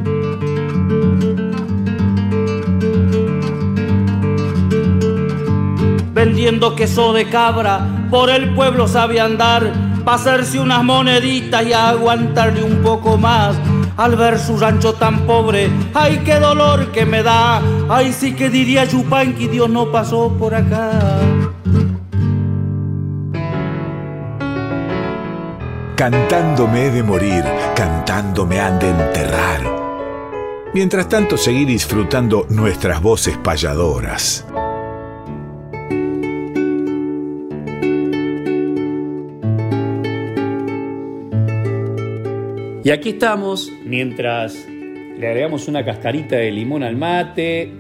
Vendiendo 6.26 6.74
queso 6.74 7.12
de 7.12 7.28
cabra, 7.28 7.86
por 8.10 8.30
el 8.30 8.52
pueblo 8.52 8.88
sabe 8.88 9.20
andar, 9.20 9.72
pa' 10.04 10.14
hacerse 10.14 10.58
unas 10.58 10.82
moneditas 10.82 11.64
y 11.64 11.72
aguantarle 11.72 12.64
un 12.64 12.82
poco 12.82 13.16
más. 13.16 13.54
Al 13.96 14.16
ver 14.16 14.36
su 14.40 14.58
rancho 14.58 14.94
tan 14.94 15.20
pobre, 15.20 15.70
ay 15.94 16.22
qué 16.24 16.40
dolor 16.40 16.90
que 16.90 17.06
me 17.06 17.22
da, 17.22 17.62
ay 17.88 18.12
sí 18.12 18.34
que 18.34 18.50
diría 18.50 18.84
Yupanqui, 18.84 19.46
Dios 19.46 19.70
no 19.70 19.92
pasó 19.92 20.36
por 20.36 20.52
acá. 20.56 20.98
Cantándome 25.94 26.86
he 26.86 26.90
de 26.90 27.02
morir, 27.04 27.44
cantándome 27.76 28.60
han 28.60 28.80
de 28.80 28.90
enterrar. 28.90 29.60
Mientras 30.74 31.08
tanto, 31.08 31.36
seguí 31.36 31.64
disfrutando 31.64 32.46
nuestras 32.50 33.00
voces 33.00 33.38
payadoras. 33.38 34.44
Y 42.86 42.92
aquí 42.92 43.08
estamos, 43.08 43.72
mientras 43.84 44.64
le 44.68 45.26
agregamos 45.26 45.66
una 45.66 45.84
cascarita 45.84 46.36
de 46.36 46.52
limón 46.52 46.84
al 46.84 46.94
mate, 46.94 47.72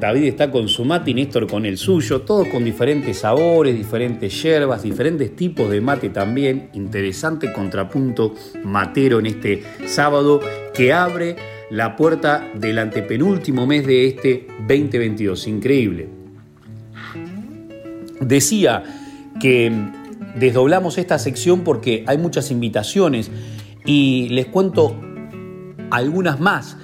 David 0.00 0.24
está 0.24 0.50
con 0.50 0.66
su 0.66 0.86
mate 0.86 1.10
y 1.10 1.14
Néstor 1.14 1.46
con 1.46 1.66
el 1.66 1.76
suyo, 1.76 2.22
todos 2.22 2.48
con 2.48 2.64
diferentes 2.64 3.18
sabores, 3.18 3.76
diferentes 3.76 4.42
hierbas, 4.42 4.82
diferentes 4.82 5.36
tipos 5.36 5.68
de 5.68 5.82
mate 5.82 6.08
también. 6.08 6.70
Interesante 6.72 7.52
contrapunto 7.52 8.34
matero 8.64 9.18
en 9.18 9.26
este 9.26 9.62
sábado 9.84 10.40
que 10.72 10.94
abre 10.94 11.36
la 11.68 11.94
puerta 11.94 12.50
del 12.54 12.78
antepenúltimo 12.78 13.66
mes 13.66 13.86
de 13.86 14.06
este 14.06 14.46
2022. 14.66 15.48
Increíble. 15.48 16.08
Decía 18.22 18.84
que 19.38 19.70
desdoblamos 20.36 20.96
esta 20.96 21.18
sección 21.18 21.60
porque 21.60 22.04
hay 22.06 22.16
muchas 22.16 22.50
invitaciones 22.50 23.30
y 23.84 24.28
les 24.30 24.46
cuento 24.46 25.00
algunas 25.90 26.40
más 26.40 26.76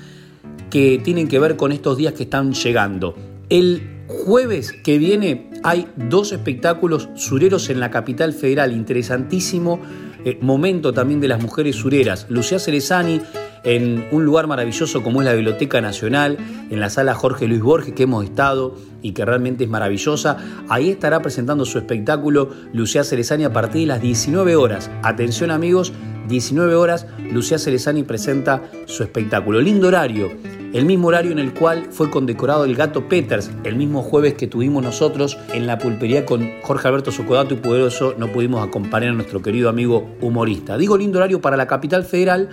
que 0.71 1.01
tienen 1.03 1.29
que 1.29 1.39
ver 1.39 1.57
con 1.57 1.73
estos 1.73 1.97
días 1.97 2.15
que 2.15 2.25
están 2.25 2.53
llegando. 2.53 3.17
El 3.49 3.83
jueves 4.07 4.73
que 4.73 4.99
viene 4.99 5.51
hay 5.63 5.87
dos 5.97 6.33
espectáculos 6.33 7.09
sureros 7.17 7.71
en 7.71 7.81
la 7.81 7.91
capital 7.91 8.33
federal, 8.33 8.73
interesantísimo 8.73 9.81
eh, 10.25 10.39
momento 10.41 10.93
también 10.93 11.21
de 11.21 11.29
las 11.29 11.43
mujeres 11.43 11.77
sureras. 11.77 12.27
Lucía 12.29 12.59
Cerezani 12.59 13.21
en 13.65 14.07
un 14.11 14.25
lugar 14.25 14.47
maravilloso 14.47 15.03
como 15.03 15.21
es 15.21 15.27
la 15.27 15.35
Biblioteca 15.35 15.81
Nacional, 15.81 16.39
en 16.71 16.81
la 16.81 16.91
sala 16.91 17.15
Jorge 17.15 17.47
Luis 17.47 17.61
Borges 17.61 17.95
que 17.95 18.05
hemos 18.05 18.25
estado 18.25 18.77
y 19.03 19.13
que 19.13 19.25
realmente 19.25 19.65
es 19.65 19.71
maravillosa. 19.71 20.37
Ahí 20.69 20.91
estará 20.91 21.21
presentando 21.21 21.65
su 21.65 21.79
espectáculo 21.79 22.51
Lucía 22.73 23.05
Cerezani 23.05 23.45
a 23.45 23.53
partir 23.53 23.83
de 23.83 23.87
las 23.89 24.03
19 24.03 24.57
horas. 24.57 24.91
Atención 25.03 25.51
amigos, 25.51 25.93
19 26.29 26.75
horas, 26.75 27.07
Lucía 27.33 27.59
Cerezani 27.59 28.03
presenta 28.03 28.63
su 28.87 29.03
espectáculo. 29.03 29.61
Lindo 29.61 29.89
horario, 29.89 30.31
el 30.73 30.85
mismo 30.85 31.09
horario 31.09 31.33
en 31.33 31.39
el 31.39 31.53
cual 31.53 31.87
fue 31.91 32.11
condecorado 32.11 32.65
el 32.65 32.77
gato 32.77 33.09
Peters, 33.09 33.51
el 33.65 33.77
mismo 33.77 34.03
jueves 34.03 34.35
que 34.35 34.47
tuvimos 34.47 34.83
nosotros 34.83 35.37
en 35.53 35.67
la 35.67 35.79
pulpería 35.79 36.25
con 36.25 36.49
Jorge 36.63 36.89
Alberto 36.89 37.11
Socodato 37.11 37.55
y 37.55 37.57
Poderoso, 37.57 38.15
no 38.17 38.29
pudimos 38.29 38.67
acompañar 38.67 39.11
a 39.11 39.15
nuestro 39.15 39.43
querido 39.43 39.69
amigo 39.69 40.09
humorista. 40.21 40.79
Digo 40.79 40.97
lindo 40.97 41.19
horario 41.19 41.41
para 41.41 41.57
la 41.57 41.67
capital 41.67 42.05
federal 42.05 42.51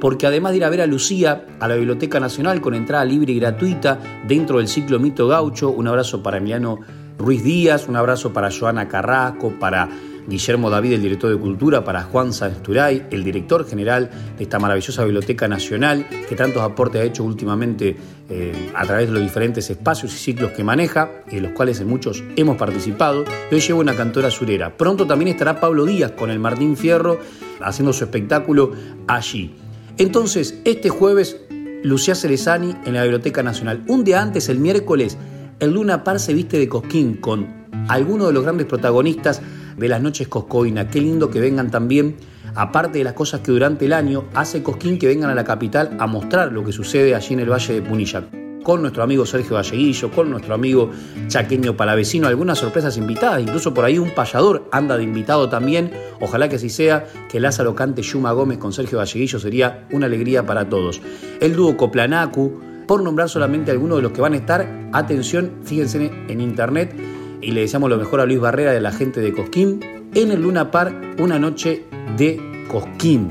porque 0.00 0.26
además 0.26 0.52
de 0.52 0.58
ir 0.58 0.64
a 0.64 0.70
ver 0.70 0.80
a 0.80 0.86
Lucía 0.86 1.44
a 1.60 1.68
la 1.68 1.74
Biblioteca 1.74 2.20
Nacional 2.20 2.60
con 2.60 2.74
entrada 2.74 3.04
libre 3.04 3.32
y 3.32 3.40
gratuita 3.40 3.98
dentro 4.26 4.58
del 4.58 4.68
ciclo 4.68 4.98
Mito 4.98 5.28
Gaucho, 5.28 5.70
un 5.70 5.88
abrazo 5.88 6.22
para 6.22 6.38
Emiliano 6.38 6.80
Ruiz 7.18 7.42
Díaz, 7.42 7.88
un 7.88 7.96
abrazo 7.96 8.32
para 8.32 8.50
Joana 8.50 8.88
Carrasco, 8.88 9.52
para 9.58 9.88
Guillermo 10.28 10.68
David, 10.68 10.92
el 10.92 11.02
director 11.02 11.30
de 11.30 11.38
Cultura, 11.38 11.84
para 11.84 12.02
Juan 12.02 12.34
Sansturay, 12.34 13.06
el 13.10 13.24
director 13.24 13.66
general 13.66 14.10
de 14.36 14.44
esta 14.44 14.58
maravillosa 14.58 15.04
Biblioteca 15.04 15.48
Nacional, 15.48 16.06
que 16.28 16.36
tantos 16.36 16.62
aportes 16.62 17.00
ha 17.00 17.04
hecho 17.04 17.24
últimamente 17.24 17.96
eh, 18.28 18.70
a 18.74 18.84
través 18.84 19.06
de 19.06 19.14
los 19.14 19.22
diferentes 19.22 19.70
espacios 19.70 20.14
y 20.14 20.18
ciclos 20.18 20.50
que 20.50 20.62
maneja, 20.62 21.10
en 21.28 21.44
los 21.44 21.52
cuales 21.52 21.80
en 21.80 21.88
muchos 21.88 22.22
hemos 22.36 22.58
participado. 22.58 23.24
Y 23.50 23.54
hoy 23.54 23.60
llevo 23.60 23.80
una 23.80 23.96
cantora 23.96 24.30
surera. 24.30 24.76
Pronto 24.76 25.06
también 25.06 25.28
estará 25.30 25.60
Pablo 25.60 25.86
Díaz 25.86 26.12
con 26.12 26.30
el 26.30 26.38
Martín 26.38 26.76
Fierro 26.76 27.18
haciendo 27.60 27.94
su 27.94 28.04
espectáculo 28.04 28.72
allí. 29.06 29.54
Entonces, 29.96 30.60
este 30.64 30.90
jueves, 30.90 31.40
Lucía 31.82 32.14
Cerezani 32.14 32.74
en 32.84 32.94
la 32.94 33.02
Biblioteca 33.02 33.42
Nacional. 33.42 33.82
Un 33.88 34.04
día 34.04 34.20
antes, 34.20 34.50
el 34.50 34.58
miércoles, 34.58 35.16
el 35.58 35.72
Luna 35.72 36.04
Par 36.04 36.20
se 36.20 36.34
viste 36.34 36.58
de 36.58 36.68
cosquín 36.68 37.14
con 37.14 37.66
algunos 37.88 38.28
de 38.28 38.34
los 38.34 38.42
grandes 38.42 38.66
protagonistas 38.66 39.40
de 39.78 39.88
las 39.88 40.02
noches 40.02 40.28
Coscoina. 40.28 40.88
Qué 40.88 41.00
lindo 41.00 41.30
que 41.30 41.40
vengan 41.40 41.70
también, 41.70 42.16
aparte 42.54 42.98
de 42.98 43.04
las 43.04 43.12
cosas 43.12 43.40
que 43.40 43.52
durante 43.52 43.86
el 43.86 43.92
año 43.92 44.24
hace 44.34 44.62
Cosquín, 44.62 44.98
que 44.98 45.06
vengan 45.06 45.30
a 45.30 45.34
la 45.34 45.44
capital 45.44 45.96
a 45.98 46.06
mostrar 46.06 46.52
lo 46.52 46.64
que 46.64 46.72
sucede 46.72 47.14
allí 47.14 47.34
en 47.34 47.40
el 47.40 47.50
Valle 47.50 47.74
de 47.74 47.82
Punilla. 47.82 48.24
Con 48.64 48.82
nuestro 48.82 49.02
amigo 49.02 49.24
Sergio 49.24 49.54
Valleguillo, 49.54 50.10
con 50.10 50.30
nuestro 50.30 50.52
amigo 50.52 50.90
Chaqueño 51.28 51.76
Palavecino, 51.76 52.26
algunas 52.26 52.58
sorpresas 52.58 52.98
invitadas, 52.98 53.40
incluso 53.40 53.72
por 53.72 53.84
ahí 53.84 53.98
un 53.98 54.10
payador 54.10 54.68
anda 54.72 54.98
de 54.98 55.04
invitado 55.04 55.48
también. 55.48 55.90
Ojalá 56.20 56.48
que 56.50 56.56
así 56.56 56.68
sea, 56.68 57.06
que 57.30 57.40
Lázaro 57.40 57.74
cante 57.74 58.02
Yuma 58.02 58.32
Gómez 58.32 58.58
con 58.58 58.72
Sergio 58.72 58.98
Valleguillo 58.98 59.38
sería 59.38 59.86
una 59.92 60.06
alegría 60.06 60.44
para 60.44 60.68
todos. 60.68 61.00
El 61.40 61.54
dúo 61.56 61.78
Coplanacu, 61.78 62.60
por 62.86 63.02
nombrar 63.02 63.28
solamente 63.28 63.70
algunos 63.70 63.98
de 63.98 64.02
los 64.02 64.12
que 64.12 64.20
van 64.20 64.34
a 64.34 64.36
estar, 64.36 64.66
atención, 64.92 65.52
fíjense 65.62 66.10
en 66.28 66.40
internet, 66.40 66.94
y 67.40 67.52
le 67.52 67.60
deseamos 67.62 67.90
lo 67.90 67.96
mejor 67.96 68.20
a 68.20 68.26
Luis 68.26 68.40
Barrera 68.40 68.72
de 68.72 68.80
la 68.80 68.92
gente 68.92 69.20
de 69.20 69.32
Cosquín 69.32 69.80
en 70.14 70.30
el 70.30 70.42
Luna 70.42 70.70
Park, 70.70 71.16
una 71.18 71.38
noche 71.38 71.84
de 72.16 72.66
Cosquín. 72.70 73.28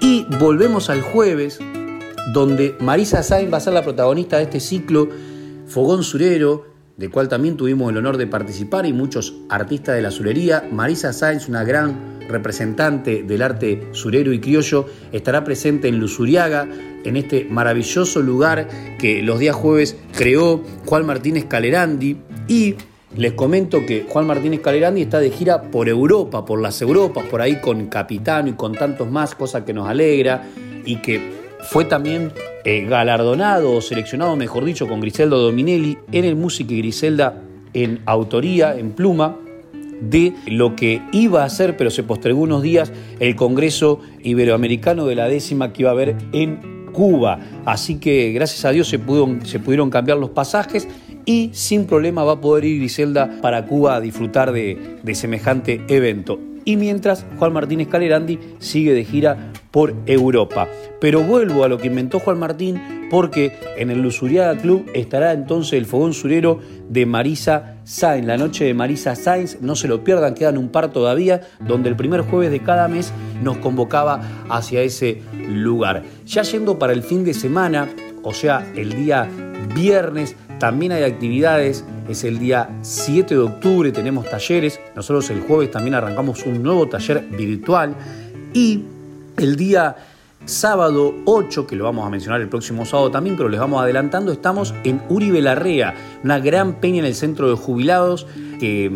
Y 0.00 0.26
volvemos 0.38 0.90
al 0.90 1.00
jueves, 1.02 1.58
donde 2.32 2.76
Marisa 2.80 3.22
Sainz 3.22 3.52
va 3.52 3.56
a 3.56 3.60
ser 3.60 3.72
la 3.72 3.82
protagonista 3.82 4.36
de 4.36 4.44
este 4.44 4.60
ciclo 4.60 5.08
Fogón 5.66 6.02
Surero, 6.02 6.66
del 6.96 7.10
cual 7.10 7.28
también 7.28 7.56
tuvimos 7.56 7.90
el 7.90 7.96
honor 7.96 8.16
de 8.16 8.26
participar 8.26 8.86
y 8.86 8.92
muchos 8.92 9.34
artistas 9.48 9.96
de 9.96 10.02
la 10.02 10.10
surería. 10.10 10.68
Marisa 10.70 11.12
Sainz, 11.12 11.48
una 11.48 11.64
gran 11.64 12.18
representante 12.28 13.22
del 13.22 13.42
arte 13.42 13.88
surero 13.92 14.32
y 14.32 14.40
criollo, 14.40 14.86
estará 15.12 15.44
presente 15.44 15.88
en 15.88 15.98
Lusuriaga, 15.98 16.68
en 17.08 17.16
este 17.16 17.44
maravilloso 17.44 18.20
lugar 18.22 18.68
que 18.98 19.22
los 19.22 19.38
días 19.38 19.56
jueves 19.56 19.96
creó 20.16 20.62
Juan 20.86 21.06
Martínez 21.06 21.44
Calerandi. 21.46 22.16
Y 22.46 22.76
les 23.16 23.32
comento 23.32 23.84
que 23.86 24.06
Juan 24.08 24.26
Martínez 24.26 24.60
Calerandi 24.60 25.02
está 25.02 25.18
de 25.18 25.30
gira 25.30 25.62
por 25.62 25.88
Europa, 25.88 26.44
por 26.44 26.60
las 26.60 26.80
Europas, 26.80 27.24
por 27.26 27.40
ahí 27.40 27.60
con 27.60 27.86
Capitano 27.86 28.48
y 28.48 28.52
con 28.52 28.74
tantos 28.74 29.10
más, 29.10 29.34
cosa 29.34 29.64
que 29.64 29.72
nos 29.72 29.88
alegra. 29.88 30.44
Y 30.84 30.96
que 30.96 31.20
fue 31.60 31.84
también 31.84 32.32
eh, 32.64 32.86
galardonado 32.88 33.72
o 33.72 33.80
seleccionado, 33.80 34.36
mejor 34.36 34.64
dicho, 34.64 34.86
con 34.86 35.00
Griselda 35.00 35.36
Dominelli 35.36 35.98
en 36.12 36.24
el 36.24 36.36
Música 36.36 36.72
y 36.72 36.78
Griselda 36.78 37.42
en 37.74 38.00
autoría, 38.06 38.76
en 38.78 38.92
pluma, 38.92 39.36
de 40.00 40.34
lo 40.46 40.76
que 40.76 41.02
iba 41.12 41.44
a 41.44 41.48
ser, 41.48 41.76
pero 41.76 41.90
se 41.90 42.02
postergó 42.02 42.40
unos 42.40 42.62
días, 42.62 42.92
el 43.18 43.36
Congreso 43.36 44.00
Iberoamericano 44.22 45.06
de 45.06 45.16
la 45.16 45.28
décima 45.28 45.72
que 45.72 45.82
iba 45.82 45.90
a 45.90 45.92
haber 45.92 46.16
en 46.32 46.77
Cuba. 46.98 47.38
Así 47.64 48.00
que 48.00 48.32
gracias 48.32 48.64
a 48.64 48.70
Dios 48.70 48.88
se, 48.88 48.98
se 49.44 49.60
pudieron 49.60 49.88
cambiar 49.88 50.18
los 50.18 50.30
pasajes 50.30 50.88
y 51.24 51.50
sin 51.52 51.86
problema 51.86 52.24
va 52.24 52.32
a 52.32 52.40
poder 52.40 52.64
ir 52.64 52.80
Griselda 52.80 53.38
para 53.40 53.64
Cuba 53.66 53.94
a 53.94 54.00
disfrutar 54.00 54.50
de, 54.50 54.98
de 55.00 55.14
semejante 55.14 55.80
evento. 55.86 56.40
Y 56.68 56.76
mientras 56.76 57.24
Juan 57.38 57.54
Martín 57.54 57.80
Escalerandi 57.80 58.38
sigue 58.58 58.92
de 58.92 59.02
gira 59.02 59.52
por 59.70 59.94
Europa. 60.04 60.68
Pero 61.00 61.22
vuelvo 61.22 61.64
a 61.64 61.68
lo 61.68 61.78
que 61.78 61.86
inventó 61.86 62.18
Juan 62.18 62.38
Martín 62.38 63.08
porque 63.10 63.58
en 63.78 63.90
el 63.90 64.02
Lusuriaga 64.02 64.60
Club 64.60 64.84
estará 64.92 65.32
entonces 65.32 65.72
el 65.72 65.86
fogón 65.86 66.12
surero 66.12 66.60
de 66.90 67.06
Marisa 67.06 67.76
Sainz, 67.84 68.26
la 68.26 68.36
noche 68.36 68.66
de 68.66 68.74
Marisa 68.74 69.14
Sainz, 69.14 69.62
no 69.62 69.76
se 69.76 69.88
lo 69.88 70.04
pierdan, 70.04 70.34
quedan 70.34 70.58
un 70.58 70.68
par 70.68 70.92
todavía, 70.92 71.40
donde 71.66 71.88
el 71.88 71.96
primer 71.96 72.20
jueves 72.20 72.50
de 72.50 72.60
cada 72.60 72.86
mes 72.86 73.14
nos 73.42 73.56
convocaba 73.56 74.20
hacia 74.50 74.82
ese 74.82 75.22
lugar. 75.48 76.02
Ya 76.26 76.42
yendo 76.42 76.78
para 76.78 76.92
el 76.92 77.02
fin 77.02 77.24
de 77.24 77.32
semana, 77.32 77.88
o 78.22 78.34
sea, 78.34 78.70
el 78.76 78.92
día 78.92 79.26
viernes, 79.74 80.36
también 80.58 80.92
hay 80.92 81.04
actividades, 81.04 81.84
es 82.08 82.24
el 82.24 82.38
día 82.38 82.70
7 82.82 83.34
de 83.34 83.40
octubre, 83.40 83.92
tenemos 83.92 84.28
talleres, 84.28 84.80
nosotros 84.96 85.30
el 85.30 85.40
jueves 85.40 85.70
también 85.70 85.94
arrancamos 85.94 86.44
un 86.46 86.62
nuevo 86.62 86.88
taller 86.88 87.24
virtual 87.30 87.94
y 88.52 88.84
el 89.36 89.56
día 89.56 89.96
sábado 90.44 91.14
8, 91.26 91.66
que 91.66 91.76
lo 91.76 91.84
vamos 91.84 92.06
a 92.06 92.10
mencionar 92.10 92.40
el 92.40 92.48
próximo 92.48 92.84
sábado 92.86 93.10
también, 93.10 93.36
pero 93.36 93.48
les 93.48 93.60
vamos 93.60 93.82
adelantando, 93.82 94.32
estamos 94.32 94.74
en 94.84 95.00
Uribe 95.08 95.42
Larrea, 95.42 95.94
una 96.24 96.38
gran 96.38 96.80
peña 96.80 97.00
en 97.00 97.04
el 97.04 97.14
centro 97.14 97.48
de 97.48 97.56
jubilados, 97.56 98.26
que 98.58 98.90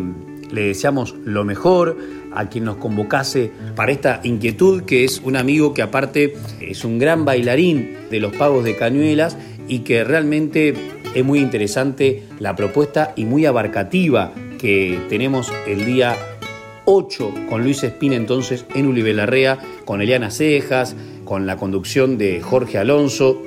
le 0.51 0.61
deseamos 0.67 1.15
lo 1.25 1.43
mejor 1.45 1.97
a 2.33 2.49
quien 2.49 2.65
nos 2.65 2.77
convocase 2.77 3.51
para 3.75 3.91
esta 3.91 4.19
inquietud, 4.23 4.83
que 4.83 5.03
es 5.03 5.21
un 5.23 5.35
amigo 5.35 5.73
que 5.73 5.81
aparte 5.81 6.35
es 6.59 6.83
un 6.83 6.99
gran 6.99 7.25
bailarín 7.25 7.97
de 8.09 8.19
los 8.19 8.35
pagos 8.35 8.63
de 8.63 8.75
cañuelas 8.75 9.37
y 9.67 9.79
que 9.79 10.03
realmente 10.03 10.73
es 11.13 11.23
muy 11.23 11.39
interesante 11.39 12.23
la 12.39 12.55
propuesta 12.55 13.13
y 13.15 13.25
muy 13.25 13.45
abarcativa 13.45 14.31
que 14.59 14.99
tenemos 15.09 15.51
el 15.67 15.85
día 15.85 16.15
8 16.85 17.33
con 17.49 17.63
Luis 17.63 17.83
Espina 17.83 18.15
entonces 18.15 18.65
en 18.73 18.87
Uribe 18.87 19.13
Larrea, 19.13 19.59
con 19.85 20.01
Eliana 20.01 20.31
Cejas, 20.31 20.95
con 21.25 21.45
la 21.45 21.57
conducción 21.57 22.17
de 22.17 22.41
Jorge 22.41 22.77
Alonso. 22.77 23.41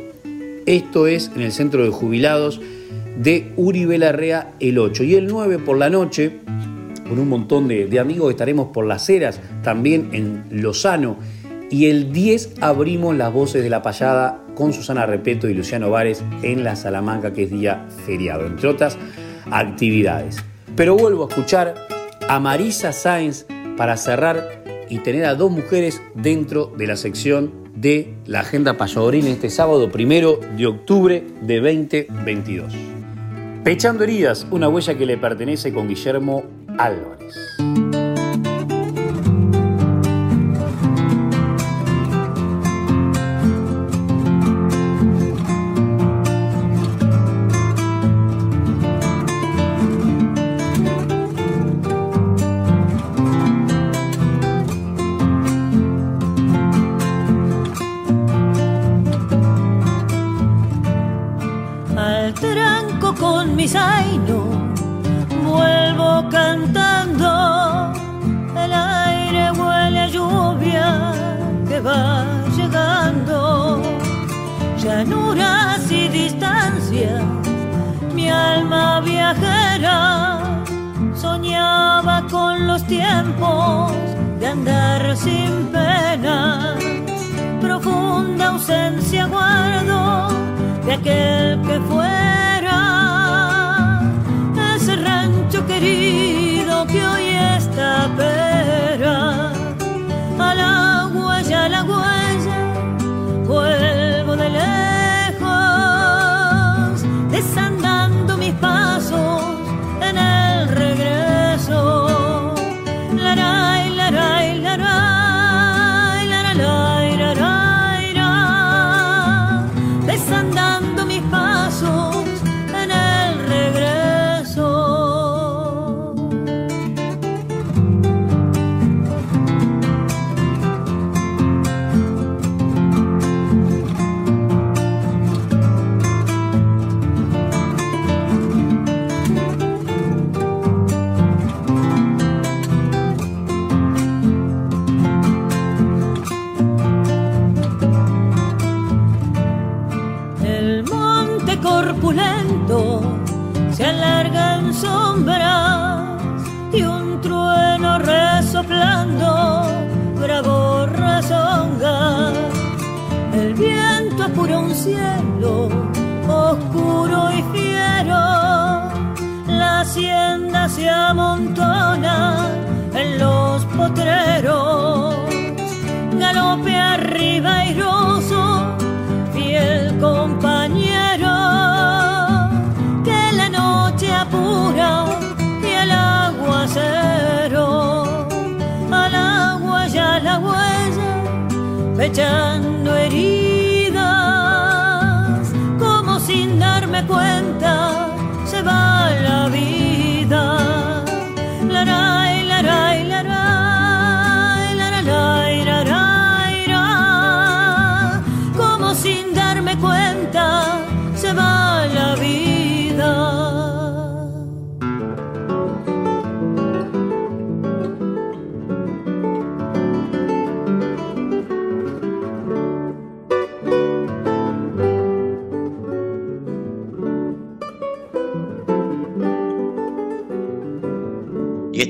Esto 0.66 1.06
es 1.06 1.30
en 1.34 1.42
el 1.42 1.52
centro 1.52 1.84
de 1.84 1.90
jubilados 1.90 2.60
de 3.16 3.52
Uribe 3.56 3.98
Larrea 3.98 4.54
el 4.60 4.78
8. 4.78 5.04
Y 5.04 5.14
el 5.14 5.26
9 5.26 5.58
por 5.58 5.78
la 5.78 5.90
noche, 5.90 6.38
con 7.08 7.18
un 7.18 7.28
montón 7.28 7.68
de, 7.68 7.98
amigos, 7.98 8.30
estaremos 8.30 8.68
por 8.68 8.86
las 8.86 9.08
Heras, 9.08 9.40
también 9.62 10.10
en 10.12 10.44
Lozano. 10.50 11.16
Y 11.70 11.86
el 11.86 12.12
10 12.12 12.54
abrimos 12.60 13.16
las 13.16 13.32
voces 13.32 13.62
de 13.62 13.70
la 13.70 13.82
payada 13.82 14.40
con 14.54 14.72
Susana 14.72 15.04
Repeto 15.04 15.48
y 15.48 15.54
Luciano 15.54 15.90
Vares 15.90 16.22
en 16.42 16.62
la 16.62 16.76
Salamanca, 16.76 17.32
que 17.32 17.44
es 17.44 17.50
día 17.50 17.86
feriado, 18.06 18.46
entre 18.46 18.68
otras 18.68 18.96
actividades. 19.50 20.36
Pero 20.76 20.96
vuelvo 20.96 21.24
a 21.24 21.28
escuchar 21.28 21.74
a 22.28 22.38
Marisa 22.38 22.92
Sáenz 22.92 23.46
para 23.76 23.96
cerrar 23.96 24.62
y 24.88 24.98
tener 25.00 25.24
a 25.24 25.34
dos 25.34 25.50
mujeres 25.50 26.00
dentro 26.14 26.72
de 26.76 26.86
la 26.86 26.96
sección 26.96 27.52
de 27.74 28.14
la 28.26 28.40
Agenda 28.40 28.76
Payadorina 28.76 29.28
este 29.28 29.50
sábado 29.50 29.90
primero 29.90 30.40
de 30.56 30.66
octubre 30.66 31.24
de 31.42 31.60
2022. 31.60 32.74
Pechando 33.64 34.04
heridas, 34.04 34.46
una 34.50 34.68
huella 34.68 34.96
que 34.96 35.06
le 35.06 35.18
pertenece 35.18 35.74
con 35.74 35.88
Guillermo 35.88 36.44
Álvarez. 36.78 37.34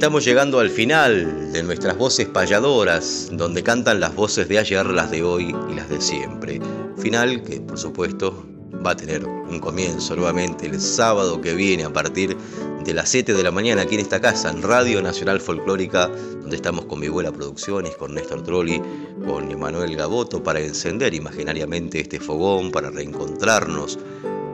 Estamos 0.06 0.24
llegando 0.24 0.60
al 0.60 0.70
final 0.70 1.52
de 1.52 1.64
nuestras 1.64 1.98
voces 1.98 2.28
payadoras, 2.28 3.28
donde 3.32 3.64
cantan 3.64 3.98
las 3.98 4.14
voces 4.14 4.48
de 4.48 4.60
ayer, 4.60 4.86
las 4.86 5.10
de 5.10 5.24
hoy 5.24 5.52
y 5.68 5.74
las 5.74 5.88
de 5.88 6.00
siempre. 6.00 6.60
Final 6.96 7.42
que, 7.42 7.60
por 7.60 7.76
supuesto, 7.76 8.46
va 8.86 8.92
a 8.92 8.96
tener 8.96 9.24
un 9.24 9.58
comienzo 9.58 10.14
nuevamente 10.14 10.66
el 10.66 10.80
sábado 10.80 11.40
que 11.40 11.54
viene 11.54 11.82
a 11.82 11.92
partir 11.92 12.36
de 12.84 12.94
las 12.94 13.08
7 13.08 13.34
de 13.34 13.42
la 13.42 13.50
mañana 13.50 13.82
aquí 13.82 13.96
en 13.96 14.02
esta 14.02 14.20
casa, 14.20 14.48
en 14.48 14.62
Radio 14.62 15.02
Nacional 15.02 15.40
Folclórica, 15.40 16.06
donde 16.06 16.54
estamos 16.54 16.84
con 16.84 17.00
mi 17.00 17.08
abuela 17.08 17.32
Producciones, 17.32 17.96
con 17.96 18.14
Néstor 18.14 18.44
Trolli, 18.44 18.80
con 19.26 19.50
Emanuel 19.50 19.96
Gaboto, 19.96 20.40
para 20.40 20.60
encender 20.60 21.14
imaginariamente 21.14 21.98
este 21.98 22.20
fogón, 22.20 22.70
para 22.70 22.90
reencontrarnos 22.90 23.98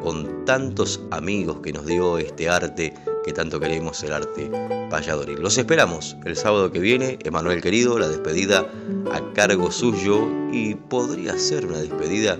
con 0.03 0.47
tantos 0.47 1.03
amigos 1.11 1.59
que 1.63 1.75
nos 1.75 1.85
dio 1.85 2.17
este 2.17 2.49
arte 2.49 2.95
que 3.25 3.33
tanto 3.33 3.61
queremos, 3.61 4.03
el 4.03 4.13
arte 4.13 4.51
payadoril. 4.91 5.41
Los 5.41 5.59
esperamos 5.59 6.17
el 6.25 6.37
sábado 6.37 6.71
que 6.73 6.81
viene, 6.81 7.19
Emanuel 7.23 7.61
querido, 7.61 7.99
la 7.99 8.09
despedida 8.09 8.67
a 9.13 9.33
cargo 9.33 9.71
suyo 9.71 10.29
y 10.53 10.75
podría 10.75 11.39
ser 11.39 11.67
una 11.67 11.79
despedida 11.79 12.39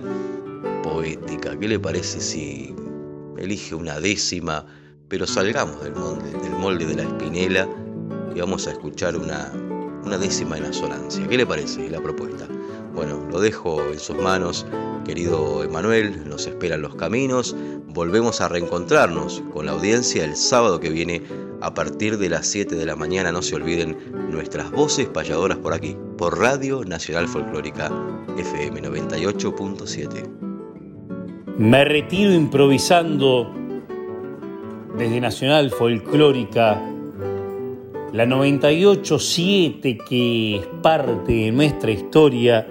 poética. 0.83 1.57
¿Qué 1.57 1.67
le 1.67 1.79
parece 1.79 2.19
si 2.19 2.75
elige 3.37 3.75
una 3.75 3.99
décima, 3.99 4.65
pero 5.07 5.25
salgamos 5.25 5.83
del 5.83 5.95
molde, 5.95 6.31
del 6.31 6.51
molde 6.53 6.85
de 6.85 6.95
la 6.95 7.03
espinela 7.03 7.67
y 8.35 8.39
vamos 8.39 8.67
a 8.67 8.71
escuchar 8.71 9.15
una, 9.15 9.51
una 10.03 10.17
décima 10.17 10.57
en 10.57 10.65
asonancia? 10.65 11.27
¿Qué 11.27 11.37
le 11.37 11.45
parece 11.45 11.89
la 11.89 12.01
propuesta? 12.01 12.47
Bueno, 12.93 13.27
lo 13.31 13.39
dejo 13.39 13.81
en 13.91 13.99
sus 13.99 14.15
manos, 14.17 14.67
querido 15.03 15.63
Emanuel, 15.63 16.29
nos 16.29 16.45
esperan 16.45 16.83
los 16.83 16.95
caminos, 16.95 17.55
volvemos 17.87 18.39
a 18.39 18.49
reencontrarnos 18.49 19.41
con 19.51 19.65
la 19.65 19.71
audiencia 19.71 20.23
el 20.23 20.35
sábado 20.35 20.79
que 20.79 20.91
viene 20.91 21.23
a 21.61 21.73
partir 21.73 22.19
de 22.19 22.29
las 22.29 22.45
7 22.45 22.75
de 22.75 22.85
la 22.85 22.95
mañana, 22.95 23.31
no 23.31 23.41
se 23.41 23.55
olviden 23.55 23.97
nuestras 24.29 24.69
voces 24.69 25.07
payadoras 25.07 25.57
por 25.57 25.73
aquí, 25.73 25.97
por 26.17 26.37
Radio 26.37 26.83
Nacional 26.85 27.27
Folclórica 27.27 27.91
FM 28.37 28.81
98.7. 28.83 30.27
Me 31.57 31.85
retiro 31.85 32.31
improvisando 32.31 33.51
desde 34.97 35.19
Nacional 35.19 35.71
Folclórica. 35.71 36.81
La 38.11 38.25
98.7 38.25 40.03
que 40.07 40.57
es 40.57 40.67
parte 40.83 41.31
de 41.31 41.51
nuestra 41.51 41.89
historia 41.89 42.67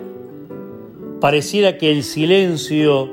Pareciera 1.23 1.79
que 1.79 1.93
el 1.93 2.03
silencio 2.03 3.09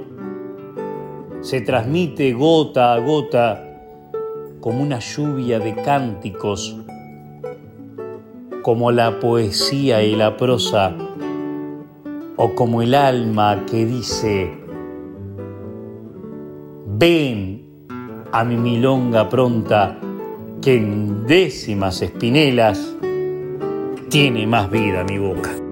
se 1.42 1.62
transmite 1.62 2.34
gota 2.34 2.96
a 2.96 3.00
gota 3.00 3.64
como 4.60 4.82
una 4.82 4.98
lluvia 4.98 5.60
de 5.60 5.76
cánticos, 5.76 6.76
como 8.64 8.92
la 8.92 9.20
poesía 9.20 10.02
y 10.02 10.16
la 10.16 10.38
prosa, 10.38 10.96
o 12.36 12.56
como 12.56 12.82
el 12.82 12.96
alma 12.96 13.64
que 13.70 13.86
dice, 13.86 14.58
ven 16.88 17.86
a 18.32 18.44
mi 18.44 18.58
milonga 18.58 19.30
pronta, 19.30 20.00
que 20.64 20.78
en 20.78 21.28
décimas 21.28 22.02
espinelas 22.02 22.92
tiene 24.10 24.48
más 24.48 24.72
vida 24.72 25.04
mi 25.04 25.20
boca. 25.20 25.69